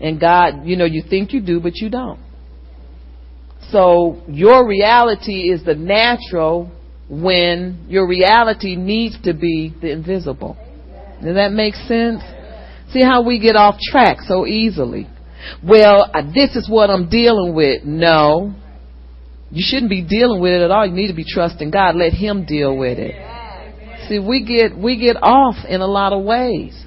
And 0.00 0.20
God, 0.20 0.64
you 0.64 0.76
know, 0.76 0.84
you 0.84 1.02
think 1.08 1.32
you 1.32 1.40
do, 1.40 1.60
but 1.60 1.76
you 1.76 1.88
don't. 1.88 2.20
So 3.70 4.22
your 4.28 4.66
reality 4.66 5.50
is 5.50 5.64
the 5.64 5.74
natural 5.74 6.70
when 7.08 7.86
your 7.88 8.08
reality 8.08 8.76
needs 8.76 9.20
to 9.22 9.34
be 9.34 9.74
the 9.80 9.92
invisible. 9.92 10.56
Does 11.22 11.34
that 11.34 11.52
make 11.52 11.74
sense? 11.74 12.22
See 12.92 13.02
how 13.02 13.22
we 13.22 13.38
get 13.38 13.56
off 13.56 13.78
track 13.80 14.18
so 14.26 14.46
easily. 14.46 15.08
Well, 15.62 16.10
uh, 16.12 16.22
this 16.34 16.56
is 16.56 16.68
what 16.68 16.90
I'm 16.90 17.08
dealing 17.08 17.54
with. 17.54 17.84
No. 17.84 18.54
You 19.50 19.62
shouldn't 19.64 19.90
be 19.90 20.02
dealing 20.02 20.40
with 20.40 20.52
it 20.52 20.62
at 20.62 20.70
all. 20.70 20.86
You 20.86 20.92
need 20.92 21.08
to 21.08 21.14
be 21.14 21.24
trusting 21.26 21.70
God. 21.70 21.94
Let 21.94 22.12
Him 22.12 22.44
deal 22.44 22.76
with 22.76 22.98
it. 22.98 23.14
See, 24.08 24.18
we 24.18 24.44
get, 24.44 24.76
we 24.76 24.98
get 24.98 25.16
off 25.22 25.56
in 25.68 25.80
a 25.80 25.86
lot 25.86 26.12
of 26.12 26.24
ways. 26.24 26.80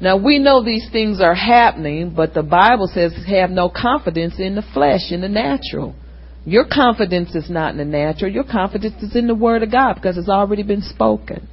Now 0.00 0.16
we 0.16 0.38
know 0.38 0.64
these 0.64 0.88
things 0.90 1.20
are 1.20 1.34
happening, 1.34 2.14
but 2.14 2.32
the 2.32 2.42
Bible 2.42 2.88
says 2.92 3.12
have 3.28 3.50
no 3.50 3.68
confidence 3.68 4.34
in 4.38 4.54
the 4.54 4.64
flesh, 4.72 5.10
in 5.10 5.20
the 5.20 5.28
natural. 5.28 5.94
Your 6.46 6.64
confidence 6.64 7.34
is 7.34 7.50
not 7.50 7.72
in 7.72 7.76
the 7.76 7.84
natural. 7.84 8.32
Your 8.32 8.44
confidence 8.44 9.02
is 9.02 9.14
in 9.14 9.26
the 9.26 9.34
Word 9.34 9.62
of 9.62 9.70
God 9.70 9.94
because 9.94 10.16
it's 10.16 10.28
already 10.28 10.62
been 10.62 10.80
spoken. 10.80 11.46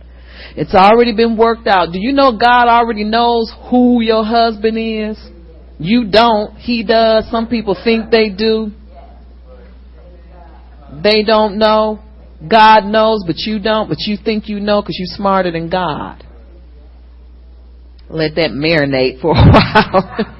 It's 0.55 0.73
already 0.73 1.13
been 1.15 1.35
worked 1.35 1.67
out. 1.67 1.91
Do 1.91 1.99
you 1.99 2.13
know 2.13 2.37
God 2.37 2.67
already 2.69 3.03
knows 3.03 3.51
who 3.69 4.01
your 4.01 4.23
husband 4.23 4.77
is? 4.77 5.17
You 5.77 6.09
don't. 6.09 6.55
He 6.57 6.83
does. 6.83 7.29
Some 7.29 7.47
people 7.47 7.77
think 7.83 8.11
they 8.11 8.29
do. 8.29 8.71
They 11.03 11.23
don't 11.23 11.57
know. 11.57 11.99
God 12.49 12.85
knows, 12.85 13.23
but 13.25 13.35
you 13.39 13.59
don't. 13.59 13.89
But 13.89 13.97
you 14.01 14.17
think 14.23 14.47
you 14.47 14.59
know 14.59 14.81
because 14.81 14.95
you're 14.97 15.17
smarter 15.17 15.51
than 15.51 15.69
God. 15.69 16.23
Let 18.09 18.35
that 18.35 18.51
marinate 18.51 19.19
for 19.21 19.31
a 19.31 19.35
while. 19.35 20.35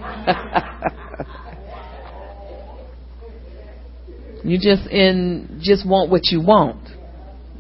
you 4.44 4.58
just 4.58 4.88
in 4.90 5.60
just 5.62 5.86
want 5.88 6.10
what 6.10 6.28
you 6.32 6.42
want. 6.42 6.88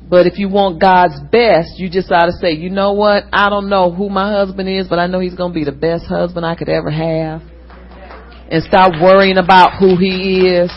But 0.09 0.25
if 0.25 0.37
you 0.39 0.47
want 0.47 0.79
God's 0.79 1.19
best, 1.31 1.77
you 1.77 1.89
just 1.89 2.09
ought 2.11 2.27
to 2.27 2.31
say, 2.31 2.53
you 2.53 2.69
know 2.69 2.93
what? 2.93 3.25
I 3.33 3.49
don't 3.49 3.67
know 3.67 3.91
who 3.91 4.07
my 4.09 4.31
husband 4.31 4.69
is, 4.69 4.87
but 4.87 4.99
I 4.99 5.07
know 5.07 5.19
he's 5.19 5.35
going 5.35 5.51
to 5.51 5.53
be 5.53 5.65
the 5.65 5.73
best 5.73 6.05
husband 6.05 6.45
I 6.45 6.55
could 6.55 6.69
ever 6.69 6.89
have. 6.89 7.41
And 8.49 8.63
stop 8.63 8.93
worrying 9.01 9.37
about 9.37 9.77
who 9.77 9.97
he 9.97 10.47
is. 10.47 10.71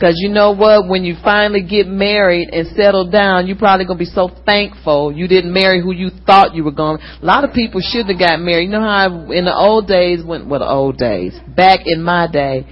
Cause 0.00 0.14
you 0.16 0.28
know 0.28 0.52
what? 0.52 0.88
When 0.88 1.02
you 1.02 1.16
finally 1.24 1.62
get 1.62 1.88
married 1.88 2.50
and 2.52 2.68
settle 2.76 3.10
down, 3.10 3.48
you're 3.48 3.56
probably 3.56 3.84
gonna 3.84 3.98
be 3.98 4.04
so 4.04 4.30
thankful 4.46 5.10
you 5.10 5.26
didn't 5.26 5.52
marry 5.52 5.82
who 5.82 5.92
you 5.92 6.10
thought 6.24 6.54
you 6.54 6.62
were 6.62 6.72
going. 6.72 7.00
A 7.00 7.24
lot 7.24 7.42
of 7.42 7.52
people 7.52 7.80
should 7.82 8.06
have 8.06 8.18
got 8.18 8.38
married. 8.38 8.66
You 8.66 8.70
know 8.70 8.80
how 8.80 9.08
I, 9.08 9.34
in 9.34 9.44
the 9.44 9.54
old 9.54 9.88
days, 9.88 10.24
when, 10.24 10.48
well, 10.48 10.60
the 10.60 10.68
old 10.68 10.98
days, 10.98 11.36
back 11.48 11.80
in 11.84 12.02
my 12.02 12.30
day, 12.30 12.64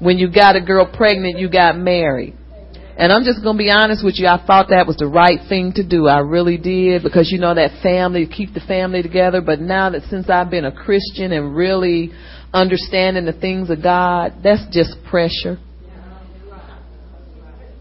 when 0.00 0.18
you 0.18 0.30
got 0.30 0.56
a 0.56 0.60
girl 0.60 0.90
pregnant, 0.92 1.38
you 1.38 1.48
got 1.48 1.78
married. 1.78 2.36
And 2.98 3.12
I'm 3.12 3.24
just 3.24 3.42
going 3.42 3.56
to 3.56 3.58
be 3.58 3.70
honest 3.70 4.02
with 4.02 4.14
you. 4.16 4.26
I 4.26 4.42
thought 4.44 4.68
that 4.70 4.86
was 4.86 4.96
the 4.96 5.06
right 5.06 5.38
thing 5.48 5.72
to 5.74 5.86
do. 5.86 6.06
I 6.06 6.20
really 6.20 6.56
did 6.56 7.02
because 7.02 7.30
you 7.30 7.38
know 7.38 7.54
that 7.54 7.82
family, 7.82 8.26
keep 8.26 8.54
the 8.54 8.60
family 8.60 9.02
together. 9.02 9.42
But 9.42 9.60
now 9.60 9.90
that 9.90 10.02
since 10.08 10.30
I've 10.30 10.50
been 10.50 10.64
a 10.64 10.72
Christian 10.72 11.32
and 11.32 11.54
really 11.54 12.10
understanding 12.54 13.26
the 13.26 13.34
things 13.34 13.68
of 13.68 13.82
God, 13.82 14.36
that's 14.42 14.64
just 14.72 14.96
pressure. 15.10 15.58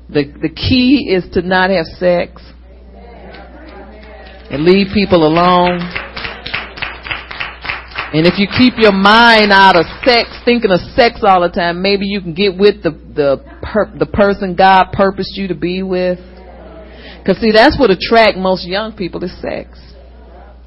The, 0.07 0.31
the 0.41 0.49
key 0.49 1.09
is 1.09 1.25
to 1.33 1.41
not 1.41 1.71
have 1.71 1.85
sex 1.97 2.41
and 4.51 4.63
leave 4.63 4.87
people 4.93 5.25
alone. 5.25 5.81
And 8.13 8.27
if 8.27 8.37
you 8.37 8.47
keep 8.47 8.75
your 8.77 8.93
mind 8.93 9.51
out 9.51 9.75
of 9.75 9.85
sex, 10.05 10.29
thinking 10.45 10.71
of 10.71 10.79
sex 10.95 11.19
all 11.23 11.41
the 11.41 11.49
time, 11.49 11.81
maybe 11.81 12.05
you 12.05 12.21
can 12.21 12.33
get 12.33 12.55
with 12.55 12.83
the 12.83 12.91
the 12.91 13.43
per, 13.61 13.91
the 13.97 14.05
person 14.05 14.55
God 14.55 14.91
purposed 14.93 15.35
you 15.35 15.47
to 15.47 15.55
be 15.55 15.81
with. 15.81 16.19
Cause 17.25 17.37
see, 17.41 17.51
that's 17.51 17.77
what 17.79 17.89
attract 17.89 18.37
most 18.37 18.65
young 18.65 18.95
people 18.95 19.23
is 19.23 19.33
sex. 19.41 19.79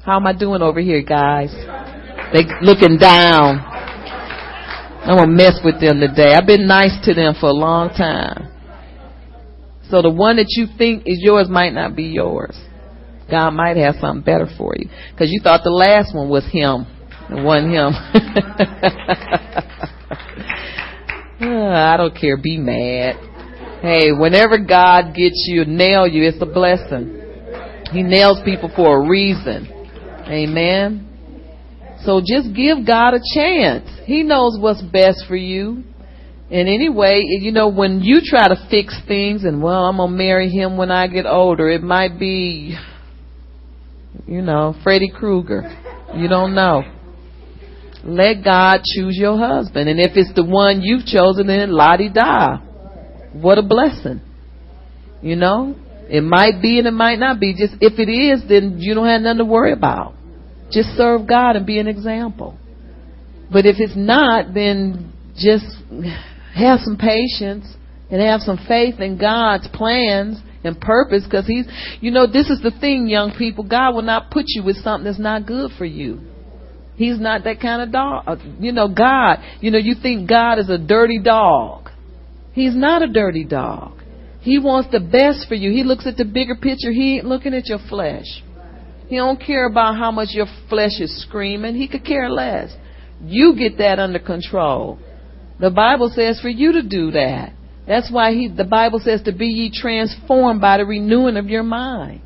How 0.03 0.17
am 0.17 0.27
I 0.27 0.33
doing 0.33 0.61
over 0.61 0.81
here, 0.81 1.01
guys? 1.01 1.49
They 2.33 2.43
looking 2.61 2.97
down. 2.97 3.59
I'm 5.01 5.17
gonna 5.17 5.31
mess 5.31 5.59
with 5.63 5.79
them 5.79 6.01
today. 6.01 6.33
I've 6.33 6.45
been 6.45 6.67
nice 6.67 6.99
to 7.05 7.13
them 7.13 7.33
for 7.39 7.47
a 7.47 7.53
long 7.53 7.89
time. 7.89 8.58
So 9.89 10.01
the 10.01 10.09
one 10.11 10.37
that 10.37 10.47
you 10.49 10.67
think 10.77 11.03
is 11.05 11.19
yours 11.21 11.47
might 11.49 11.73
not 11.73 11.95
be 11.95 12.03
yours. 12.03 12.57
God 13.29 13.51
might 13.51 13.77
have 13.77 13.95
something 13.99 14.23
better 14.23 14.47
for 14.57 14.73
you. 14.77 14.89
Cause 15.17 15.29
you 15.29 15.39
thought 15.43 15.61
the 15.63 15.69
last 15.69 16.15
one 16.15 16.29
was 16.29 16.45
him. 16.51 16.87
It 17.29 17.43
wasn't 17.43 17.73
him. 17.73 17.93
Ah, 21.41 21.93
I 21.93 21.97
don't 21.97 22.15
care. 22.15 22.35
Be 22.35 22.57
mad. 22.57 23.15
Hey, 23.81 24.11
whenever 24.11 24.57
God 24.57 25.15
gets 25.15 25.45
you, 25.47 25.63
nail 25.63 26.05
you, 26.05 26.27
it's 26.27 26.41
a 26.41 26.45
blessing. 26.45 27.15
He 27.93 28.03
nails 28.03 28.39
people 28.43 28.69
for 28.75 28.97
a 28.97 29.09
reason. 29.09 29.67
Amen. 30.27 31.07
So 32.03 32.19
just 32.19 32.53
give 32.53 32.85
God 32.85 33.13
a 33.13 33.19
chance. 33.33 33.89
He 34.05 34.23
knows 34.23 34.57
what's 34.59 34.81
best 34.81 35.23
for 35.27 35.37
you. 35.37 35.83
And 36.51 36.67
anyway, 36.67 37.23
you 37.25 37.51
know, 37.51 37.67
when 37.69 38.01
you 38.01 38.21
try 38.23 38.47
to 38.47 38.67
fix 38.71 38.97
things 39.07 39.43
and, 39.43 39.61
well, 39.61 39.85
I'm 39.85 39.97
going 39.97 40.09
to 40.09 40.17
marry 40.17 40.49
him 40.49 40.77
when 40.77 40.89
I 40.89 41.07
get 41.07 41.27
older, 41.27 41.69
it 41.69 41.83
might 41.83 42.19
be, 42.19 42.75
you 44.25 44.41
know, 44.41 44.75
Freddy 44.83 45.11
Krueger. 45.13 45.61
You 46.15 46.27
don't 46.27 46.55
know. 46.55 46.81
Let 48.03 48.43
God 48.43 48.81
choose 48.95 49.15
your 49.15 49.37
husband. 49.37 49.89
And 49.89 49.99
if 49.99 50.13
it's 50.15 50.33
the 50.33 50.43
one 50.43 50.81
you've 50.81 51.05
chosen, 51.05 51.45
then 51.45 51.71
lottie 51.71 52.09
da. 52.09 52.57
What 53.33 53.59
a 53.59 53.61
blessing. 53.61 54.21
You 55.21 55.35
know? 55.35 55.75
It 56.09 56.23
might 56.23 56.59
be 56.63 56.79
and 56.79 56.87
it 56.87 56.93
might 56.93 57.19
not 57.19 57.39
be. 57.39 57.53
Just 57.53 57.75
if 57.79 57.99
it 57.99 58.11
is, 58.11 58.41
then 58.49 58.79
you 58.79 58.95
don't 58.95 59.05
have 59.05 59.21
nothing 59.21 59.37
to 59.37 59.45
worry 59.45 59.71
about. 59.71 60.15
Just 60.71 60.89
serve 60.97 61.27
God 61.27 61.55
and 61.55 61.65
be 61.67 61.77
an 61.77 61.87
example. 61.87 62.57
But 63.51 63.67
if 63.67 63.75
it's 63.77 63.95
not, 63.95 64.53
then 64.55 65.13
just 65.35 65.65
have 66.55 66.79
some 66.81 66.97
patience 66.97 67.65
and 68.09 68.21
have 68.21 68.41
some 68.41 68.59
faith 68.67 68.99
in 68.99 69.17
God's 69.17 69.67
plans 69.73 70.39
and 70.63 70.79
purpose 70.79 71.23
because 71.23 71.47
he's 71.47 71.65
you 72.01 72.11
know 72.11 72.27
this 72.27 72.49
is 72.49 72.59
the 72.61 72.71
thing 72.81 73.07
young 73.07 73.33
people 73.37 73.63
god 73.63 73.95
will 73.95 74.01
not 74.01 74.29
put 74.29 74.43
you 74.47 74.61
with 74.61 74.75
something 74.75 75.05
that's 75.05 75.17
not 75.17 75.45
good 75.45 75.71
for 75.77 75.85
you 75.85 76.19
He's 76.99 77.17
not 77.17 77.45
that 77.45 77.61
kind 77.61 77.81
of 77.81 77.93
dog. 77.93 78.25
Uh, 78.27 78.35
you 78.59 78.73
know, 78.73 78.89
God, 78.89 79.37
you 79.61 79.71
know, 79.71 79.77
you 79.77 79.95
think 80.03 80.27
God 80.27 80.59
is 80.59 80.69
a 80.69 80.77
dirty 80.77 81.17
dog. 81.17 81.89
He's 82.51 82.75
not 82.75 83.01
a 83.01 83.07
dirty 83.07 83.45
dog. 83.45 84.01
He 84.41 84.59
wants 84.59 84.91
the 84.91 84.99
best 84.99 85.47
for 85.47 85.55
you. 85.55 85.71
He 85.71 85.85
looks 85.85 86.05
at 86.05 86.17
the 86.17 86.25
bigger 86.25 86.55
picture. 86.55 86.91
He 86.91 87.15
ain't 87.15 87.25
looking 87.25 87.53
at 87.53 87.67
your 87.67 87.79
flesh. 87.87 88.25
He 89.07 89.15
don't 89.15 89.39
care 89.41 89.65
about 89.65 89.95
how 89.95 90.11
much 90.11 90.29
your 90.31 90.47
flesh 90.67 90.99
is 90.99 91.23
screaming. 91.25 91.75
He 91.75 91.87
could 91.87 92.03
care 92.03 92.29
less. 92.29 92.75
You 93.23 93.55
get 93.57 93.77
that 93.77 93.97
under 93.97 94.19
control. 94.19 94.99
The 95.59 95.69
Bible 95.69 96.11
says 96.13 96.39
for 96.41 96.49
you 96.49 96.73
to 96.73 96.83
do 96.83 97.11
that. 97.11 97.53
That's 97.87 98.11
why 98.11 98.31
he, 98.33 98.47
the 98.47 98.65
Bible 98.65 98.99
says 99.03 99.23
to 99.23 99.31
be 99.31 99.47
ye 99.47 99.71
transformed 99.73 100.61
by 100.61 100.77
the 100.77 100.85
renewing 100.85 101.37
of 101.37 101.47
your 101.47 101.63
mind. 101.63 102.21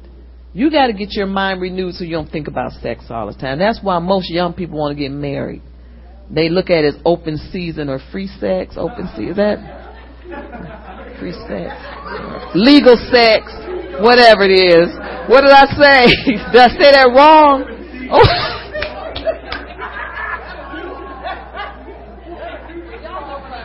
You 0.53 0.69
got 0.69 0.87
to 0.87 0.93
get 0.93 1.13
your 1.13 1.25
mind 1.25 1.61
renewed 1.61 1.95
so 1.95 2.03
you 2.03 2.11
don't 2.11 2.29
think 2.29 2.47
about 2.47 2.73
sex 2.73 3.05
all 3.09 3.27
the 3.27 3.33
time. 3.33 3.57
That's 3.57 3.79
why 3.81 3.97
most 3.99 4.29
young 4.29 4.53
people 4.53 4.77
want 4.77 4.95
to 4.95 5.01
get 5.01 5.11
married. 5.11 5.63
They 6.29 6.49
look 6.49 6.69
at 6.69 6.83
it 6.83 6.95
as 6.95 7.01
open 7.05 7.37
season 7.51 7.89
or 7.89 7.99
free 8.11 8.27
sex. 8.39 8.75
Open 8.77 9.09
season. 9.15 9.29
Is 9.29 9.35
that 9.37 11.17
free 11.19 11.33
sex? 11.47 11.73
Legal 12.53 12.97
sex. 13.09 13.49
Whatever 14.01 14.43
it 14.43 14.53
is. 14.53 14.93
What 15.29 15.41
did 15.41 15.51
I 15.51 15.65
say? 15.73 16.05
did 16.51 16.61
I 16.61 16.69
say 16.69 16.91
that 16.91 17.09
wrong? 17.15 18.09
Oh. 18.11 18.52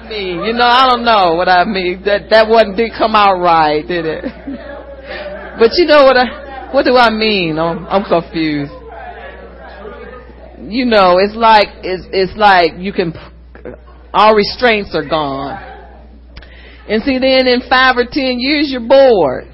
Mean, 0.08 0.44
you 0.44 0.52
know, 0.52 0.66
I 0.66 0.88
don't 0.88 1.04
know 1.04 1.34
what 1.34 1.48
I 1.48 1.64
mean. 1.64 2.02
That 2.04 2.30
that 2.30 2.48
wasn't 2.48 2.76
did 2.76 2.92
come 2.96 3.14
out 3.14 3.38
right, 3.40 3.86
did 3.86 4.06
it? 4.06 4.24
But 5.58 5.70
you 5.74 5.86
know 5.86 6.04
what 6.04 6.16
I 6.16 6.70
what 6.72 6.84
do 6.84 6.96
I 6.96 7.10
mean? 7.10 7.58
I'm, 7.58 7.86
I'm 7.86 8.04
confused. 8.04 8.72
You 10.70 10.84
know, 10.84 11.18
it's 11.18 11.34
like 11.34 11.68
it's 11.82 12.04
it's 12.12 12.36
like 12.36 12.72
you 12.78 12.92
can 12.92 13.12
all 14.12 14.34
restraints 14.34 14.94
are 14.94 15.08
gone. 15.08 15.64
And 16.88 17.02
see 17.02 17.18
then 17.18 17.46
in 17.46 17.60
5 17.68 17.96
or 17.98 18.04
10 18.10 18.40
years 18.40 18.68
you're 18.70 18.86
bored. 18.86 19.44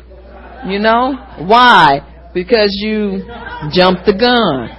You 0.66 0.78
know? 0.78 1.14
Why? 1.47 2.31
Because 2.32 2.70
you 2.81 3.26
jumped 3.72 4.06
the 4.06 4.14
gun. 4.14 4.70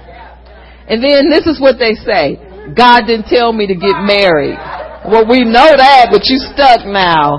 And 0.88 1.04
then 1.04 1.28
this 1.28 1.46
is 1.46 1.60
what 1.60 1.78
they 1.78 1.94
say. 1.94 2.40
God 2.74 3.06
didn't 3.06 3.26
tell 3.26 3.52
me 3.52 3.66
to 3.66 3.74
get 3.74 4.00
married. 4.02 4.58
Well, 5.06 5.22
we 5.28 5.44
know 5.44 5.70
that, 5.70 6.08
but 6.10 6.26
you 6.26 6.38
stuck 6.50 6.82
now. 6.82 7.38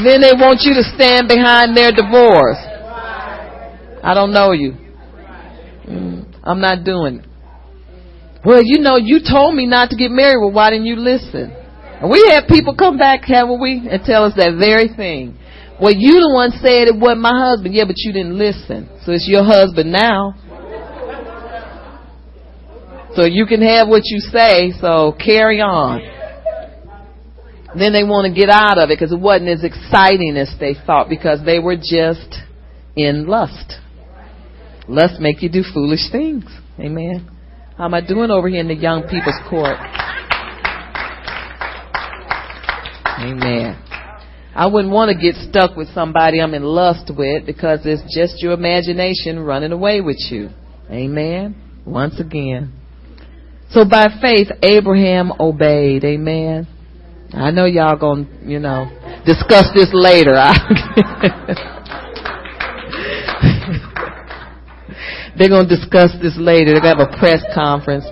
Then 0.00 0.24
they 0.24 0.32
want 0.32 0.64
you 0.64 0.72
to 0.74 0.82
stand 0.96 1.28
behind 1.28 1.76
their 1.76 1.92
divorce. 1.92 2.56
I 4.02 4.12
don't 4.14 4.32
know 4.32 4.52
you. 4.52 4.72
Mm, 5.86 6.24
I'm 6.42 6.60
not 6.60 6.84
doing 6.84 7.20
it. 7.20 7.26
Well, 8.44 8.60
you 8.64 8.80
know, 8.80 8.96
you 8.96 9.20
told 9.20 9.54
me 9.54 9.66
not 9.66 9.90
to 9.90 9.96
get 9.96 10.10
married. 10.10 10.40
Well, 10.40 10.52
why 10.52 10.70
didn't 10.70 10.86
you 10.86 10.96
listen? 10.96 11.52
And 12.00 12.10
we 12.10 12.24
had 12.28 12.48
people 12.48 12.74
come 12.74 12.98
back, 12.98 13.24
haven't 13.24 13.60
we, 13.60 13.86
and 13.90 14.02
tell 14.02 14.24
us 14.24 14.34
that 14.36 14.56
very 14.58 14.88
thing. 14.88 15.38
Well, 15.80 15.92
you 15.92 16.20
the 16.20 16.32
one 16.32 16.50
said 16.50 16.88
it 16.88 16.96
wasn't 16.96 17.22
my 17.22 17.32
husband. 17.32 17.74
Yeah, 17.74 17.84
but 17.84 17.96
you 17.98 18.12
didn't 18.12 18.36
listen. 18.36 18.88
So 19.04 19.12
it's 19.12 19.28
your 19.28 19.44
husband 19.44 19.92
now. 19.92 20.34
So 23.14 23.24
you 23.24 23.46
can 23.46 23.62
have 23.62 23.88
what 23.88 24.02
you 24.04 24.18
say, 24.18 24.72
so 24.80 25.14
carry 25.24 25.60
on. 25.60 26.13
Then 27.76 27.92
they 27.92 28.04
want 28.04 28.26
to 28.26 28.32
get 28.32 28.50
out 28.50 28.78
of 28.78 28.90
it 28.90 28.98
because 28.98 29.12
it 29.12 29.18
wasn't 29.18 29.50
as 29.50 29.64
exciting 29.64 30.36
as 30.36 30.54
they 30.60 30.74
thought 30.86 31.08
because 31.08 31.44
they 31.44 31.58
were 31.58 31.76
just 31.76 32.38
in 32.96 33.26
lust. 33.26 33.74
Lust 34.88 35.20
make 35.20 35.42
you 35.42 35.48
do 35.48 35.62
foolish 35.72 36.10
things. 36.12 36.44
Amen. 36.78 37.30
How 37.76 37.86
am 37.86 37.94
I 37.94 38.00
doing 38.00 38.30
over 38.30 38.48
here 38.48 38.60
in 38.60 38.68
the 38.68 38.74
young 38.74 39.02
people's 39.02 39.40
court? 39.50 39.76
Amen. 43.18 43.80
I 44.54 44.66
wouldn't 44.66 44.92
want 44.92 45.10
to 45.10 45.16
get 45.16 45.34
stuck 45.48 45.76
with 45.76 45.88
somebody 45.88 46.40
I'm 46.40 46.54
in 46.54 46.62
lust 46.62 47.10
with 47.16 47.44
because 47.44 47.80
it's 47.84 48.02
just 48.14 48.40
your 48.40 48.52
imagination 48.52 49.40
running 49.40 49.72
away 49.72 50.00
with 50.00 50.18
you. 50.30 50.50
Amen. 50.88 51.56
Once 51.84 52.20
again. 52.20 52.72
So 53.70 53.84
by 53.88 54.06
faith, 54.20 54.48
Abraham 54.62 55.32
obeyed. 55.40 56.04
Amen. 56.04 56.68
I 57.36 57.50
know 57.50 57.64
y'all 57.64 57.96
gonna, 57.96 58.26
you 58.42 58.58
know, 58.60 58.86
discuss 59.26 59.66
this 59.74 59.90
later. 59.92 60.34
They're 65.36 65.48
going 65.48 65.68
to 65.68 65.76
discuss 65.76 66.12
this 66.22 66.36
later. 66.38 66.72
They're 66.72 66.80
to 66.80 66.88
have 66.96 67.00
a 67.00 67.18
press 67.18 67.42
conference. 67.52 68.04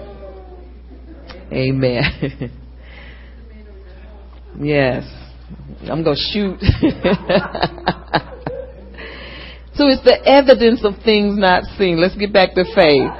Amen. 1.52 2.02
yes. 4.60 5.04
I'm 5.82 6.02
going 6.02 6.16
to 6.16 6.32
shoot. 6.32 6.58
So 9.74 9.88
it's 9.88 10.02
the 10.04 10.20
evidence 10.28 10.84
of 10.84 11.02
things 11.02 11.38
not 11.38 11.64
seen. 11.78 11.98
Let's 11.98 12.14
get 12.14 12.30
back 12.32 12.54
to 12.54 12.64
faith. 12.74 13.10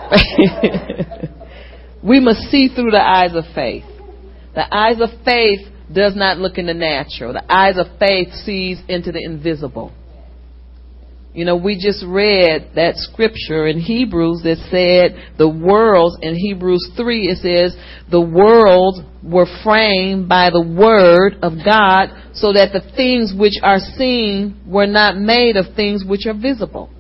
we 2.05 2.21
must 2.21 2.41
see 2.51 2.69
through 2.69 2.91
the 2.91 3.01
eyes 3.01 3.35
of 3.35 3.45
faith. 3.55 3.85
The 4.55 4.67
eyes 4.71 5.01
of 5.01 5.09
faith 5.25 5.61
does 5.95 6.15
not 6.17 6.39
look 6.39 6.59
in 6.59 6.67
the 6.67 6.75
natural. 6.75 7.33
The 7.33 7.53
eyes 7.53 7.77
of 7.79 7.99
faith 7.99 8.29
sees 8.45 8.81
into 8.89 9.13
the 9.13 9.23
invisible. 9.23 9.93
You 11.35 11.47
know, 11.47 11.57
we 11.57 11.77
just 11.77 12.05
read 12.07 12.73
that 12.75 12.97
scripture 12.97 13.67
in 13.67 13.81
Hebrews 13.81 14.43
that 14.45 14.59
said 14.71 15.39
the 15.39 15.49
worlds, 15.49 16.19
in 16.21 16.35
Hebrews 16.35 16.91
3 16.95 17.27
it 17.27 17.39
says, 17.39 17.75
the 18.11 18.21
worlds 18.21 19.01
were 19.23 19.47
framed 19.65 20.29
by 20.29 20.51
the 20.51 20.61
word 20.61 21.39
of 21.41 21.55
God 21.65 22.11
so 22.35 22.53
that 22.53 22.73
the 22.75 22.83
things 22.97 23.33
which 23.35 23.55
are 23.63 23.79
seen 23.97 24.61
were 24.67 24.87
not 24.87 25.17
made 25.17 25.57
of 25.57 25.75
things 25.75 26.05
which 26.07 26.27
are 26.27 26.35
visible. 26.35 26.91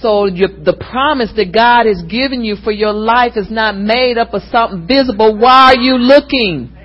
So 0.00 0.26
the 0.26 0.76
promise 0.90 1.30
that 1.36 1.52
God 1.54 1.86
has 1.86 2.02
given 2.10 2.42
you 2.42 2.56
for 2.64 2.72
your 2.72 2.92
life 2.92 3.32
is 3.36 3.50
not 3.50 3.76
made 3.76 4.18
up 4.18 4.34
of 4.34 4.42
something 4.50 4.88
visible. 4.88 5.38
Why 5.38 5.74
are 5.74 5.76
you 5.76 5.94
looking? 5.94 6.76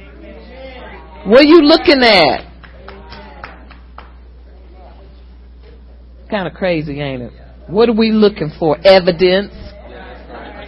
What 1.26 1.42
are 1.42 1.50
you 1.50 1.62
looking 1.64 2.04
at? 2.04 2.46
Kind 6.30 6.48
of 6.48 6.54
crazy, 6.54 7.02
ain't 7.02 7.24
it? 7.24 7.34
What 7.68 7.90
are 7.90 7.98
we 7.98 8.12
looking 8.12 8.52
for? 8.60 8.78
Evidence 8.86 9.50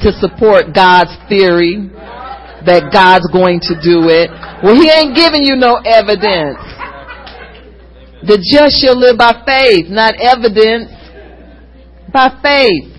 to 0.01 0.11
support 0.17 0.73
God's 0.73 1.13
theory 1.29 1.77
that 2.65 2.89
God's 2.89 3.29
going 3.29 3.61
to 3.69 3.77
do 3.85 4.09
it. 4.09 4.33
Well, 4.65 4.73
He 4.73 4.89
ain't 4.89 5.13
giving 5.13 5.43
you 5.45 5.55
no 5.55 5.77
evidence. 5.77 6.57
The 8.25 8.41
just 8.41 8.81
shall 8.81 8.97
live 8.97 9.17
by 9.17 9.45
faith, 9.45 9.93
not 9.93 10.17
evidence. 10.17 10.89
By 12.09 12.33
faith. 12.41 12.97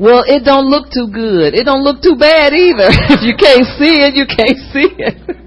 Well, 0.00 0.24
it 0.26 0.42
don't 0.42 0.72
look 0.72 0.88
too 0.88 1.12
good. 1.12 1.52
It 1.52 1.64
don't 1.68 1.84
look 1.84 2.00
too 2.00 2.16
bad 2.16 2.54
either. 2.54 2.88
if 3.12 3.20
you 3.20 3.36
can't 3.36 3.68
see 3.76 4.00
it, 4.00 4.16
you 4.16 4.24
can't 4.24 4.56
see 4.72 4.88
it. 4.96 5.36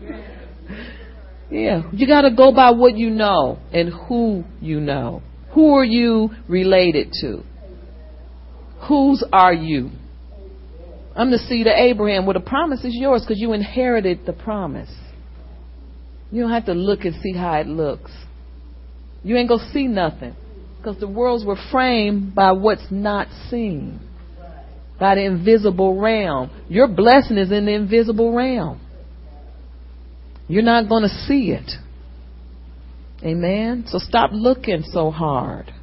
yeah, 1.50 1.84
you 1.92 2.08
got 2.08 2.22
to 2.22 2.32
go 2.36 2.54
by 2.54 2.72
what 2.72 2.98
you 2.98 3.10
know 3.10 3.60
and 3.72 3.90
who 4.08 4.44
you 4.62 4.80
know. 4.80 5.22
Who 5.54 5.74
are 5.76 5.86
you 5.86 6.30
related 6.48 7.14
to? 7.22 7.44
Whose 8.88 9.24
are 9.32 9.54
you? 9.54 9.90
I'm 11.16 11.32
the 11.32 11.40
seed 11.40 11.66
of 11.66 11.74
Abraham. 11.76 12.26
Well, 12.26 12.36
the 12.36 12.42
promise 12.42 12.84
is 12.84 12.94
yours 12.94 13.24
because 13.24 13.40
you 13.40 13.54
inherited 13.54 14.26
the 14.26 14.34
promise. 14.34 14.92
You 16.32 16.42
don't 16.42 16.52
have 16.52 16.66
to 16.66 16.74
look 16.74 17.06
and 17.06 17.16
see 17.24 17.34
how 17.34 17.54
it 17.60 17.68
looks. 17.68 18.12
You 19.24 19.36
ain't 19.38 19.50
going 19.50 19.62
to 19.62 19.72
see 19.72 19.88
nothing 19.88 20.36
because 20.78 21.00
the 21.00 21.08
worlds 21.08 21.44
were 21.44 21.58
framed 21.72 22.36
by 22.36 22.52
what's 22.52 22.86
not 22.92 23.28
seen, 23.50 24.00
by 25.00 25.16
the 25.16 25.26
invisible 25.26 26.00
realm. 26.00 26.52
Your 26.70 26.88
blessing 26.88 27.38
is 27.38 27.52
in 27.52 27.66
the 27.66 27.74
invisible 27.74 28.34
realm. 28.34 28.80
You're 30.48 30.64
not 30.64 30.88
going 30.88 31.04
to 31.04 31.10
see 31.10 31.52
it. 31.52 31.72
Amen. 33.24 33.86
So 33.88 33.98
stop 34.00 34.30
looking 34.34 34.84
so 34.84 35.12
hard. 35.12 35.74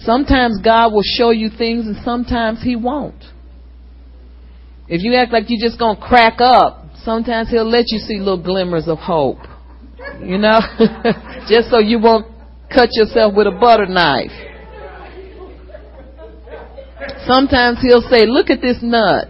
Sometimes 0.00 0.60
God 0.62 0.92
will 0.92 1.04
show 1.04 1.30
you 1.30 1.48
things 1.48 1.86
and 1.86 1.96
sometimes 2.04 2.62
He 2.62 2.76
won't. 2.76 3.22
If 4.88 5.02
you 5.02 5.14
act 5.14 5.32
like 5.32 5.44
you're 5.48 5.66
just 5.66 5.78
going 5.78 5.96
to 5.96 6.02
crack 6.02 6.40
up, 6.40 6.84
sometimes 7.02 7.48
He'll 7.48 7.68
let 7.68 7.84
you 7.88 7.98
see 7.98 8.18
little 8.18 8.42
glimmers 8.42 8.88
of 8.88 8.98
hope. 8.98 9.38
You 10.22 10.38
know? 10.38 10.58
just 11.48 11.70
so 11.70 11.78
you 11.78 12.00
won't 12.00 12.26
cut 12.72 12.88
yourself 12.92 13.34
with 13.34 13.46
a 13.46 13.56
butter 13.58 13.86
knife. 13.86 14.32
Sometimes 17.26 17.78
He'll 17.80 18.02
say, 18.02 18.26
look 18.26 18.50
at 18.50 18.60
this 18.60 18.78
nut. 18.82 19.28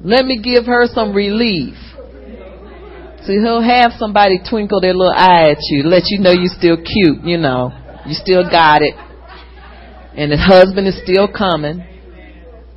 Let 0.00 0.24
me 0.24 0.40
give 0.42 0.66
her 0.66 0.86
some 0.86 1.14
relief. 1.14 1.74
See, 3.26 3.34
he'll 3.34 3.62
have 3.62 3.92
somebody 3.98 4.38
twinkle 4.38 4.80
their 4.80 4.94
little 4.94 5.12
eye 5.12 5.50
at 5.50 5.58
you, 5.70 5.82
let 5.82 6.04
you 6.06 6.18
know 6.20 6.30
you're 6.30 6.54
still 6.54 6.76
cute, 6.76 7.24
you 7.24 7.36
know. 7.36 7.72
You 8.06 8.14
still 8.14 8.48
got 8.48 8.82
it. 8.82 8.94
And 10.16 10.32
the 10.32 10.38
husband 10.38 10.86
is 10.86 10.98
still 11.02 11.28
coming. 11.28 11.84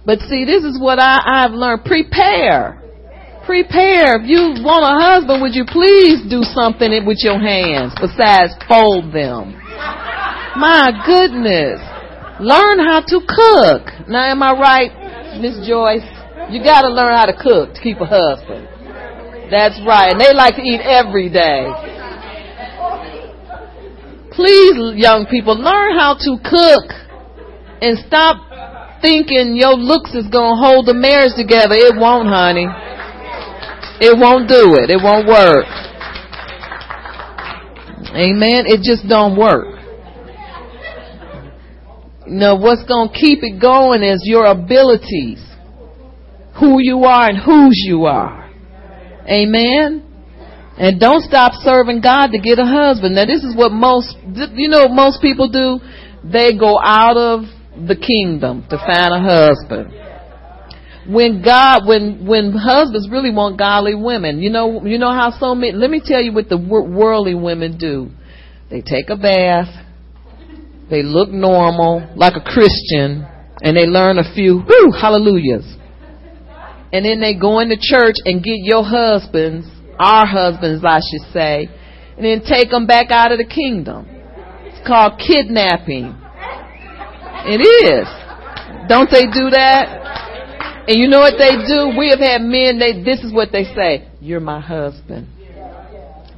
But 0.05 0.19
see, 0.27 0.45
this 0.45 0.63
is 0.63 0.79
what 0.79 0.99
I, 0.99 1.45
I've 1.45 1.51
learned. 1.51 1.85
Prepare. 1.85 2.81
Prepare. 3.45 4.21
If 4.21 4.27
you 4.27 4.61
want 4.61 4.85
a 4.85 4.93
husband, 4.97 5.41
would 5.41 5.53
you 5.53 5.65
please 5.65 6.25
do 6.29 6.41
something 6.41 6.89
with 7.05 7.21
your 7.21 7.39
hands 7.39 7.93
besides 7.97 8.53
fold 8.67 9.13
them? 9.13 9.53
My 10.57 10.91
goodness. 11.05 11.79
Learn 12.41 12.81
how 12.81 13.01
to 13.05 13.17
cook. 13.23 14.09
Now, 14.09 14.25
am 14.25 14.41
I 14.41 14.51
right, 14.57 14.91
Miss 15.39 15.61
Joyce? 15.67 16.05
You 16.49 16.63
gotta 16.63 16.89
learn 16.89 17.13
how 17.15 17.25
to 17.25 17.37
cook 17.37 17.75
to 17.75 17.81
keep 17.81 18.01
a 18.01 18.05
husband. 18.05 18.67
That's 19.51 19.75
right. 19.85 20.15
And 20.15 20.19
they 20.21 20.31
like 20.33 20.55
to 20.55 20.63
eat 20.63 20.79
every 20.79 21.27
day. 21.29 21.67
Please, 24.31 24.95
young 24.95 25.27
people, 25.29 25.59
learn 25.59 25.99
how 25.99 26.15
to 26.15 26.31
cook 26.39 26.87
and 27.83 27.99
stop 28.07 29.01
thinking 29.01 29.57
your 29.59 29.75
looks 29.75 30.15
is 30.15 30.31
going 30.31 30.55
to 30.55 30.61
hold 30.61 30.87
the 30.87 30.93
marriage 30.93 31.35
together. 31.35 31.75
It 31.75 31.99
won't, 31.99 32.29
honey. 32.29 32.65
It 33.99 34.17
won't 34.17 34.47
do 34.47 34.79
it. 34.79 34.89
It 34.89 35.03
won't 35.03 35.27
work. 35.27 35.67
Amen. 38.15 38.71
It 38.71 38.81
just 38.83 39.07
don't 39.09 39.37
work. 39.37 39.67
Know, 42.25 42.55
what's 42.55 42.85
going 42.87 43.09
to 43.09 43.13
keep 43.13 43.39
it 43.41 43.59
going 43.59 44.01
is 44.01 44.23
your 44.23 44.45
abilities. 44.45 45.43
Who 46.59 46.79
you 46.79 47.03
are 47.03 47.27
and 47.27 47.37
whose 47.37 47.75
you 47.85 48.05
are. 48.05 48.40
Amen. 49.27 50.07
And 50.77 50.99
don't 50.99 51.21
stop 51.21 51.53
serving 51.61 52.01
God 52.01 52.27
to 52.27 52.39
get 52.39 52.57
a 52.57 52.65
husband. 52.65 53.15
Now 53.15 53.25
this 53.25 53.43
is 53.43 53.55
what 53.55 53.71
most, 53.71 54.15
you 54.53 54.69
know, 54.69 54.87
most 54.87 55.21
people 55.21 55.49
do. 55.49 55.79
They 56.23 56.57
go 56.57 56.79
out 56.79 57.17
of 57.17 57.41
the 57.87 57.95
kingdom 57.95 58.65
to 58.69 58.77
find 58.77 59.13
a 59.13 59.21
husband. 59.21 59.93
When 61.07 61.41
God, 61.43 61.87
when, 61.87 62.25
when 62.25 62.53
husbands 62.53 63.09
really 63.11 63.31
want 63.31 63.57
godly 63.57 63.95
women, 63.95 64.39
you 64.39 64.49
know, 64.49 64.85
you 64.85 64.97
know 64.97 65.11
how 65.11 65.31
so 65.39 65.55
many, 65.55 65.73
let 65.73 65.89
me 65.89 66.01
tell 66.03 66.21
you 66.21 66.31
what 66.31 66.47
the 66.47 66.57
worldly 66.57 67.35
women 67.35 67.77
do. 67.77 68.11
They 68.69 68.81
take 68.81 69.09
a 69.09 69.17
bath. 69.17 69.67
They 70.89 71.03
look 71.03 71.29
normal, 71.29 72.07
like 72.15 72.33
a 72.35 72.41
Christian, 72.41 73.25
and 73.63 73.77
they 73.77 73.85
learn 73.85 74.19
a 74.19 74.33
few, 74.33 74.57
whoo, 74.57 74.91
hallelujahs 74.91 75.77
and 76.93 77.05
then 77.05 77.19
they 77.19 77.35
go 77.35 77.59
into 77.59 77.77
church 77.79 78.15
and 78.25 78.43
get 78.43 78.57
your 78.59 78.83
husbands, 78.83 79.67
our 79.97 80.25
husbands, 80.25 80.83
I 80.83 80.99
should 80.99 81.31
say, 81.31 81.69
and 82.17 82.25
then 82.25 82.43
take 82.47 82.69
them 82.69 82.85
back 82.85 83.11
out 83.11 83.31
of 83.31 83.37
the 83.37 83.45
kingdom. 83.45 84.07
It's 84.09 84.85
called 84.85 85.19
kidnapping. 85.19 86.15
It 87.45 87.61
is. 87.61 88.07
Don't 88.89 89.09
they 89.09 89.23
do 89.23 89.49
that? 89.51 90.85
And 90.87 90.99
you 90.99 91.07
know 91.07 91.19
what 91.19 91.37
they 91.37 91.51
do? 91.65 91.97
We 91.97 92.09
have 92.09 92.19
had 92.19 92.41
men, 92.41 92.79
they, 92.79 93.03
this 93.03 93.23
is 93.23 93.33
what 93.33 93.49
they 93.51 93.63
say. 93.63 94.09
You're 94.19 94.39
my 94.39 94.59
husband. 94.59 95.27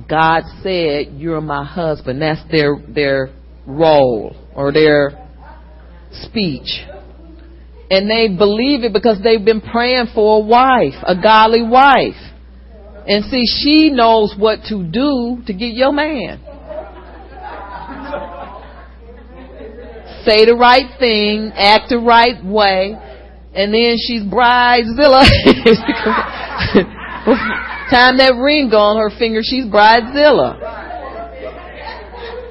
God 0.09 0.43
said, 0.61 1.13
you're 1.15 1.41
my 1.41 1.65
husband. 1.65 2.21
That's 2.21 2.41
their, 2.51 2.75
their 2.87 3.33
role 3.65 4.35
or 4.53 4.71
their 4.71 5.27
speech 6.11 6.85
and 7.93 8.09
they 8.09 8.27
believe 8.27 8.83
it 8.83 8.91
because 8.91 9.19
they've 9.23 9.45
been 9.45 9.61
praying 9.61 10.07
for 10.15 10.41
a 10.41 10.43
wife, 10.43 10.95
a 11.05 11.15
godly 11.15 11.61
wife. 11.61 12.17
And 13.05 13.23
see, 13.25 13.45
she 13.45 13.91
knows 13.91 14.33
what 14.35 14.63
to 14.69 14.83
do 14.83 15.43
to 15.45 15.53
get 15.53 15.75
your 15.75 15.91
man. 15.91 16.39
Say 20.25 20.45
the 20.45 20.55
right 20.55 20.89
thing, 20.97 21.51
act 21.53 21.89
the 21.89 21.99
right 21.99 22.43
way, 22.43 22.97
and 23.53 23.71
then 23.71 23.97
she's 23.99 24.23
bridezilla. 24.23 25.21
Time 27.91 28.17
that 28.17 28.33
ring 28.41 28.73
on 28.73 28.97
her 28.97 29.11
finger, 29.19 29.41
she's 29.43 29.65
bridezilla. 29.65 30.57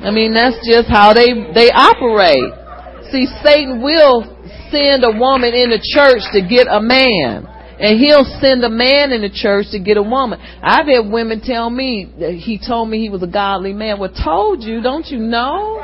I 0.05 0.12
mean, 0.12 0.35
that's 0.35 0.64
just 0.69 0.89
how 0.89 1.14
they 1.14 1.32
they 1.52 1.73
operate. 1.73 3.10
See, 3.10 3.27
Satan 3.43 3.82
will 3.82 4.32
send 4.73 5.05
a 5.05 5.12
woman 5.12 5.55
in 5.55 5.70
the 5.70 5.78
church 5.78 6.24
to 6.32 6.40
get 6.40 6.66
a 6.66 6.81
man. 6.81 7.47
And 7.78 7.99
he'll 7.99 8.24
send 8.40 8.65
a 8.65 8.70
man 8.70 9.12
in 9.12 9.23
the 9.23 9.31
church 9.31 9.66
to 9.73 9.78
get 9.81 9.97
a 9.97 10.03
woman. 10.03 10.39
I've 10.62 10.86
had 10.86 11.11
women 11.11 11.40
tell 11.43 11.69
me 11.69 12.07
he 12.39 12.59
told 12.65 12.89
me 12.89 12.99
he 13.01 13.09
was 13.09 13.23
a 13.23 13.27
godly 13.27 13.73
man. 13.73 13.99
Well, 13.99 14.12
told 14.12 14.62
you, 14.62 14.81
don't 14.81 15.07
you 15.07 15.19
know? 15.19 15.78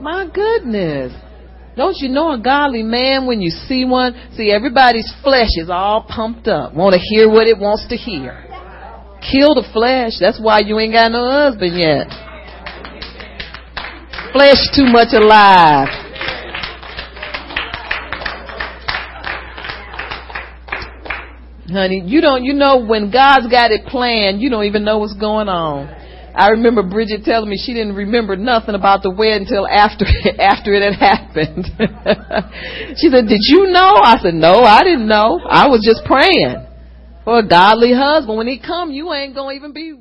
My 0.00 0.28
goodness. 0.32 1.12
Don't 1.76 1.96
you 1.98 2.08
know 2.08 2.32
a 2.32 2.38
godly 2.40 2.82
man 2.82 3.26
when 3.26 3.42
you 3.42 3.50
see 3.50 3.84
one? 3.84 4.14
See, 4.36 4.50
everybody's 4.50 5.12
flesh 5.22 5.50
is 5.56 5.68
all 5.68 6.06
pumped 6.08 6.48
up. 6.48 6.72
Want 6.74 6.94
to 6.94 7.00
hear 7.00 7.28
what 7.28 7.48
it 7.48 7.58
wants 7.58 7.86
to 7.88 7.96
hear. 7.96 8.40
Kill 9.20 9.54
the 9.54 9.68
flesh. 9.72 10.12
That's 10.20 10.40
why 10.40 10.60
you 10.60 10.78
ain't 10.78 10.92
got 10.92 11.10
no 11.10 11.28
husband 11.28 11.76
yet. 11.76 12.06
Flesh 14.32 14.62
too 14.74 14.86
much 14.86 15.12
alive. 15.12 16.03
Honey, 21.70 22.02
you 22.04 22.20
don't, 22.20 22.44
you 22.44 22.52
know, 22.52 22.84
when 22.84 23.10
God's 23.10 23.48
got 23.48 23.70
it 23.70 23.86
planned, 23.86 24.40
you 24.40 24.50
don't 24.50 24.64
even 24.64 24.84
know 24.84 24.98
what's 24.98 25.14
going 25.14 25.48
on. 25.48 25.88
I 26.34 26.48
remember 26.50 26.82
Bridget 26.82 27.22
telling 27.24 27.48
me 27.48 27.56
she 27.56 27.72
didn't 27.72 27.94
remember 27.94 28.36
nothing 28.36 28.74
about 28.74 29.02
the 29.02 29.10
wedding 29.10 29.46
until 29.46 29.68
after 29.68 30.04
after 30.38 30.74
it 30.74 30.82
had 30.82 30.98
happened. 30.98 31.64
she 32.98 33.08
said, 33.08 33.28
"Did 33.28 33.40
you 33.46 33.70
know?" 33.70 33.94
I 34.02 34.18
said, 34.20 34.34
"No, 34.34 34.64
I 34.64 34.82
didn't 34.82 35.06
know. 35.06 35.38
I 35.48 35.68
was 35.68 35.80
just 35.86 36.04
praying 36.04 36.66
for 37.22 37.38
a 37.38 37.46
godly 37.46 37.94
husband. 37.94 38.36
When 38.36 38.48
he 38.48 38.58
come, 38.58 38.90
you 38.90 39.12
ain't 39.12 39.34
gonna 39.34 39.54
even 39.54 39.72
be 39.72 39.94